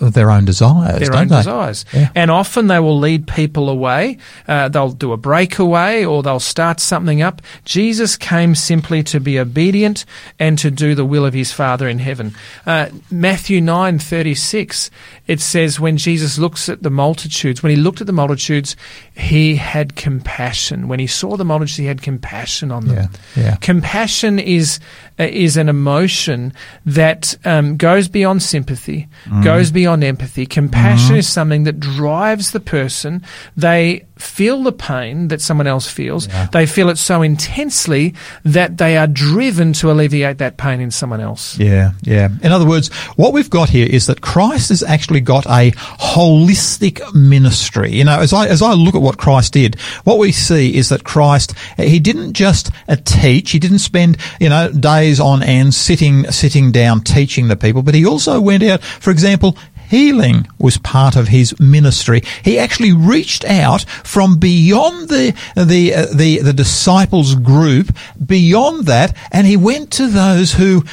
Their 0.00 0.30
own 0.30 0.44
desires, 0.44 0.98
their 1.00 1.08
don't 1.10 1.22
own 1.22 1.28
they? 1.28 1.36
desires. 1.36 1.84
Yeah. 1.92 2.10
And 2.14 2.30
often 2.30 2.66
they 2.66 2.78
will 2.80 2.98
lead 2.98 3.26
people 3.26 3.68
away. 3.70 4.18
Uh, 4.46 4.68
they'll 4.68 4.90
do 4.92 5.12
a 5.12 5.16
breakaway 5.16 6.04
or 6.04 6.22
they'll 6.22 6.38
start 6.40 6.80
something 6.80 7.22
up. 7.22 7.40
Jesus 7.64 8.16
came 8.16 8.54
simply 8.54 9.02
to 9.04 9.20
be 9.20 9.38
obedient 9.38 10.04
and 10.38 10.58
to 10.58 10.70
do 10.70 10.94
the 10.94 11.04
will 11.04 11.24
of 11.24 11.32
his 11.32 11.50
Father 11.52 11.88
in 11.88 11.98
heaven. 11.98 12.34
Uh, 12.66 12.88
Matthew 13.10 13.60
nine 13.60 13.98
thirty 13.98 14.34
six. 14.34 14.90
It 15.26 15.40
says 15.40 15.78
when 15.78 15.96
Jesus 15.96 16.38
looks 16.38 16.68
at 16.68 16.82
the 16.82 16.90
multitudes, 16.90 17.62
when 17.62 17.70
he 17.70 17.76
looked 17.76 18.00
at 18.00 18.06
the 18.08 18.12
multitudes, 18.12 18.74
he 19.14 19.54
had 19.56 19.94
compassion. 19.94 20.88
When 20.88 20.98
he 20.98 21.06
saw 21.06 21.36
the 21.36 21.44
multitudes, 21.44 21.76
he 21.76 21.86
had 21.86 22.02
compassion 22.02 22.72
on 22.72 22.86
them. 22.86 22.96
Yeah, 23.36 23.42
yeah. 23.42 23.56
Compassion 23.56 24.38
is 24.40 24.80
uh, 25.20 25.24
is 25.24 25.56
an 25.56 25.68
emotion 25.68 26.52
that 26.84 27.36
um, 27.44 27.76
goes 27.76 28.08
beyond 28.08 28.42
sympathy, 28.42 29.08
Mm. 29.28 29.44
goes 29.44 29.69
beyond 29.70 30.04
empathy. 30.04 30.46
Compassion 30.46 30.90
Mm-hmm. 31.10 31.16
is 31.16 31.28
something 31.28 31.64
that 31.64 31.80
drives 31.80 32.50
the 32.52 32.60
person. 32.60 33.22
They 33.56 34.06
feel 34.18 34.62
the 34.62 34.72
pain 34.72 35.28
that 35.28 35.40
someone 35.40 35.66
else 35.66 35.88
feels. 35.90 36.26
Yeah. 36.28 36.46
They 36.52 36.66
feel 36.66 36.90
it 36.90 36.98
so 36.98 37.22
intensely 37.22 38.14
that 38.44 38.76
they 38.76 38.98
are 38.98 39.06
driven 39.06 39.72
to 39.74 39.90
alleviate 39.90 40.38
that 40.38 40.58
pain 40.58 40.80
in 40.80 40.90
someone 40.90 41.20
else. 41.20 41.58
Yeah, 41.58 41.92
yeah. 42.02 42.28
In 42.42 42.52
other 42.52 42.66
words, 42.66 42.92
what 43.16 43.32
we've 43.32 43.48
got 43.48 43.70
here 43.70 43.86
is 43.88 44.06
that 44.06 44.20
Christ 44.20 44.68
has 44.68 44.82
actually 44.82 45.20
got 45.22 45.46
a 45.46 45.70
holistic 45.70 47.00
ministry. 47.14 47.92
You 47.92 48.04
know, 48.04 48.20
as 48.20 48.32
I 48.32 48.46
as 48.46 48.62
I 48.62 48.72
look 48.74 48.94
at 48.94 49.02
what 49.02 49.16
Christ 49.18 49.54
did, 49.54 49.78
what 50.04 50.18
we 50.18 50.32
see 50.32 50.76
is 50.76 50.90
that 50.90 51.04
Christ 51.04 51.54
he 51.78 51.98
didn't 51.98 52.34
just 52.34 52.70
uh, 52.88 52.96
teach, 53.04 53.52
he 53.52 53.58
didn't 53.58 53.78
spend 53.78 54.18
you 54.38 54.48
know 54.48 54.70
days 54.70 55.18
on 55.18 55.42
end 55.42 55.72
sitting 55.74 56.30
sitting 56.30 56.72
down 56.72 57.00
teaching 57.02 57.48
the 57.48 57.56
people, 57.56 57.82
but 57.82 57.94
he 57.94 58.04
also 58.06 58.40
went 58.40 58.62
out, 58.62 58.82
for 58.82 59.10
example. 59.10 59.56
Healing 59.90 60.46
was 60.58 60.78
part 60.78 61.16
of 61.16 61.28
his 61.28 61.58
ministry. 61.58 62.22
He 62.44 62.58
actually 62.58 62.92
reached 62.92 63.44
out 63.44 63.82
from 64.04 64.38
beyond 64.38 65.08
the 65.08 65.34
the 65.56 65.94
uh, 65.94 66.06
the 66.14 66.38
the 66.38 66.52
disciples 66.52 67.34
group, 67.34 67.94
beyond 68.24 68.86
that, 68.86 69.16
and 69.32 69.46
he 69.46 69.56
went 69.56 69.90
to 69.92 70.06
those 70.06 70.52
who. 70.52 70.84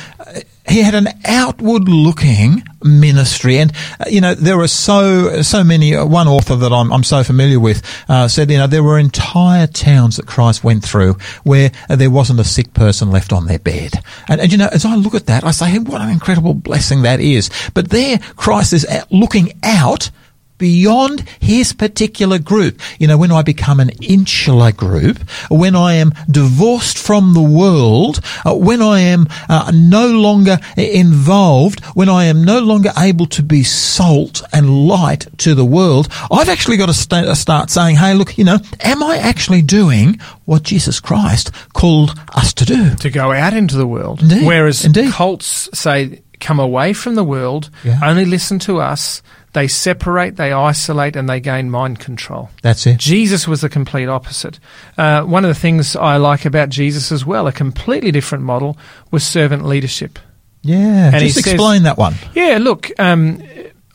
He 0.70 0.82
had 0.82 0.96
an 0.96 1.08
outward 1.26 1.88
looking 1.88 2.64
ministry. 2.84 3.58
And, 3.58 3.72
uh, 4.00 4.06
you 4.10 4.22
know, 4.22 4.36
there 4.36 4.58
were 4.58 4.68
so, 4.68 5.42
so 5.42 5.64
many, 5.64 5.96
uh, 5.96 6.06
one 6.06 6.28
author 6.28 6.56
that 6.56 6.72
I'm, 6.72 6.92
I'm 6.92 7.04
so 7.04 7.24
familiar 7.24 7.60
with, 7.60 7.82
uh, 8.10 8.28
said, 8.28 8.52
you 8.52 8.58
know, 8.58 8.68
there 8.68 8.84
were 8.84 9.00
entire 9.00 9.68
towns 9.68 10.18
that 10.18 10.28
Christ 10.28 10.64
went 10.64 10.84
through 10.84 11.18
where 11.44 11.72
there 11.90 12.12
wasn't 12.12 12.40
a 12.40 12.44
sick 12.44 12.74
person 12.74 13.12
left 13.12 13.34
on 13.34 13.48
their 13.48 13.60
bed. 13.60 13.94
And, 14.28 14.42
and, 14.42 14.52
you 14.52 14.58
know, 14.58 14.70
as 14.72 14.86
I 14.86 14.96
look 14.96 15.16
at 15.16 15.28
that, 15.28 15.44
I 15.44 15.52
say, 15.52 15.68
hey, 15.70 15.80
what 15.80 16.02
an 16.02 16.10
incredible 16.10 16.54
blessing 16.54 17.04
that 17.04 17.20
is. 17.20 17.50
But 17.74 17.90
there, 17.90 18.20
Christ 18.36 18.74
is 18.74 18.86
looking 19.10 19.54
out 19.64 20.12
beyond 20.58 21.22
his 21.40 21.74
particular 21.74 22.40
group. 22.40 22.80
You 23.00 23.08
know, 23.08 23.18
when 23.18 23.32
I 23.32 23.42
become 23.42 23.80
an 23.80 23.92
insular 24.02 24.72
group, 24.72 25.20
when 25.50 25.76
I 25.76 25.94
am 25.94 26.14
divorced 26.30 26.98
from 26.98 27.34
the 27.34 27.42
world, 27.42 28.20
uh, 28.46 28.56
when 28.56 28.82
I 28.82 29.00
am 29.00 29.28
uh, 29.50 29.72
no 29.74 30.08
longer 30.08 30.60
involved, 30.76 31.84
when 31.96 32.10
I 32.10 32.26
am 32.26 32.44
no 32.44 32.60
longer 32.60 32.92
able 32.98 33.28
to 33.28 33.44
be 33.44 33.64
salt 33.64 34.42
and 34.54 34.88
light 34.88 35.28
to 35.40 35.56
the 35.56 35.66
world, 35.66 36.08
I've 36.32 36.50
actually 36.50 36.78
got 36.78 36.88
to 36.88 36.94
st- 36.94 37.36
start 37.38 37.70
saying, 37.70 37.98
hey, 37.98 38.14
look, 38.14 38.38
you 38.38 38.44
know, 38.44 38.60
am 38.82 39.04
I 39.04 39.18
actually 39.18 39.62
doing 39.62 40.20
what 40.46 40.64
Jesus 40.64 41.00
Christ 41.00 41.52
called 41.74 42.18
us 42.34 42.54
to 42.54 42.66
do? 42.66 42.96
To 42.96 43.10
go 43.10 43.32
out 43.32 43.54
into 43.54 43.78
the 43.78 43.88
world. 43.88 44.22
Indeed. 44.22 44.46
Whereas 44.46 44.86
Indeed. 44.86 45.12
cults 45.12 45.70
say, 45.78 46.22
come 46.40 46.60
away 46.60 46.94
from 46.94 47.16
the 47.16 47.24
world, 47.24 47.70
Yeah. 47.84 48.00
only 48.04 48.26
listen 48.26 48.60
to 48.60 48.80
us. 48.80 49.22
They 49.54 49.68
separate, 49.68 50.36
they 50.36 50.52
isolate, 50.52 51.16
and 51.16 51.28
they 51.28 51.40
gain 51.40 51.72
mind 51.72 52.00
control. 52.00 52.50
That's 52.62 52.86
it. 52.86 52.98
Jesus 53.00 53.48
was 53.48 53.62
the 53.62 53.70
complete 53.70 54.08
opposite. 54.08 54.60
Uh, 54.98 55.22
one 55.24 55.46
of 55.46 55.50
the 55.50 55.60
things 55.60 55.96
I 55.96 56.18
like 56.18 56.46
about 56.46 56.70
Jesus 56.70 57.12
as 57.12 57.26
well, 57.26 57.48
a 57.48 57.52
completely 57.52 58.12
different 58.12 58.44
model, 58.44 58.78
was 59.10 59.26
servant 59.26 59.66
leadership. 59.66 60.20
Yeah. 60.62 61.12
And 61.14 61.20
just 61.20 61.36
says- 61.36 61.48
explain 61.54 61.84
that 61.84 61.98
one. 61.98 62.16
Yeah, 62.36 62.58
look, 62.62 62.92
um, 63.00 63.42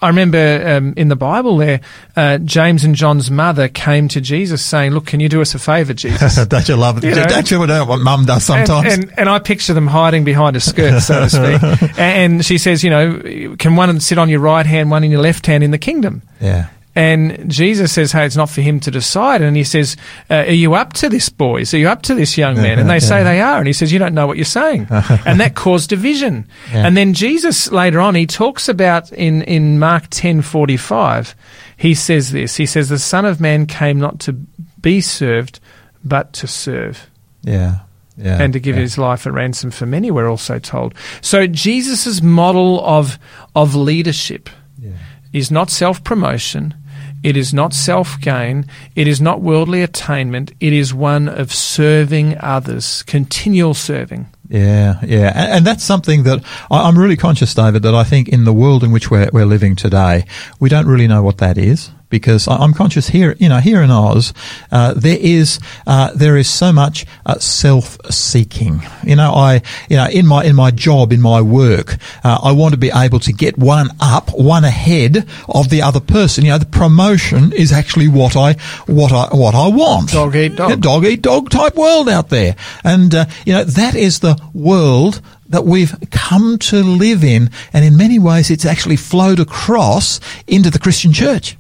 I 0.03 0.09
remember 0.09 0.63
um, 0.67 0.95
in 0.97 1.09
the 1.09 1.17
Bible 1.17 1.57
there, 1.59 1.81
uh, 2.17 2.39
James 2.39 2.83
and 2.85 2.95
John's 2.95 3.31
mother 3.31 3.69
came 3.69 4.09
to 4.09 4.21
Jesus 4.21 4.63
saying, 4.65 4.93
Look, 4.93 5.07
can 5.07 5.21
you 5.21 5.29
do 5.29 5.41
us 5.41 5.55
a 5.55 5.59
favour, 5.59 5.95
Jesus? 5.95 6.45
Don't 6.47 6.69
you 6.69 6.77
love 6.77 6.99
it? 6.99 7.05
You 7.05 7.15
know- 7.15 7.25
Don't 7.25 7.51
you 7.51 7.67
know 7.67 7.85
what 7.85 8.01
mum 8.01 8.25
does 8.25 8.51
And, 8.51 8.67
sometimes? 8.67 8.95
and, 8.95 9.19
and 9.19 9.29
I 9.29 9.39
picture 9.39 9.73
them 9.75 9.87
hiding 9.87 10.25
behind 10.25 10.57
a 10.57 10.61
skirt, 10.61 11.01
so 11.01 11.21
to 11.27 11.31
speak. 11.31 11.91
And 11.99 12.45
she 12.45 12.59
says, 12.59 12.83
you 12.83 12.91
know, 12.91 13.57
can 13.59 13.77
one 13.77 14.01
sit 14.01 14.19
on 14.19 14.29
your 14.29 14.41
right 14.41 14.67
hand, 14.67 14.91
one 14.91 15.05
in 15.05 15.11
your 15.11 15.21
left 15.23 15.47
hand 15.47 15.63
in 15.65 15.71
the 15.71 15.79
kingdom? 15.79 16.23
yeah. 16.41 16.67
And 16.95 17.51
Jesus 17.51 17.90
says, 17.93 18.12
hey, 18.12 18.26
it's 18.26 18.36
not 18.36 18.51
for 18.51 18.61
him 18.61 18.78
to 18.80 18.90
decide. 18.90 19.40
And 19.40 19.57
he 19.57 19.64
says, 19.64 19.97
uh, 20.28 20.34
are 20.34 20.53
you 20.53 20.74
up 20.74 20.93
to 20.95 21.09
this, 21.09 21.30
boys? 21.30 21.72
Are 21.72 21.78
you 21.78 21.88
up 21.88 22.03
to 22.03 22.14
this, 22.14 22.36
young 22.36 22.57
man? 22.57 22.78
And 22.78 22.90
they 22.90 23.01
say 23.11 23.22
they 23.24 23.40
are. 23.40 23.59
And 23.59 23.66
he 23.66 23.72
says, 23.72 23.93
you 23.93 23.99
don't 23.99 24.12
know 24.14 24.26
what 24.26 24.36
you're 24.36 24.45
saying. 24.45 24.88
and 24.90 25.40
that 25.40 25.55
caused 25.55 25.88
division. 25.88 26.47
Yeah. 26.70 26.86
And 26.86 26.95
then 26.97 27.14
Jesus 27.14 27.72
later 27.72 27.99
on, 28.01 28.14
he 28.14 28.26
talks 28.26 28.68
about 28.68 29.11
in, 29.12 29.40
in 29.43 29.78
Mark 29.78 30.09
10, 30.11 30.43
45, 30.43 31.34
he 31.78 31.95
says 31.95 32.30
this. 32.30 32.57
He 32.57 32.66
says, 32.66 32.90
the 32.90 32.99
Son 32.99 33.24
of 33.24 33.40
Man 33.40 33.64
came 33.64 33.99
not 33.99 34.18
to 34.20 34.34
be 34.82 35.01
served, 35.01 35.61
but 36.05 36.32
to 36.34 36.47
serve 36.47 37.09
Yeah. 37.43 37.78
Yeah. 38.18 38.43
and 38.43 38.53
to 38.53 38.61
give 38.61 38.76
yeah. 38.76 38.82
his 38.82 38.99
life 38.99 39.24
a 39.24 39.32
ransom 39.32 39.70
for 39.70 39.86
many, 39.86 40.11
we're 40.11 40.28
also 40.28 40.59
told. 40.59 40.95
So 41.22 41.47
Jesus' 41.47 42.20
model 42.20 42.84
of, 42.84 43.18
of 43.57 43.74
leadership 43.74 44.51
Yeah. 44.78 44.90
is 45.32 45.51
not 45.51 45.70
self 45.70 46.05
promotion, 46.05 46.74
it 47.23 47.37
is 47.37 47.55
not 47.55 47.73
self 47.73 48.20
gain, 48.20 48.66
it 48.95 49.07
is 49.07 49.20
not 49.20 49.41
worldly 49.41 49.83
attainment, 49.83 50.53
it 50.61 50.73
is 50.73 50.93
one 50.93 51.29
of 51.29 51.53
serving 51.53 52.37
others, 52.39 53.03
continual 53.05 53.75
serving. 53.75 54.27
Yeah, 54.49 55.01
yeah, 55.03 55.33
and, 55.35 55.53
and 55.53 55.66
that's 55.66 55.85
something 55.85 56.25
that 56.25 56.45
I, 56.70 56.89
I'm 56.89 56.99
really 56.99 57.16
conscious, 57.16 57.55
David, 57.55 57.83
that 57.83 57.95
I 57.95 58.05
think 58.05 58.29
in 58.29 58.45
the 58.45 58.53
world 58.53 58.85
in 58.85 58.93
which 58.93 59.11
we're, 59.11 59.31
we're 59.33 59.47
living 59.47 59.77
today, 59.77 60.25
we 60.61 60.68
don't 60.68 60.87
really 60.87 61.09
know 61.09 61.23
what 61.23 61.39
that 61.39 61.57
is 61.59 61.91
because 62.13 62.47
I'm 62.47 62.75
conscious 62.75 63.09
here, 63.09 63.35
you 63.41 63.49
know, 63.49 63.59
here 63.59 63.83
in 63.83 63.91
Oz, 63.91 64.33
uh, 64.71 64.95
there 64.95 65.19
is 65.19 65.59
uh, 65.87 66.13
there 66.15 66.37
is 66.37 66.49
so 66.49 66.73
much 66.73 67.07
uh, 67.27 67.39
self-seeking. 67.39 68.83
You 69.03 69.17
know, 69.17 69.33
I, 69.33 69.63
you 69.89 69.97
know, 69.97 70.07
in 70.07 70.27
my 70.27 70.45
in 70.45 70.55
my 70.55 70.71
job, 70.71 71.13
in 71.13 71.21
my 71.21 71.41
work, 71.41 71.97
uh, 72.23 72.39
I 72.41 72.53
want 72.53 72.75
to 72.75 72.79
be 72.79 72.93
able 72.95 73.19
to 73.21 73.33
get 73.33 73.59
one 73.59 73.89
up, 73.99 74.31
one 74.33 74.65
ahead 74.65 75.27
of 75.49 75.71
the 75.71 75.83
other 75.83 76.01
person. 76.01 76.45
You 76.45 76.53
know, 76.53 76.59
the 76.59 76.67
promotion 76.67 77.53
is 77.53 77.73
actually 77.73 78.09
what 78.09 78.37
I 78.37 78.53
what 78.87 79.11
I 79.11 79.35
what 79.35 79.55
I 79.55 79.69
want. 79.69 80.13
Dog 80.13 80.37
eat 80.37 80.55
dog. 80.55 80.71
Yeah, 80.71 80.77
dog 80.77 81.05
eat 81.05 81.23
dog 81.23 81.51
type 81.51 81.75
world 81.75 82.09
out 82.09 82.29
there. 82.29 82.55
And, 82.85 83.15
uh, 83.15 83.25
you 83.47 83.55
know, 83.55 83.65
that 83.65 83.95
is 83.95 84.21
the 84.21 84.39
world 84.53 85.23
that 85.49 85.65
we've 85.65 85.95
come 86.11 86.59
to 86.59 86.83
live 86.83 87.25
in. 87.25 87.51
And 87.73 87.85
in 87.85 87.97
many 87.97 88.19
ways, 88.19 88.51
it's 88.51 88.65
actually 88.65 88.97
flowed 88.97 89.41
across 89.41 90.21
into 90.47 90.71
the 90.71 90.79
Christian 90.79 91.13
church. 91.13 91.57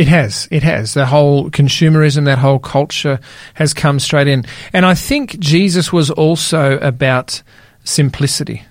It 0.00 0.08
has. 0.08 0.48
It 0.50 0.62
has. 0.62 0.94
The 0.94 1.04
whole 1.04 1.50
consumerism, 1.50 2.24
that 2.24 2.38
whole 2.38 2.58
culture 2.58 3.20
has 3.52 3.74
come 3.74 4.00
straight 4.00 4.28
in. 4.28 4.46
And 4.72 4.86
I 4.86 4.94
think 4.94 5.38
Jesus 5.38 5.92
was 5.92 6.10
also 6.10 6.78
about 6.78 7.42
simplicity, 7.84 8.62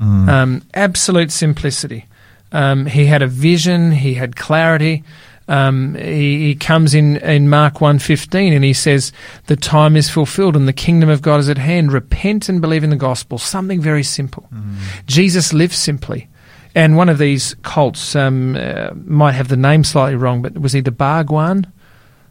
um, 0.00 0.62
absolute 0.74 1.30
simplicity. 1.30 2.06
Um, 2.50 2.86
he 2.86 3.06
had 3.06 3.22
a 3.22 3.28
vision, 3.28 3.92
he 3.92 4.14
had 4.14 4.34
clarity. 4.34 5.04
Um, 5.46 5.94
he, 5.94 6.48
he 6.48 6.54
comes 6.56 6.94
in, 6.94 7.18
in 7.18 7.48
Mark 7.48 7.74
1.15 7.74 8.52
and 8.52 8.64
he 8.64 8.72
says, 8.72 9.12
the 9.46 9.54
time 9.54 9.94
is 9.94 10.10
fulfilled 10.10 10.56
and 10.56 10.66
the 10.66 10.72
kingdom 10.72 11.08
of 11.08 11.22
God 11.22 11.38
is 11.38 11.48
at 11.48 11.58
hand. 11.58 11.92
Repent 11.92 12.48
and 12.48 12.60
believe 12.60 12.82
in 12.82 12.90
the 12.90 12.96
gospel. 12.96 13.38
Something 13.38 13.80
very 13.80 14.02
simple. 14.02 14.48
Jesus 15.06 15.52
lived 15.52 15.74
simply. 15.74 16.28
And 16.74 16.96
one 16.96 17.08
of 17.08 17.18
these 17.18 17.54
cults 17.62 18.14
um, 18.14 18.56
uh, 18.56 18.90
might 18.94 19.32
have 19.32 19.48
the 19.48 19.56
name 19.56 19.82
slightly 19.84 20.16
wrong, 20.16 20.42
but 20.42 20.56
was 20.58 20.72
he 20.72 20.80
the 20.80 20.90
Bhagwan? 20.92 21.66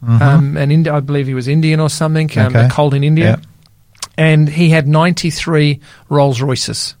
Um, 0.06 0.56
and 0.56 0.72
Indi- 0.72 0.88
I 0.88 1.00
believe 1.00 1.26
he 1.26 1.34
was 1.34 1.46
Indian 1.46 1.78
or 1.78 1.90
something, 1.90 2.30
um, 2.38 2.46
Okay. 2.56 2.66
a 2.66 2.70
cult 2.70 2.94
in 2.94 3.04
India. 3.04 3.38
And 4.16 4.48
he 4.48 4.70
had 4.70 4.88
93 4.88 5.78
Rolls 6.08 6.40
Royces. 6.40 6.94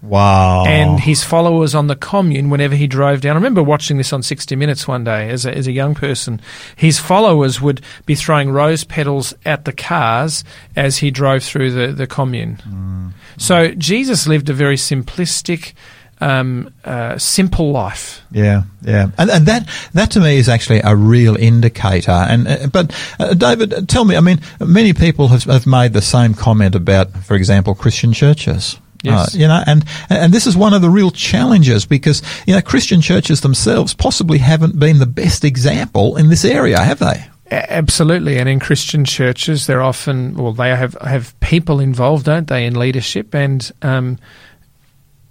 Wow. 0.00 0.64
And 0.64 1.00
his 1.00 1.24
followers 1.24 1.74
on 1.74 1.88
the 1.88 1.96
commune, 1.96 2.50
whenever 2.50 2.74
he 2.76 2.86
drove 2.86 3.20
down, 3.20 3.32
I 3.32 3.38
remember 3.38 3.62
watching 3.62 3.96
this 3.98 4.12
on 4.12 4.22
60 4.22 4.54
Minutes 4.56 4.86
one 4.86 5.02
day 5.04 5.28
as 5.28 5.44
a, 5.44 5.54
as 5.54 5.66
a 5.66 5.72
young 5.72 5.94
person. 5.94 6.40
His 6.76 6.98
followers 6.98 7.60
would 7.60 7.80
be 8.06 8.14
throwing 8.14 8.50
rose 8.50 8.84
petals 8.84 9.34
at 9.44 9.64
the 9.64 9.72
cars 9.72 10.44
as 10.76 10.98
he 10.98 11.10
drove 11.10 11.42
through 11.42 11.72
the, 11.72 11.92
the 11.92 12.06
commune. 12.06 13.12
So 13.38 13.70
Jesus 13.74 14.26
lived 14.28 14.48
a 14.48 14.54
very 14.54 14.76
simplistic, 14.76 15.72
um, 16.20 16.72
uh, 16.84 17.18
simple 17.18 17.70
life. 17.70 18.22
Yeah, 18.30 18.62
yeah, 18.82 19.10
and 19.18 19.30
and 19.30 19.46
that 19.46 19.68
that 19.94 20.10
to 20.12 20.20
me 20.20 20.36
is 20.38 20.48
actually 20.48 20.80
a 20.80 20.94
real 20.94 21.36
indicator. 21.36 22.10
And 22.10 22.48
uh, 22.48 22.66
but 22.68 22.94
uh, 23.18 23.34
David, 23.34 23.88
tell 23.88 24.04
me, 24.04 24.16
I 24.16 24.20
mean, 24.20 24.40
many 24.60 24.92
people 24.92 25.28
have, 25.28 25.44
have 25.44 25.66
made 25.66 25.92
the 25.92 26.02
same 26.02 26.34
comment 26.34 26.74
about, 26.74 27.12
for 27.24 27.34
example, 27.34 27.74
Christian 27.74 28.12
churches. 28.12 28.78
Yes. 29.02 29.34
Uh, 29.34 29.38
you 29.38 29.46
know, 29.46 29.62
and 29.66 29.84
and 30.10 30.32
this 30.32 30.46
is 30.46 30.56
one 30.56 30.74
of 30.74 30.82
the 30.82 30.90
real 30.90 31.10
challenges 31.10 31.86
because 31.86 32.22
you 32.46 32.54
know 32.54 32.60
Christian 32.60 33.00
churches 33.00 33.42
themselves 33.42 33.94
possibly 33.94 34.38
haven't 34.38 34.78
been 34.78 34.98
the 34.98 35.06
best 35.06 35.44
example 35.44 36.16
in 36.16 36.28
this 36.28 36.44
area, 36.44 36.78
have 36.78 36.98
they? 36.98 37.24
A- 37.50 37.72
Absolutely, 37.72 38.38
and 38.38 38.48
in 38.48 38.58
Christian 38.58 39.04
churches, 39.04 39.66
they're 39.66 39.82
often 39.82 40.34
well, 40.34 40.52
they 40.52 40.70
have 40.70 40.94
have 40.94 41.38
people 41.38 41.78
involved, 41.78 42.26
don't 42.26 42.48
they, 42.48 42.66
in 42.66 42.76
leadership, 42.76 43.34
and 43.34 43.70
um, 43.82 44.18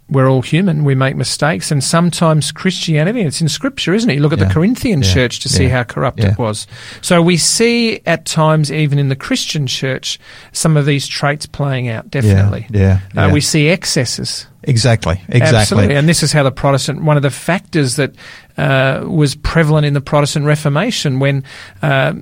we're 0.10 0.30
all 0.30 0.42
human. 0.42 0.84
We 0.86 0.96
make 0.96 1.16
mistakes, 1.16 1.72
and 1.72 1.84
sometimes 1.84 2.52
Christianity, 2.52 3.22
it's 3.22 3.42
in 3.42 3.50
Scripture, 3.50 3.94
isn't 3.94 4.10
it? 4.10 4.16
You 4.16 4.22
look 4.22 4.34
at 4.34 4.40
Yeah. 4.40 4.46
the 4.46 4.54
Corinthian 4.54 5.02
Yeah. 5.02 5.14
church 5.14 5.40
to 5.42 5.50
see 5.50 5.68
how 5.68 5.84
corrupt 5.84 6.20
Yeah. 6.20 6.32
it 6.32 6.38
was. 6.38 6.66
So 7.02 7.22
we 7.22 7.36
see 7.38 8.00
at 8.06 8.26
times, 8.26 8.72
even 8.72 9.00
in 9.00 9.10
the 9.10 9.16
Christian 9.16 9.68
church, 9.68 10.20
some 10.54 10.78
of 10.78 10.86
these 10.86 11.08
traits 11.08 11.46
playing 11.46 11.90
out. 11.90 12.10
Definitely, 12.10 12.68
Yeah, 12.70 13.00
yeah, 13.14 13.22
Uh, 13.24 13.28
yeah. 13.28 13.34
we 13.34 13.42
see 13.42 13.68
excesses. 13.70 14.48
Exactly, 14.64 15.22
exactly. 15.30 15.58
Absolutely. 15.60 15.96
And 15.96 16.08
this 16.10 16.24
is 16.24 16.32
how 16.32 16.44
the 16.44 16.52
Protestant, 16.52 17.04
one 17.04 17.16
of 17.18 17.24
the 17.24 17.30
factors 17.30 17.96
that 17.98 18.14
uh, 18.58 19.02
was 19.06 19.36
prevalent 19.36 19.86
in 19.86 19.94
the 19.94 20.02
Protestant 20.02 20.46
Reformation 20.46 21.20
when 21.20 21.44
uh, 21.84 22.14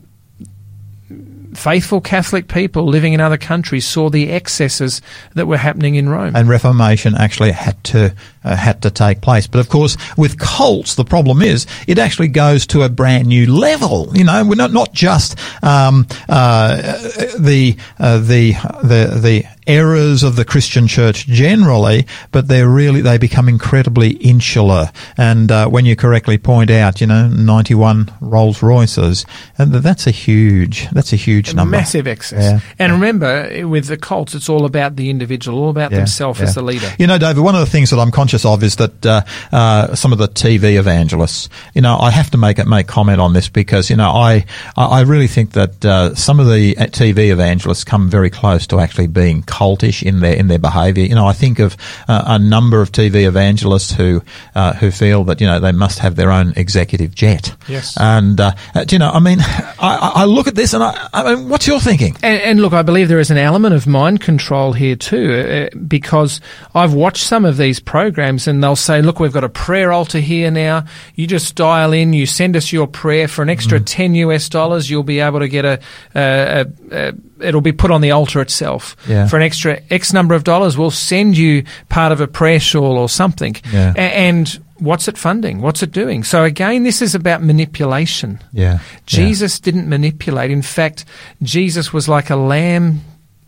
faithful 1.56 2.02
Catholic 2.02 2.48
people 2.48 2.86
living 2.86 3.14
in 3.14 3.22
other 3.22 3.38
countries 3.38 3.88
saw 3.88 4.10
the 4.10 4.32
excesses 4.32 5.02
that 5.34 5.48
were 5.48 5.58
happening 5.58 5.96
in 5.96 6.10
Rome. 6.10 6.36
and 6.36 6.48
Reformation 6.48 7.16
actually 7.16 7.52
had 7.52 7.82
to 7.86 8.14
uh, 8.44 8.56
had 8.56 8.82
to 8.84 8.92
take 8.92 9.22
place. 9.22 9.48
But 9.48 9.60
of 9.60 9.70
course, 9.70 9.98
with 10.18 10.38
cults, 10.38 10.96
the 10.96 11.06
problem 11.06 11.42
is 11.42 11.66
it 11.88 11.98
actually 11.98 12.28
goes 12.28 12.68
to 12.68 12.84
a 12.84 12.90
brand 12.90 13.28
new 13.28 13.52
level. 13.52 14.10
You 14.14 14.24
know, 14.24 14.46
we're 14.46 14.56
not 14.56 14.72
not 14.72 14.94
just 14.94 15.38
um, 15.64 16.08
uh, 16.30 16.76
the 17.40 17.78
uh, 18.00 18.20
the 18.20 18.54
the 18.84 19.20
the 19.20 19.46
errors 19.68 20.24
of 20.24 20.36
the 20.36 20.46
Christian 20.46 20.88
church 20.88 21.26
generally, 21.28 22.06
but 22.32 22.48
they're 22.48 22.68
really, 22.70 23.02
they 23.02 23.18
become 23.18 23.48
incredibly 23.50 24.12
insular. 24.12 24.92
And 25.18 25.52
uh, 25.52 25.68
when 25.68 25.86
you 25.86 25.96
correctly 25.96 26.38
point 26.38 26.70
out, 26.72 27.02
you 27.02 27.08
know, 27.08 27.28
91 27.28 28.12
Rolls 28.22 28.62
Royces, 28.62 29.26
and 29.58 29.74
that's 29.74 30.08
a 30.08 30.12
huge, 30.12 30.90
that's 30.92 31.14
a 31.14 31.16
huge 31.18 31.50
A 31.52 31.56
number. 31.56 31.78
massive 31.78 32.08
excess. 32.08 32.44
Yeah. 32.44 32.60
And 32.80 32.94
remember, 32.94 33.68
with 33.68 33.88
the 33.88 33.98
cults, 33.98 34.36
it's 34.36 34.50
all 34.50 34.66
about 34.66 34.96
the 34.96 35.10
individual, 35.10 35.64
all 35.64 35.70
about 35.70 35.92
Yeah, 35.92 35.98
themselves 35.98 36.40
yeah. 36.40 36.46
as 36.48 36.56
the 36.56 36.62
leader. 36.62 36.92
You 37.00 37.08
know, 37.08 37.18
David, 37.18 37.42
one 37.44 37.56
of 37.56 37.62
the 37.62 37.72
things 37.72 37.90
that 37.90 38.00
I'm 38.00 38.12
conscious 38.12 38.46
of 38.46 38.64
is 38.64 38.76
that 38.78 39.06
uh, 39.06 39.22
uh, 39.52 39.96
some 39.96 40.12
of 40.12 40.18
the 40.18 40.28
TV 40.28 40.78
evangelists, 40.78 41.50
you 41.74 41.82
know, 41.82 41.98
I 41.98 42.12
have 42.12 42.30
to 42.32 42.38
make 42.38 42.60
it 42.60 42.68
make 42.68 42.88
comment 42.88 43.20
on 43.20 43.34
this 43.34 43.50
because 43.50 43.90
you 43.90 43.96
know 43.96 44.10
I 44.12 44.46
I 44.78 44.86
I 44.86 45.02
really 45.02 45.28
think 45.28 45.52
that 45.52 45.84
uh, 45.86 46.16
some 46.16 46.40
of 46.40 46.48
the 46.48 46.78
uh, 46.78 46.86
TV 46.88 47.32
evangelists 47.32 47.84
come 47.84 48.10
very 48.10 48.30
close 48.30 48.66
to 48.68 48.80
actually 48.80 49.08
being 49.08 49.44
cultish 49.60 50.04
in 50.04 50.20
their 50.20 50.36
in 50.36 50.48
their 50.48 50.60
behaviour. 50.60 51.06
You 51.06 51.16
know, 51.16 51.28
I 51.28 51.34
think 51.34 51.60
of 51.60 51.78
uh, 52.08 52.24
a 52.38 52.40
number 52.40 52.82
of 52.82 52.92
TV 52.92 53.26
evangelists 53.28 53.92
who 53.92 54.22
uh, 54.56 54.74
who 54.74 54.92
feel 54.92 55.24
that 55.26 55.42
you 55.42 55.48
know 55.48 55.60
they 55.60 55.72
must 55.72 56.00
have 56.00 56.16
their 56.16 56.32
own 56.32 56.54
executive 56.56 57.14
jet. 57.16 57.56
Yes. 57.68 57.96
and 58.00 58.40
uh, 58.40 58.52
uh, 58.76 58.86
you 58.92 59.00
know, 59.00 59.10
I 59.10 59.20
mean, 59.20 59.40
I, 59.42 60.12
I 60.16 60.26
look 60.26 60.48
at 60.48 60.56
this 60.56 60.74
and 60.74 60.84
I, 60.84 61.10
I 61.14 61.36
mean, 61.36 61.50
what's 61.50 61.68
your 61.68 61.80
thinking? 61.80 62.16
And, 62.24 62.42
and 62.42 62.62
look, 62.62 62.74
I 62.74 62.82
believe 62.84 63.08
there 63.08 63.20
is 63.20 63.32
an 63.32 63.38
element 63.38 63.74
of 63.76 63.88
mind 63.88 64.22
control 64.22 64.74
here 64.74 64.96
too, 64.96 65.70
uh, 65.74 65.78
because 65.88 66.42
I've 66.74 66.94
watched 66.94 67.24
some 67.24 67.46
of 67.46 67.58
these 67.58 67.80
programs 67.80 68.48
and 68.48 68.64
they'll 68.64 68.76
say, 68.76 69.02
look, 69.02 69.20
we've 69.20 69.34
got 69.34 69.44
a 69.44 69.50
prayer 69.50 69.92
altar 69.92 70.20
here 70.20 70.52
now. 70.52 70.86
You 71.16 71.28
just 71.28 71.56
dial 71.56 71.94
in, 71.94 72.14
you 72.14 72.26
send 72.26 72.56
us 72.56 72.72
your 72.74 72.88
prayer 72.88 73.28
for 73.28 73.42
an 73.42 73.50
extra 73.50 73.80
Mm. 73.80 73.86
10 73.86 74.16
US 74.16 74.48
dollars. 74.50 74.90
You'll 74.90 75.04
be 75.04 75.20
able 75.20 75.40
to 75.40 75.48
get 75.50 75.66
a, 75.66 75.80
a, 76.16 76.66
a, 76.92 77.08
a 77.10 77.14
it'll 77.40 77.62
be 77.62 77.72
put 77.74 77.92
on 77.92 78.02
the 78.02 78.12
altar 78.12 78.42
itself. 78.42 78.96
Yeah. 79.08 79.28
For 79.28 79.36
an 79.38 79.44
extra 79.44 79.82
X 79.90 80.14
number 80.14 80.34
of 80.36 80.44
dollars, 80.44 80.78
we'll 80.78 80.92
send 80.92 81.38
you 81.38 81.64
part 81.90 82.12
of 82.12 82.22
a 82.22 82.28
prayer 82.28 82.60
shawl 82.60 82.98
or 82.98 83.10
something. 83.10 83.56
Yeah. 83.72 83.94
A- 83.96 84.00
and 84.00 84.60
what's 84.80 85.08
it 85.08 85.18
funding? 85.18 85.62
What's 85.62 85.82
it 85.84 85.92
doing? 85.92 86.24
So 86.24 86.44
again, 86.44 86.84
this 86.84 87.02
is 87.02 87.16
about 87.16 87.42
manipulation. 87.44 88.40
Yeah, 88.54 88.80
Jesus 89.06 89.60
didn't 89.60 89.88
manipulate. 89.90 90.52
In 90.52 90.62
fact, 90.62 91.06
Jesus 91.44 91.92
was 91.94 92.08
like 92.08 92.30
a 92.30 92.36
lamb 92.36 93.02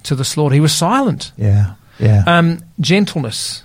to 0.04 0.16
the 0.16 0.24
slaughter. 0.26 0.56
He 0.56 0.62
was 0.62 0.74
silent. 0.74 1.32
Yeah, 1.38 1.74
yeah. 2.00 2.24
Um, 2.28 2.60
gentleness 2.80 3.64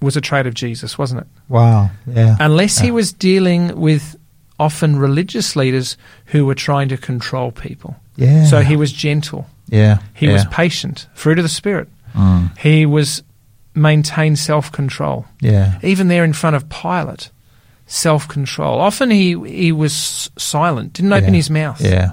was 0.00 0.16
a 0.16 0.20
trait 0.20 0.46
of 0.46 0.54
Jesus, 0.54 0.96
wasn't 0.98 1.20
it? 1.22 1.26
wow. 1.48 1.90
Yeah. 2.06 2.36
Unless 2.40 2.78
he 2.78 2.90
was 2.90 3.12
dealing 3.12 3.80
with 3.80 4.14
often 4.60 4.96
religious 4.98 5.56
leaders 5.56 5.96
who 6.26 6.44
were 6.46 6.54
trying 6.54 6.88
to 6.88 6.96
control 6.96 7.50
people. 7.50 7.96
Yeah. 8.16 8.44
So 8.46 8.60
he 8.60 8.76
was 8.76 8.92
gentle. 8.92 9.46
Yeah. 9.68 9.98
He 10.14 10.26
yeah. 10.26 10.32
was 10.34 10.44
patient. 10.46 11.06
Fruit 11.14 11.38
of 11.38 11.44
the 11.44 11.48
Spirit. 11.48 11.88
Mm, 12.14 12.56
He 12.58 12.86
was 12.86 13.22
maintained 13.74 14.38
self 14.38 14.72
control. 14.72 15.26
yeah. 15.40 15.78
Even 15.82 16.08
there 16.08 16.24
in 16.24 16.32
front 16.32 16.56
of 16.56 16.68
Pilate, 16.68 17.30
self 17.86 18.26
control. 18.28 18.80
Often 18.80 19.10
he 19.10 19.38
he 19.48 19.72
was 19.72 20.30
silent, 20.38 20.94
didn't 20.94 21.12
open 21.12 21.34
Yeah. 21.34 21.36
his 21.36 21.50
mouth. 21.50 21.80
Yeah. 21.80 22.12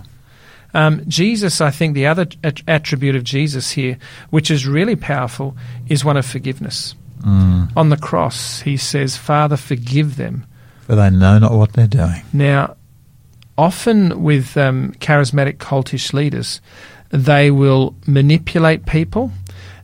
Um, 0.74 1.02
Jesus, 1.08 1.62
I 1.62 1.72
think 1.72 1.94
the 1.96 2.06
other 2.08 2.28
at- 2.44 2.62
attribute 2.68 3.16
of 3.16 3.24
Jesus 3.24 3.72
here, 3.72 3.98
which 4.30 4.52
is 4.52 4.68
really 4.68 4.98
powerful, 4.98 5.56
is 5.88 6.04
one 6.04 6.18
of 6.18 6.26
forgiveness. 6.26 6.96
Mm. 7.26 7.72
On 7.78 7.90
the 7.90 7.96
cross, 7.98 8.60
he 8.60 8.76
says, 8.76 9.16
Father, 9.16 9.56
forgive 9.58 10.18
them. 10.18 10.46
For 10.82 10.96
they 10.96 11.10
know 11.10 11.40
not 11.40 11.54
what 11.54 11.72
they're 11.74 11.88
doing. 11.88 12.22
Now, 12.34 12.76
often 13.58 14.22
with 14.22 14.58
um, 14.58 14.94
charismatic 15.00 15.58
cultish 15.58 16.14
leaders, 16.14 16.60
they 17.10 17.52
will 17.52 17.96
manipulate 18.08 18.86
people, 18.86 19.32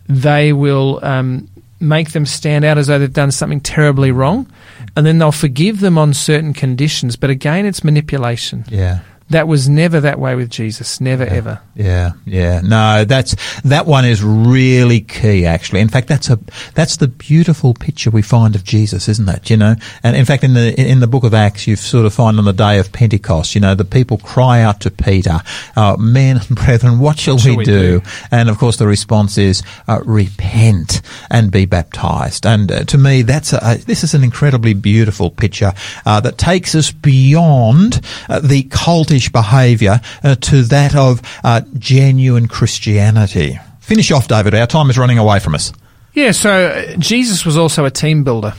they 0.07 0.53
will 0.53 0.99
um, 1.03 1.47
make 1.79 2.11
them 2.11 2.25
stand 2.25 2.63
out 2.65 2.77
as 2.77 2.87
though 2.87 2.99
they've 2.99 3.11
done 3.11 3.31
something 3.31 3.61
terribly 3.61 4.11
wrong, 4.11 4.51
and 4.95 5.05
then 5.05 5.17
they'll 5.17 5.31
forgive 5.31 5.79
them 5.79 5.97
on 5.97 6.13
certain 6.13 6.53
conditions. 6.53 7.15
But 7.15 7.29
again, 7.29 7.65
it's 7.65 7.83
manipulation. 7.83 8.65
Yeah. 8.69 8.99
That 9.31 9.47
was 9.47 9.67
never 9.67 9.99
that 10.01 10.19
way 10.19 10.35
with 10.35 10.49
Jesus. 10.49 11.01
Never, 11.01 11.23
Yeah. 11.25 11.31
ever. 11.33 11.59
Yeah, 11.75 12.11
yeah. 12.25 12.61
No, 12.61 13.05
that's 13.05 13.35
that 13.63 13.85
one 13.87 14.05
is 14.05 14.21
really 14.23 15.01
key 15.01 15.45
actually. 15.45 15.79
In 15.79 15.87
fact, 15.89 16.07
that's 16.07 16.29
a 16.29 16.37
that's 16.75 16.97
the 16.97 17.07
beautiful 17.07 17.73
picture 17.73 18.11
we 18.11 18.21
find 18.21 18.55
of 18.55 18.63
Jesus, 18.63 19.07
isn't 19.09 19.27
it? 19.29 19.49
You 19.49 19.57
know, 19.57 19.75
and 20.03 20.15
in 20.15 20.25
fact, 20.25 20.43
in 20.43 20.53
the 20.53 20.79
in 20.79 20.99
the 20.99 21.07
book 21.07 21.23
of 21.23 21.33
Acts, 21.33 21.65
you 21.67 21.75
sort 21.75 22.05
of 22.05 22.13
find 22.13 22.37
on 22.39 22.45
the 22.45 22.53
day 22.53 22.77
of 22.79 22.91
Pentecost, 22.91 23.55
you 23.55 23.61
know, 23.61 23.73
the 23.73 23.85
people 23.85 24.17
cry 24.17 24.61
out 24.61 24.81
to 24.81 24.91
Peter, 24.91 25.39
uh, 25.75 25.95
"Men 25.97 26.37
and 26.37 26.55
brethren, 26.55 26.99
what 26.99 27.17
shall, 27.17 27.37
shall 27.37 27.51
we, 27.51 27.57
we 27.57 27.63
do? 27.65 27.99
do? 28.01 28.07
And 28.31 28.49
of 28.49 28.57
course, 28.57 28.77
the 28.77 28.87
response 28.87 29.37
is, 29.37 29.63
uh, 29.87 29.99
"Repent 30.05 31.01
and 31.29 31.51
be 31.51 31.65
baptized." 31.65 32.45
And 32.45 32.71
uh, 32.71 32.83
to 32.85 32.97
me, 32.97 33.21
that's 33.21 33.53
a, 33.53 33.59
a, 33.63 33.77
this 33.77 34.03
is 34.03 34.13
an 34.13 34.23
incredibly 34.23 34.73
beautiful 34.73 35.29
picture 35.29 35.73
uh, 36.05 36.19
that 36.19 36.37
takes 36.37 36.75
us 36.75 36.91
beyond 36.91 38.01
uh, 38.29 38.39
the 38.39 38.63
cultish 38.63 39.20
behaviour 39.29 39.99
uh, 40.23 40.35
to 40.35 40.63
that 40.63 40.95
of 40.95 41.21
uh, 41.43 41.61
genuine 41.77 42.47
Christianity. 42.47 43.59
Finish 43.79 44.11
off, 44.11 44.27
David. 44.27 44.55
Our 44.55 44.67
time 44.67 44.89
is 44.89 44.97
running 44.97 45.17
away 45.17 45.39
from 45.39 45.55
us. 45.55 45.73
Yeah, 46.13 46.31
so 46.31 46.67
uh, 46.67 46.95
Jesus 46.97 47.45
was 47.45 47.57
also 47.57 47.85
a 47.85 47.91
team 47.91 48.23
builder. 48.23 48.53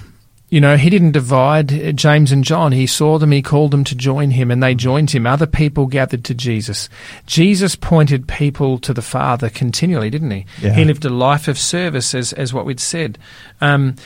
You 0.52 0.60
know, 0.60 0.76
he 0.76 0.90
didn't 0.90 1.12
divide 1.12 1.72
uh, 1.72 1.92
James 1.92 2.30
and 2.30 2.44
John. 2.44 2.72
He 2.72 2.86
saw 2.86 3.16
them, 3.16 3.32
he 3.32 3.40
called 3.40 3.70
them 3.70 3.84
to 3.84 3.94
join 3.94 4.32
him, 4.32 4.50
and 4.50 4.62
they 4.62 4.74
joined 4.74 5.10
him. 5.10 5.26
Other 5.26 5.46
people 5.46 5.86
gathered 5.86 6.24
to 6.26 6.34
Jesus. 6.34 6.90
Jesus 7.24 7.74
pointed 7.74 8.28
people 8.28 8.78
to 8.80 8.92
the 8.92 9.00
Father 9.00 9.48
continually, 9.48 10.10
didn't 10.10 10.30
he? 10.30 10.44
Yeah. 10.60 10.74
He 10.74 10.84
lived 10.84 11.06
a 11.06 11.08
life 11.08 11.48
of 11.48 11.58
service, 11.58 12.14
as, 12.14 12.34
as 12.34 12.52
what 12.52 12.66
we'd 12.66 12.80
said. 12.80 13.18
Um, 13.62 13.96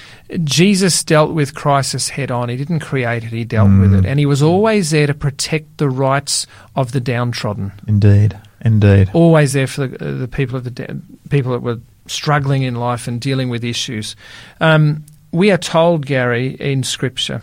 Jesus 0.44 1.02
dealt 1.02 1.32
with 1.32 1.56
crisis 1.56 2.10
head 2.10 2.30
on. 2.30 2.48
He 2.48 2.56
didn't 2.56 2.78
create 2.78 3.24
it, 3.24 3.32
he 3.32 3.44
dealt 3.44 3.80
with 3.80 3.92
it. 3.92 4.06
And 4.06 4.20
he 4.20 4.26
was 4.26 4.40
always 4.40 4.92
there 4.92 5.08
to 5.08 5.14
protect 5.14 5.78
the 5.78 5.90
rights 5.90 6.46
of 6.76 6.92
the 6.92 7.00
downtrodden 7.00 7.72
Indeed, 7.88 8.38
indeed. 8.60 9.10
always 9.14 9.52
there 9.52 9.66
for 9.66 9.88
the, 9.88 9.96
uh, 9.96 10.18
the 10.18 10.28
people 10.28 10.56
of 10.56 10.62
the 10.62 10.70
de- 10.70 11.00
people 11.28 11.50
that 11.50 11.62
were 11.62 11.80
struggling 12.06 12.62
in 12.62 12.76
life 12.76 13.08
and 13.08 13.20
dealing 13.20 13.48
with 13.48 13.64
issues. 13.64 14.14
Um, 14.60 15.04
we 15.32 15.50
are 15.50 15.58
told, 15.58 16.06
Gary, 16.06 16.56
in 16.60 16.82
Scripture, 16.82 17.42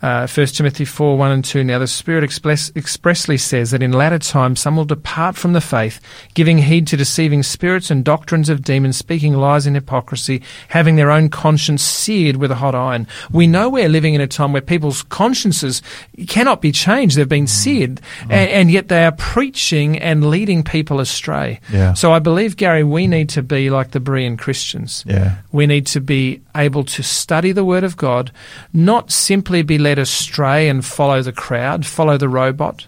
uh, 0.00 0.28
1 0.28 0.46
Timothy 0.48 0.84
4 0.84 1.16
1 1.16 1.30
and 1.32 1.44
2. 1.44 1.64
Now, 1.64 1.78
the 1.78 1.86
Spirit 1.86 2.22
express, 2.22 2.70
expressly 2.76 3.36
says 3.36 3.72
that 3.72 3.82
in 3.82 3.92
latter 3.92 4.18
times 4.18 4.60
some 4.60 4.76
will 4.76 4.84
depart 4.84 5.36
from 5.36 5.52
the 5.54 5.60
faith, 5.60 6.00
giving 6.34 6.58
heed 6.58 6.86
to 6.88 6.96
deceiving 6.96 7.42
spirits 7.42 7.90
and 7.90 8.04
doctrines 8.04 8.48
of 8.48 8.62
demons, 8.62 8.96
speaking 8.96 9.34
lies 9.34 9.66
in 9.66 9.74
hypocrisy, 9.74 10.42
having 10.68 10.96
their 10.96 11.10
own 11.10 11.28
conscience 11.28 11.82
seared 11.82 12.36
with 12.36 12.50
a 12.50 12.56
hot 12.56 12.74
iron. 12.74 13.08
We 13.32 13.46
know 13.46 13.68
we're 13.68 13.88
living 13.88 14.14
in 14.14 14.20
a 14.20 14.26
time 14.26 14.52
where 14.52 14.62
people's 14.62 15.02
consciences 15.02 15.82
cannot 16.28 16.60
be 16.60 16.70
changed. 16.70 17.16
They've 17.16 17.28
been 17.28 17.46
seared, 17.46 18.00
and, 18.22 18.50
and 18.50 18.70
yet 18.70 18.88
they 18.88 19.04
are 19.04 19.12
preaching 19.12 19.98
and 19.98 20.30
leading 20.30 20.62
people 20.62 21.00
astray. 21.00 21.60
Yeah. 21.72 21.94
So 21.94 22.12
I 22.12 22.20
believe, 22.20 22.56
Gary, 22.56 22.84
we 22.84 23.06
need 23.06 23.30
to 23.30 23.42
be 23.42 23.70
like 23.70 23.90
the 23.90 24.00
Berean 24.00 24.38
Christians. 24.38 25.04
Yeah. 25.06 25.38
We 25.50 25.66
need 25.66 25.86
to 25.88 26.00
be 26.00 26.40
able 26.54 26.84
to 26.84 27.02
study 27.02 27.52
the 27.52 27.64
Word 27.64 27.84
of 27.84 27.96
God, 27.96 28.30
not 28.72 29.10
simply 29.10 29.62
be 29.62 29.78
led 29.88 29.98
astray 29.98 30.68
and 30.68 30.84
follow 30.84 31.22
the 31.22 31.32
crowd, 31.32 31.86
follow 31.86 32.18
the 32.18 32.28
robot. 32.28 32.86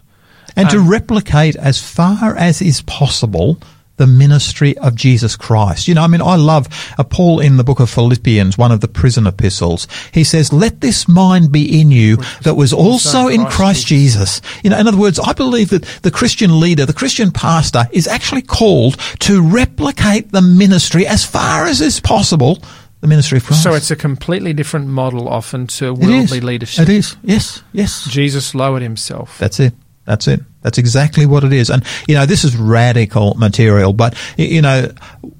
And 0.55 0.68
to 0.70 0.78
Um, 0.78 0.88
replicate 0.88 1.57
as 1.57 1.80
far 1.80 2.36
as 2.36 2.61
is 2.61 2.82
possible 2.82 3.57
the 3.96 4.07
ministry 4.07 4.76
of 4.78 4.94
Jesus 4.94 5.36
Christ. 5.36 5.86
You 5.86 5.94
know, 5.94 6.03
I 6.03 6.07
mean, 6.07 6.22
I 6.22 6.36
love 6.36 6.68
uh, 6.98 7.05
Paul 7.05 7.40
in 7.40 7.59
the 7.59 7.64
book 7.64 7.80
of 7.80 7.90
Philippians, 7.90 8.57
one 8.57 8.72
of 8.72 8.80
the 8.80 8.88
prison 8.88 9.26
epistles. 9.26 9.86
He 10.12 10.24
says, 10.24 10.53
let 10.53 10.80
this 10.80 11.07
mind 11.07 11.53
be 11.53 11.80
in 11.80 11.90
you 11.90 12.16
that 12.42 12.57
was 12.57 12.72
also 12.72 13.28
in 13.28 13.44
Christ 13.46 13.86
Jesus. 13.86 14.40
You 14.64 14.70
know, 14.70 14.78
in 14.78 14.88
other 14.88 14.96
words, 14.96 15.18
I 15.18 15.34
believe 15.34 15.68
that 15.70 15.84
the 16.03 16.11
Christian 16.11 16.61
leader, 16.61 16.86
the 16.86 16.94
Christian 16.94 17.30
pastor 17.30 17.88
is 17.92 18.09
actually 18.09 18.42
called 18.42 18.98
to 19.20 19.42
replicate 19.42 20.32
the 20.32 20.42
ministry 20.42 21.07
as 21.07 21.24
far 21.24 21.66
as 21.66 21.80
is 21.82 22.01
possible, 22.01 22.59
the 23.01 23.07
ministry 23.07 23.38
of 23.38 23.44
Christ. 23.44 23.62
So 23.62 23.74
it's 23.74 23.90
a 23.90 23.96
completely 23.96 24.53
different 24.53 24.88
model 24.88 25.28
often 25.28 25.66
to 25.68 25.94
worldly 25.94 26.40
leadership. 26.40 26.88
It 26.88 26.88
is. 26.88 27.16
Yes. 27.22 27.62
Yes. 27.72 28.07
Jesus 28.09 28.55
lowered 28.55 28.82
himself. 28.82 29.38
That's 29.38 29.61
it. 29.61 29.74
That's 30.05 30.26
it. 30.28 30.40
That's 30.62 30.78
exactly 30.78 31.24
what 31.24 31.44
it 31.44 31.53
is. 31.53 31.70
And, 31.70 31.84
you 32.09 32.14
know, 32.14 32.26
this 32.26 32.44
is 32.44 32.57
radical 32.57 33.34
material, 33.34 33.92
but, 33.92 34.14
you 34.36 34.61
know, 34.61 34.92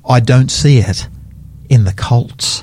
I 0.09 0.21
don't 0.21 0.51
see 0.51 0.79
it 0.79 1.09
in 1.69 1.85
the 1.85 1.93
cults. 1.93 2.63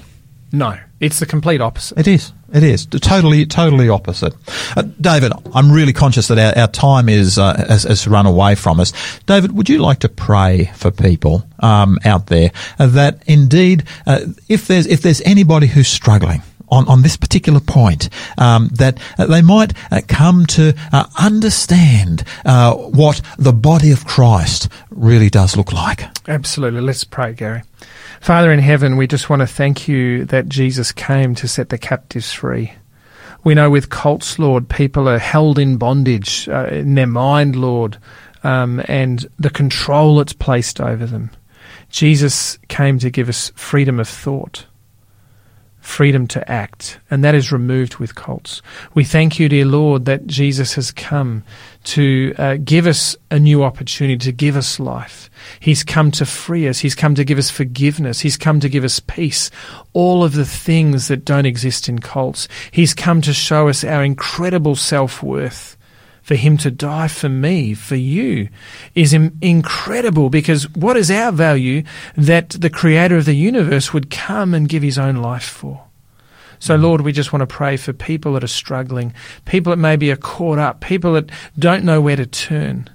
No, 0.52 0.80
it's 1.00 1.20
the 1.20 1.26
complete 1.26 1.62
opposite. 1.62 2.00
It 2.00 2.08
is. 2.08 2.32
It 2.54 2.64
is. 2.64 2.86
Totally, 2.86 3.46
totally 3.46 3.90
opposite. 3.90 4.34
Uh, 4.76 4.84
David, 5.02 5.34
I'm 5.54 5.72
really 5.72 5.94
conscious 5.94 6.30
that 6.30 6.40
our, 6.40 6.62
our 6.62 6.68
time 6.68 7.10
is, 7.10 7.38
uh, 7.38 7.66
has, 7.68 7.84
has 7.84 8.08
run 8.08 8.26
away 8.26 8.56
from 8.56 8.80
us. 8.80 8.94
David, 9.26 9.52
would 9.52 9.68
you 9.68 9.80
like 9.80 10.00
to 10.00 10.10
pray 10.10 10.72
for 10.76 10.90
people, 10.90 11.48
um, 11.60 11.98
out 12.06 12.28
there 12.28 12.52
uh, 12.80 12.88
that 12.88 13.22
indeed, 13.28 13.84
uh, 14.06 14.22
if 14.48 14.68
there's, 14.68 14.88
if 14.88 15.02
there's 15.02 15.22
anybody 15.22 15.68
who's 15.68 15.88
struggling, 15.88 16.42
on, 16.70 16.86
on 16.90 17.02
this 17.02 17.16
particular 17.16 17.62
point, 17.62 18.10
um, 18.38 18.68
that 18.74 19.00
uh, 19.18 19.26
they 19.26 19.42
might 19.42 19.72
uh, 19.90 20.02
come 20.10 20.46
to 20.46 20.74
understand 21.18 22.26
what 22.44 23.22
the 23.38 23.54
body 23.54 23.92
of 23.92 24.06
Christ 24.06 24.68
really 24.90 25.30
does 25.30 25.56
look 25.56 25.72
like. 25.72 26.04
Absolutely. 26.28 26.82
Let's 26.82 27.06
pray, 27.06 27.32
Gary. 27.34 27.62
Father 28.22 28.52
in 28.52 28.60
heaven, 28.60 28.98
we 28.98 29.08
just 29.08 29.30
want 29.30 29.42
to 29.42 29.48
thank 29.48 29.88
you 29.88 30.26
that 30.26 30.50
Jesus 30.50 30.92
came 30.92 31.36
to 31.36 31.48
set 31.48 31.70
the 31.70 31.78
captives 31.78 32.34
free. 32.34 32.74
We 33.44 33.56
know 33.56 33.70
with 33.70 33.90
cults, 33.90 34.40
Lord, 34.40 34.68
people 34.68 35.08
are 35.08 35.20
held 35.20 35.60
in 35.60 35.78
bondage 35.78 36.50
uh, 36.50 36.68
in 36.68 36.96
their 36.96 37.08
mind, 37.08 37.56
Lord, 37.56 37.98
um, 38.44 38.82
and 38.88 39.26
the 39.38 39.50
control 39.50 40.20
it's 40.20 40.34
placed 40.34 40.82
over 40.82 41.06
them. 41.06 41.32
Jesus 41.90 42.58
came 42.68 43.00
to 43.00 43.10
give 43.10 43.30
us 43.30 43.52
freedom 43.56 44.00
of 44.00 44.10
thought, 44.10 44.66
freedom 45.88 46.28
to 46.28 46.52
act, 46.52 47.00
and 47.10 47.24
that 47.24 47.34
is 47.34 47.52
removed 47.52 47.96
with 47.96 48.14
cults. 48.14 48.62
We 48.94 49.06
thank 49.06 49.40
you, 49.40 49.48
dear 49.48 49.66
Lord, 49.66 50.04
that 50.06 50.28
Jesus 50.28 50.74
has 50.74 50.92
come 50.92 51.44
to 51.86 52.36
uh, 52.38 52.58
give 52.58 52.86
us 52.86 53.16
a 53.32 53.40
new 53.40 53.64
opportunity, 53.64 54.18
to 54.18 54.32
give 54.34 54.58
us 54.58 54.82
life. 54.82 55.30
He's 55.62 55.86
come 55.86 56.12
to 56.12 56.26
free 56.26 56.68
us. 56.68 56.78
He's 56.78 56.94
come 56.94 57.16
to 57.16 57.24
give 57.24 57.38
us 57.38 57.50
forgiveness. 57.50 58.20
He's 58.20 58.36
come 58.36 58.60
to 58.60 58.70
give 58.70 58.84
us 58.84 59.00
peace. 59.00 59.50
All 59.94 60.26
of 60.26 60.34
the 60.34 60.46
things 60.46 61.08
that 61.08 61.24
don't 61.24 61.46
exist 61.46 61.88
in 61.88 62.00
cults. 62.00 62.50
He's 62.72 62.94
come 62.94 63.22
to 63.22 63.34
show 63.34 63.70
us 63.70 63.86
our 63.86 64.04
incredible 64.04 64.76
self 64.76 65.24
worth 65.24 65.77
for 66.28 66.36
him 66.36 66.58
to 66.58 66.70
die 66.70 67.08
for 67.08 67.30
me, 67.30 67.74
for 67.74 67.96
you, 67.96 68.50
is 68.96 69.14
incredible 69.14 70.30
because 70.30 70.70
what 70.76 70.98
is 70.98 71.10
our 71.10 71.32
value 71.32 71.84
that 72.18 72.50
the 72.50 72.70
creator 72.70 73.16
of 73.16 73.24
the 73.24 73.34
universe 73.34 73.94
would 73.94 74.10
come 74.10 74.54
and 74.54 74.68
give 74.68 74.84
his 74.84 74.98
own 74.98 75.16
life 75.16 75.46
for? 75.46 75.86
So, 76.60 76.78
mm. 76.78 76.82
Lord, 76.82 77.00
we 77.00 77.14
just 77.14 77.32
want 77.32 77.44
to 77.44 77.56
pray 77.56 77.78
for 77.78 77.94
people 77.94 78.34
that 78.34 78.44
are 78.44 78.48
struggling, 78.48 79.14
people 79.46 79.70
that 79.70 79.78
maybe 79.78 80.12
are 80.12 80.18
caught 80.18 80.60
up, 80.60 80.82
people 80.82 81.14
that 81.14 81.30
don't 81.58 81.86
know 81.86 82.02
where 82.02 82.18
to 82.18 82.26
turn, 82.26 82.90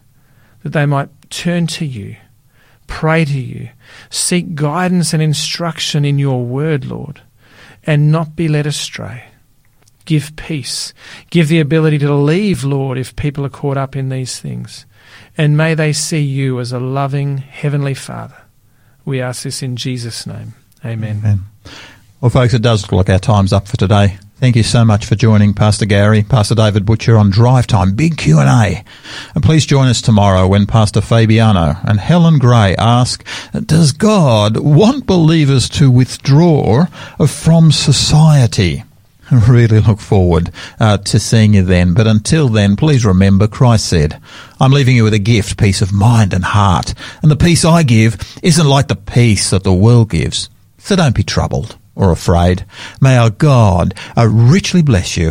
that 0.63 0.75
they 0.75 0.85
might 0.85 1.09
turn 1.31 1.67
to 1.69 1.87
you, 1.87 2.17
pray 2.87 3.25
to 3.25 3.41
you, 3.41 3.71
seek 4.11 4.55
guidance 4.55 5.15
and 5.15 5.23
instruction 5.23 6.05
in 6.05 6.19
your 6.19 6.45
word, 6.45 6.85
Lord, 6.85 7.23
and 7.85 8.13
not 8.13 8.37
be 8.37 8.47
led 8.47 8.67
astray. 8.67 9.32
Give 10.05 10.35
peace. 10.37 10.93
Give 11.31 11.49
the 11.49 11.61
ability 11.61 11.99
to 11.99 12.15
leave, 12.15 12.65
Lord, 12.65 12.99
if 12.99 13.17
people 13.17 13.45
are 13.47 13.51
caught 13.51 13.77
up 13.77 13.97
in 13.97 14.09
these 14.09 14.41
things. 14.41 14.87
And 15.37 15.57
may 15.57 15.75
they 15.75 15.93
see 15.93 16.21
you 16.21 16.61
as 16.61 16.73
a 16.73 16.81
loving 16.81 17.39
Heavenly 17.39 17.95
Father. 17.95 18.37
We 19.05 19.21
ask 19.21 19.43
this 19.43 19.63
in 19.63 19.77
Jesus' 19.77 20.27
name. 20.27 20.55
Amen. 20.85 21.19
Amen. 21.19 21.41
Well, 22.21 22.31
folks, 22.31 22.55
it 22.55 22.63
does 22.63 22.83
look 22.83 22.93
like 22.93 23.11
our 23.11 23.19
time's 23.19 23.53
up 23.53 23.67
for 23.67 23.77
today. 23.77 24.19
Thank 24.37 24.57
you 24.57 24.65
so 24.65 24.85
much 24.85 25.07
for 25.07 25.15
joining 25.15 25.55
Pastor 25.55 25.87
Gary, 25.87 26.25
Pastor 26.25 26.57
David 26.57 26.85
Butcher 26.85 27.17
on 27.17 27.31
Drive 27.31 27.69
Time, 27.69 27.95
big 27.95 28.17
Q&A. 28.17 28.85
And 29.35 29.45
please 29.45 29.65
join 29.65 29.87
us 29.87 30.03
tomorrow 30.03 30.49
when 30.49 30.67
Pastor 30.67 31.01
Fabiano 31.01 31.77
and 31.85 32.01
Helen 32.01 32.39
Gray 32.39 32.75
ask, 32.77 33.25
does 33.53 33.93
God 33.93 34.57
want 34.57 35.07
believers 35.07 35.69
to 35.71 35.93
withdraw 35.93 36.87
from 37.25 37.71
society? 37.71 38.83
Really 39.33 39.81
look 39.81 40.01
forward 40.01 40.51
uh, 40.81 40.99
to 40.99 41.19
seeing 41.19 41.55
you 41.55 41.63
then. 41.63 41.95
But 41.95 42.07
until 42.07 42.49
then, 42.49 42.77
please 42.77 43.05
remember 43.05 43.47
Christ 43.47 43.87
said, 43.87 44.21
I'm 44.61 44.73
leaving 44.73 44.97
you 44.97 45.05
with 45.05 45.15
a 45.15 45.19
gift, 45.19 45.59
peace 45.59 45.83
of 45.83 45.93
mind 45.93 46.33
and 46.35 46.45
heart. 46.45 46.95
And 47.23 47.31
the 47.31 47.37
peace 47.37 47.65
I 47.65 47.83
give 47.83 48.39
isn't 48.43 48.67
like 48.67 48.89
the 48.89 48.97
peace 48.97 49.51
that 49.51 49.65
the 49.65 49.73
world 49.73 50.11
gives. 50.11 50.51
So 50.79 50.97
don't 50.97 51.15
be 51.15 51.23
troubled 51.23 51.79
or 51.95 52.11
afraid. 52.11 52.65
May 53.01 53.17
our 53.17 53.31
God 53.31 53.95
uh, 54.17 54.27
richly 54.27 54.83
bless 54.83 55.17
you 55.17 55.31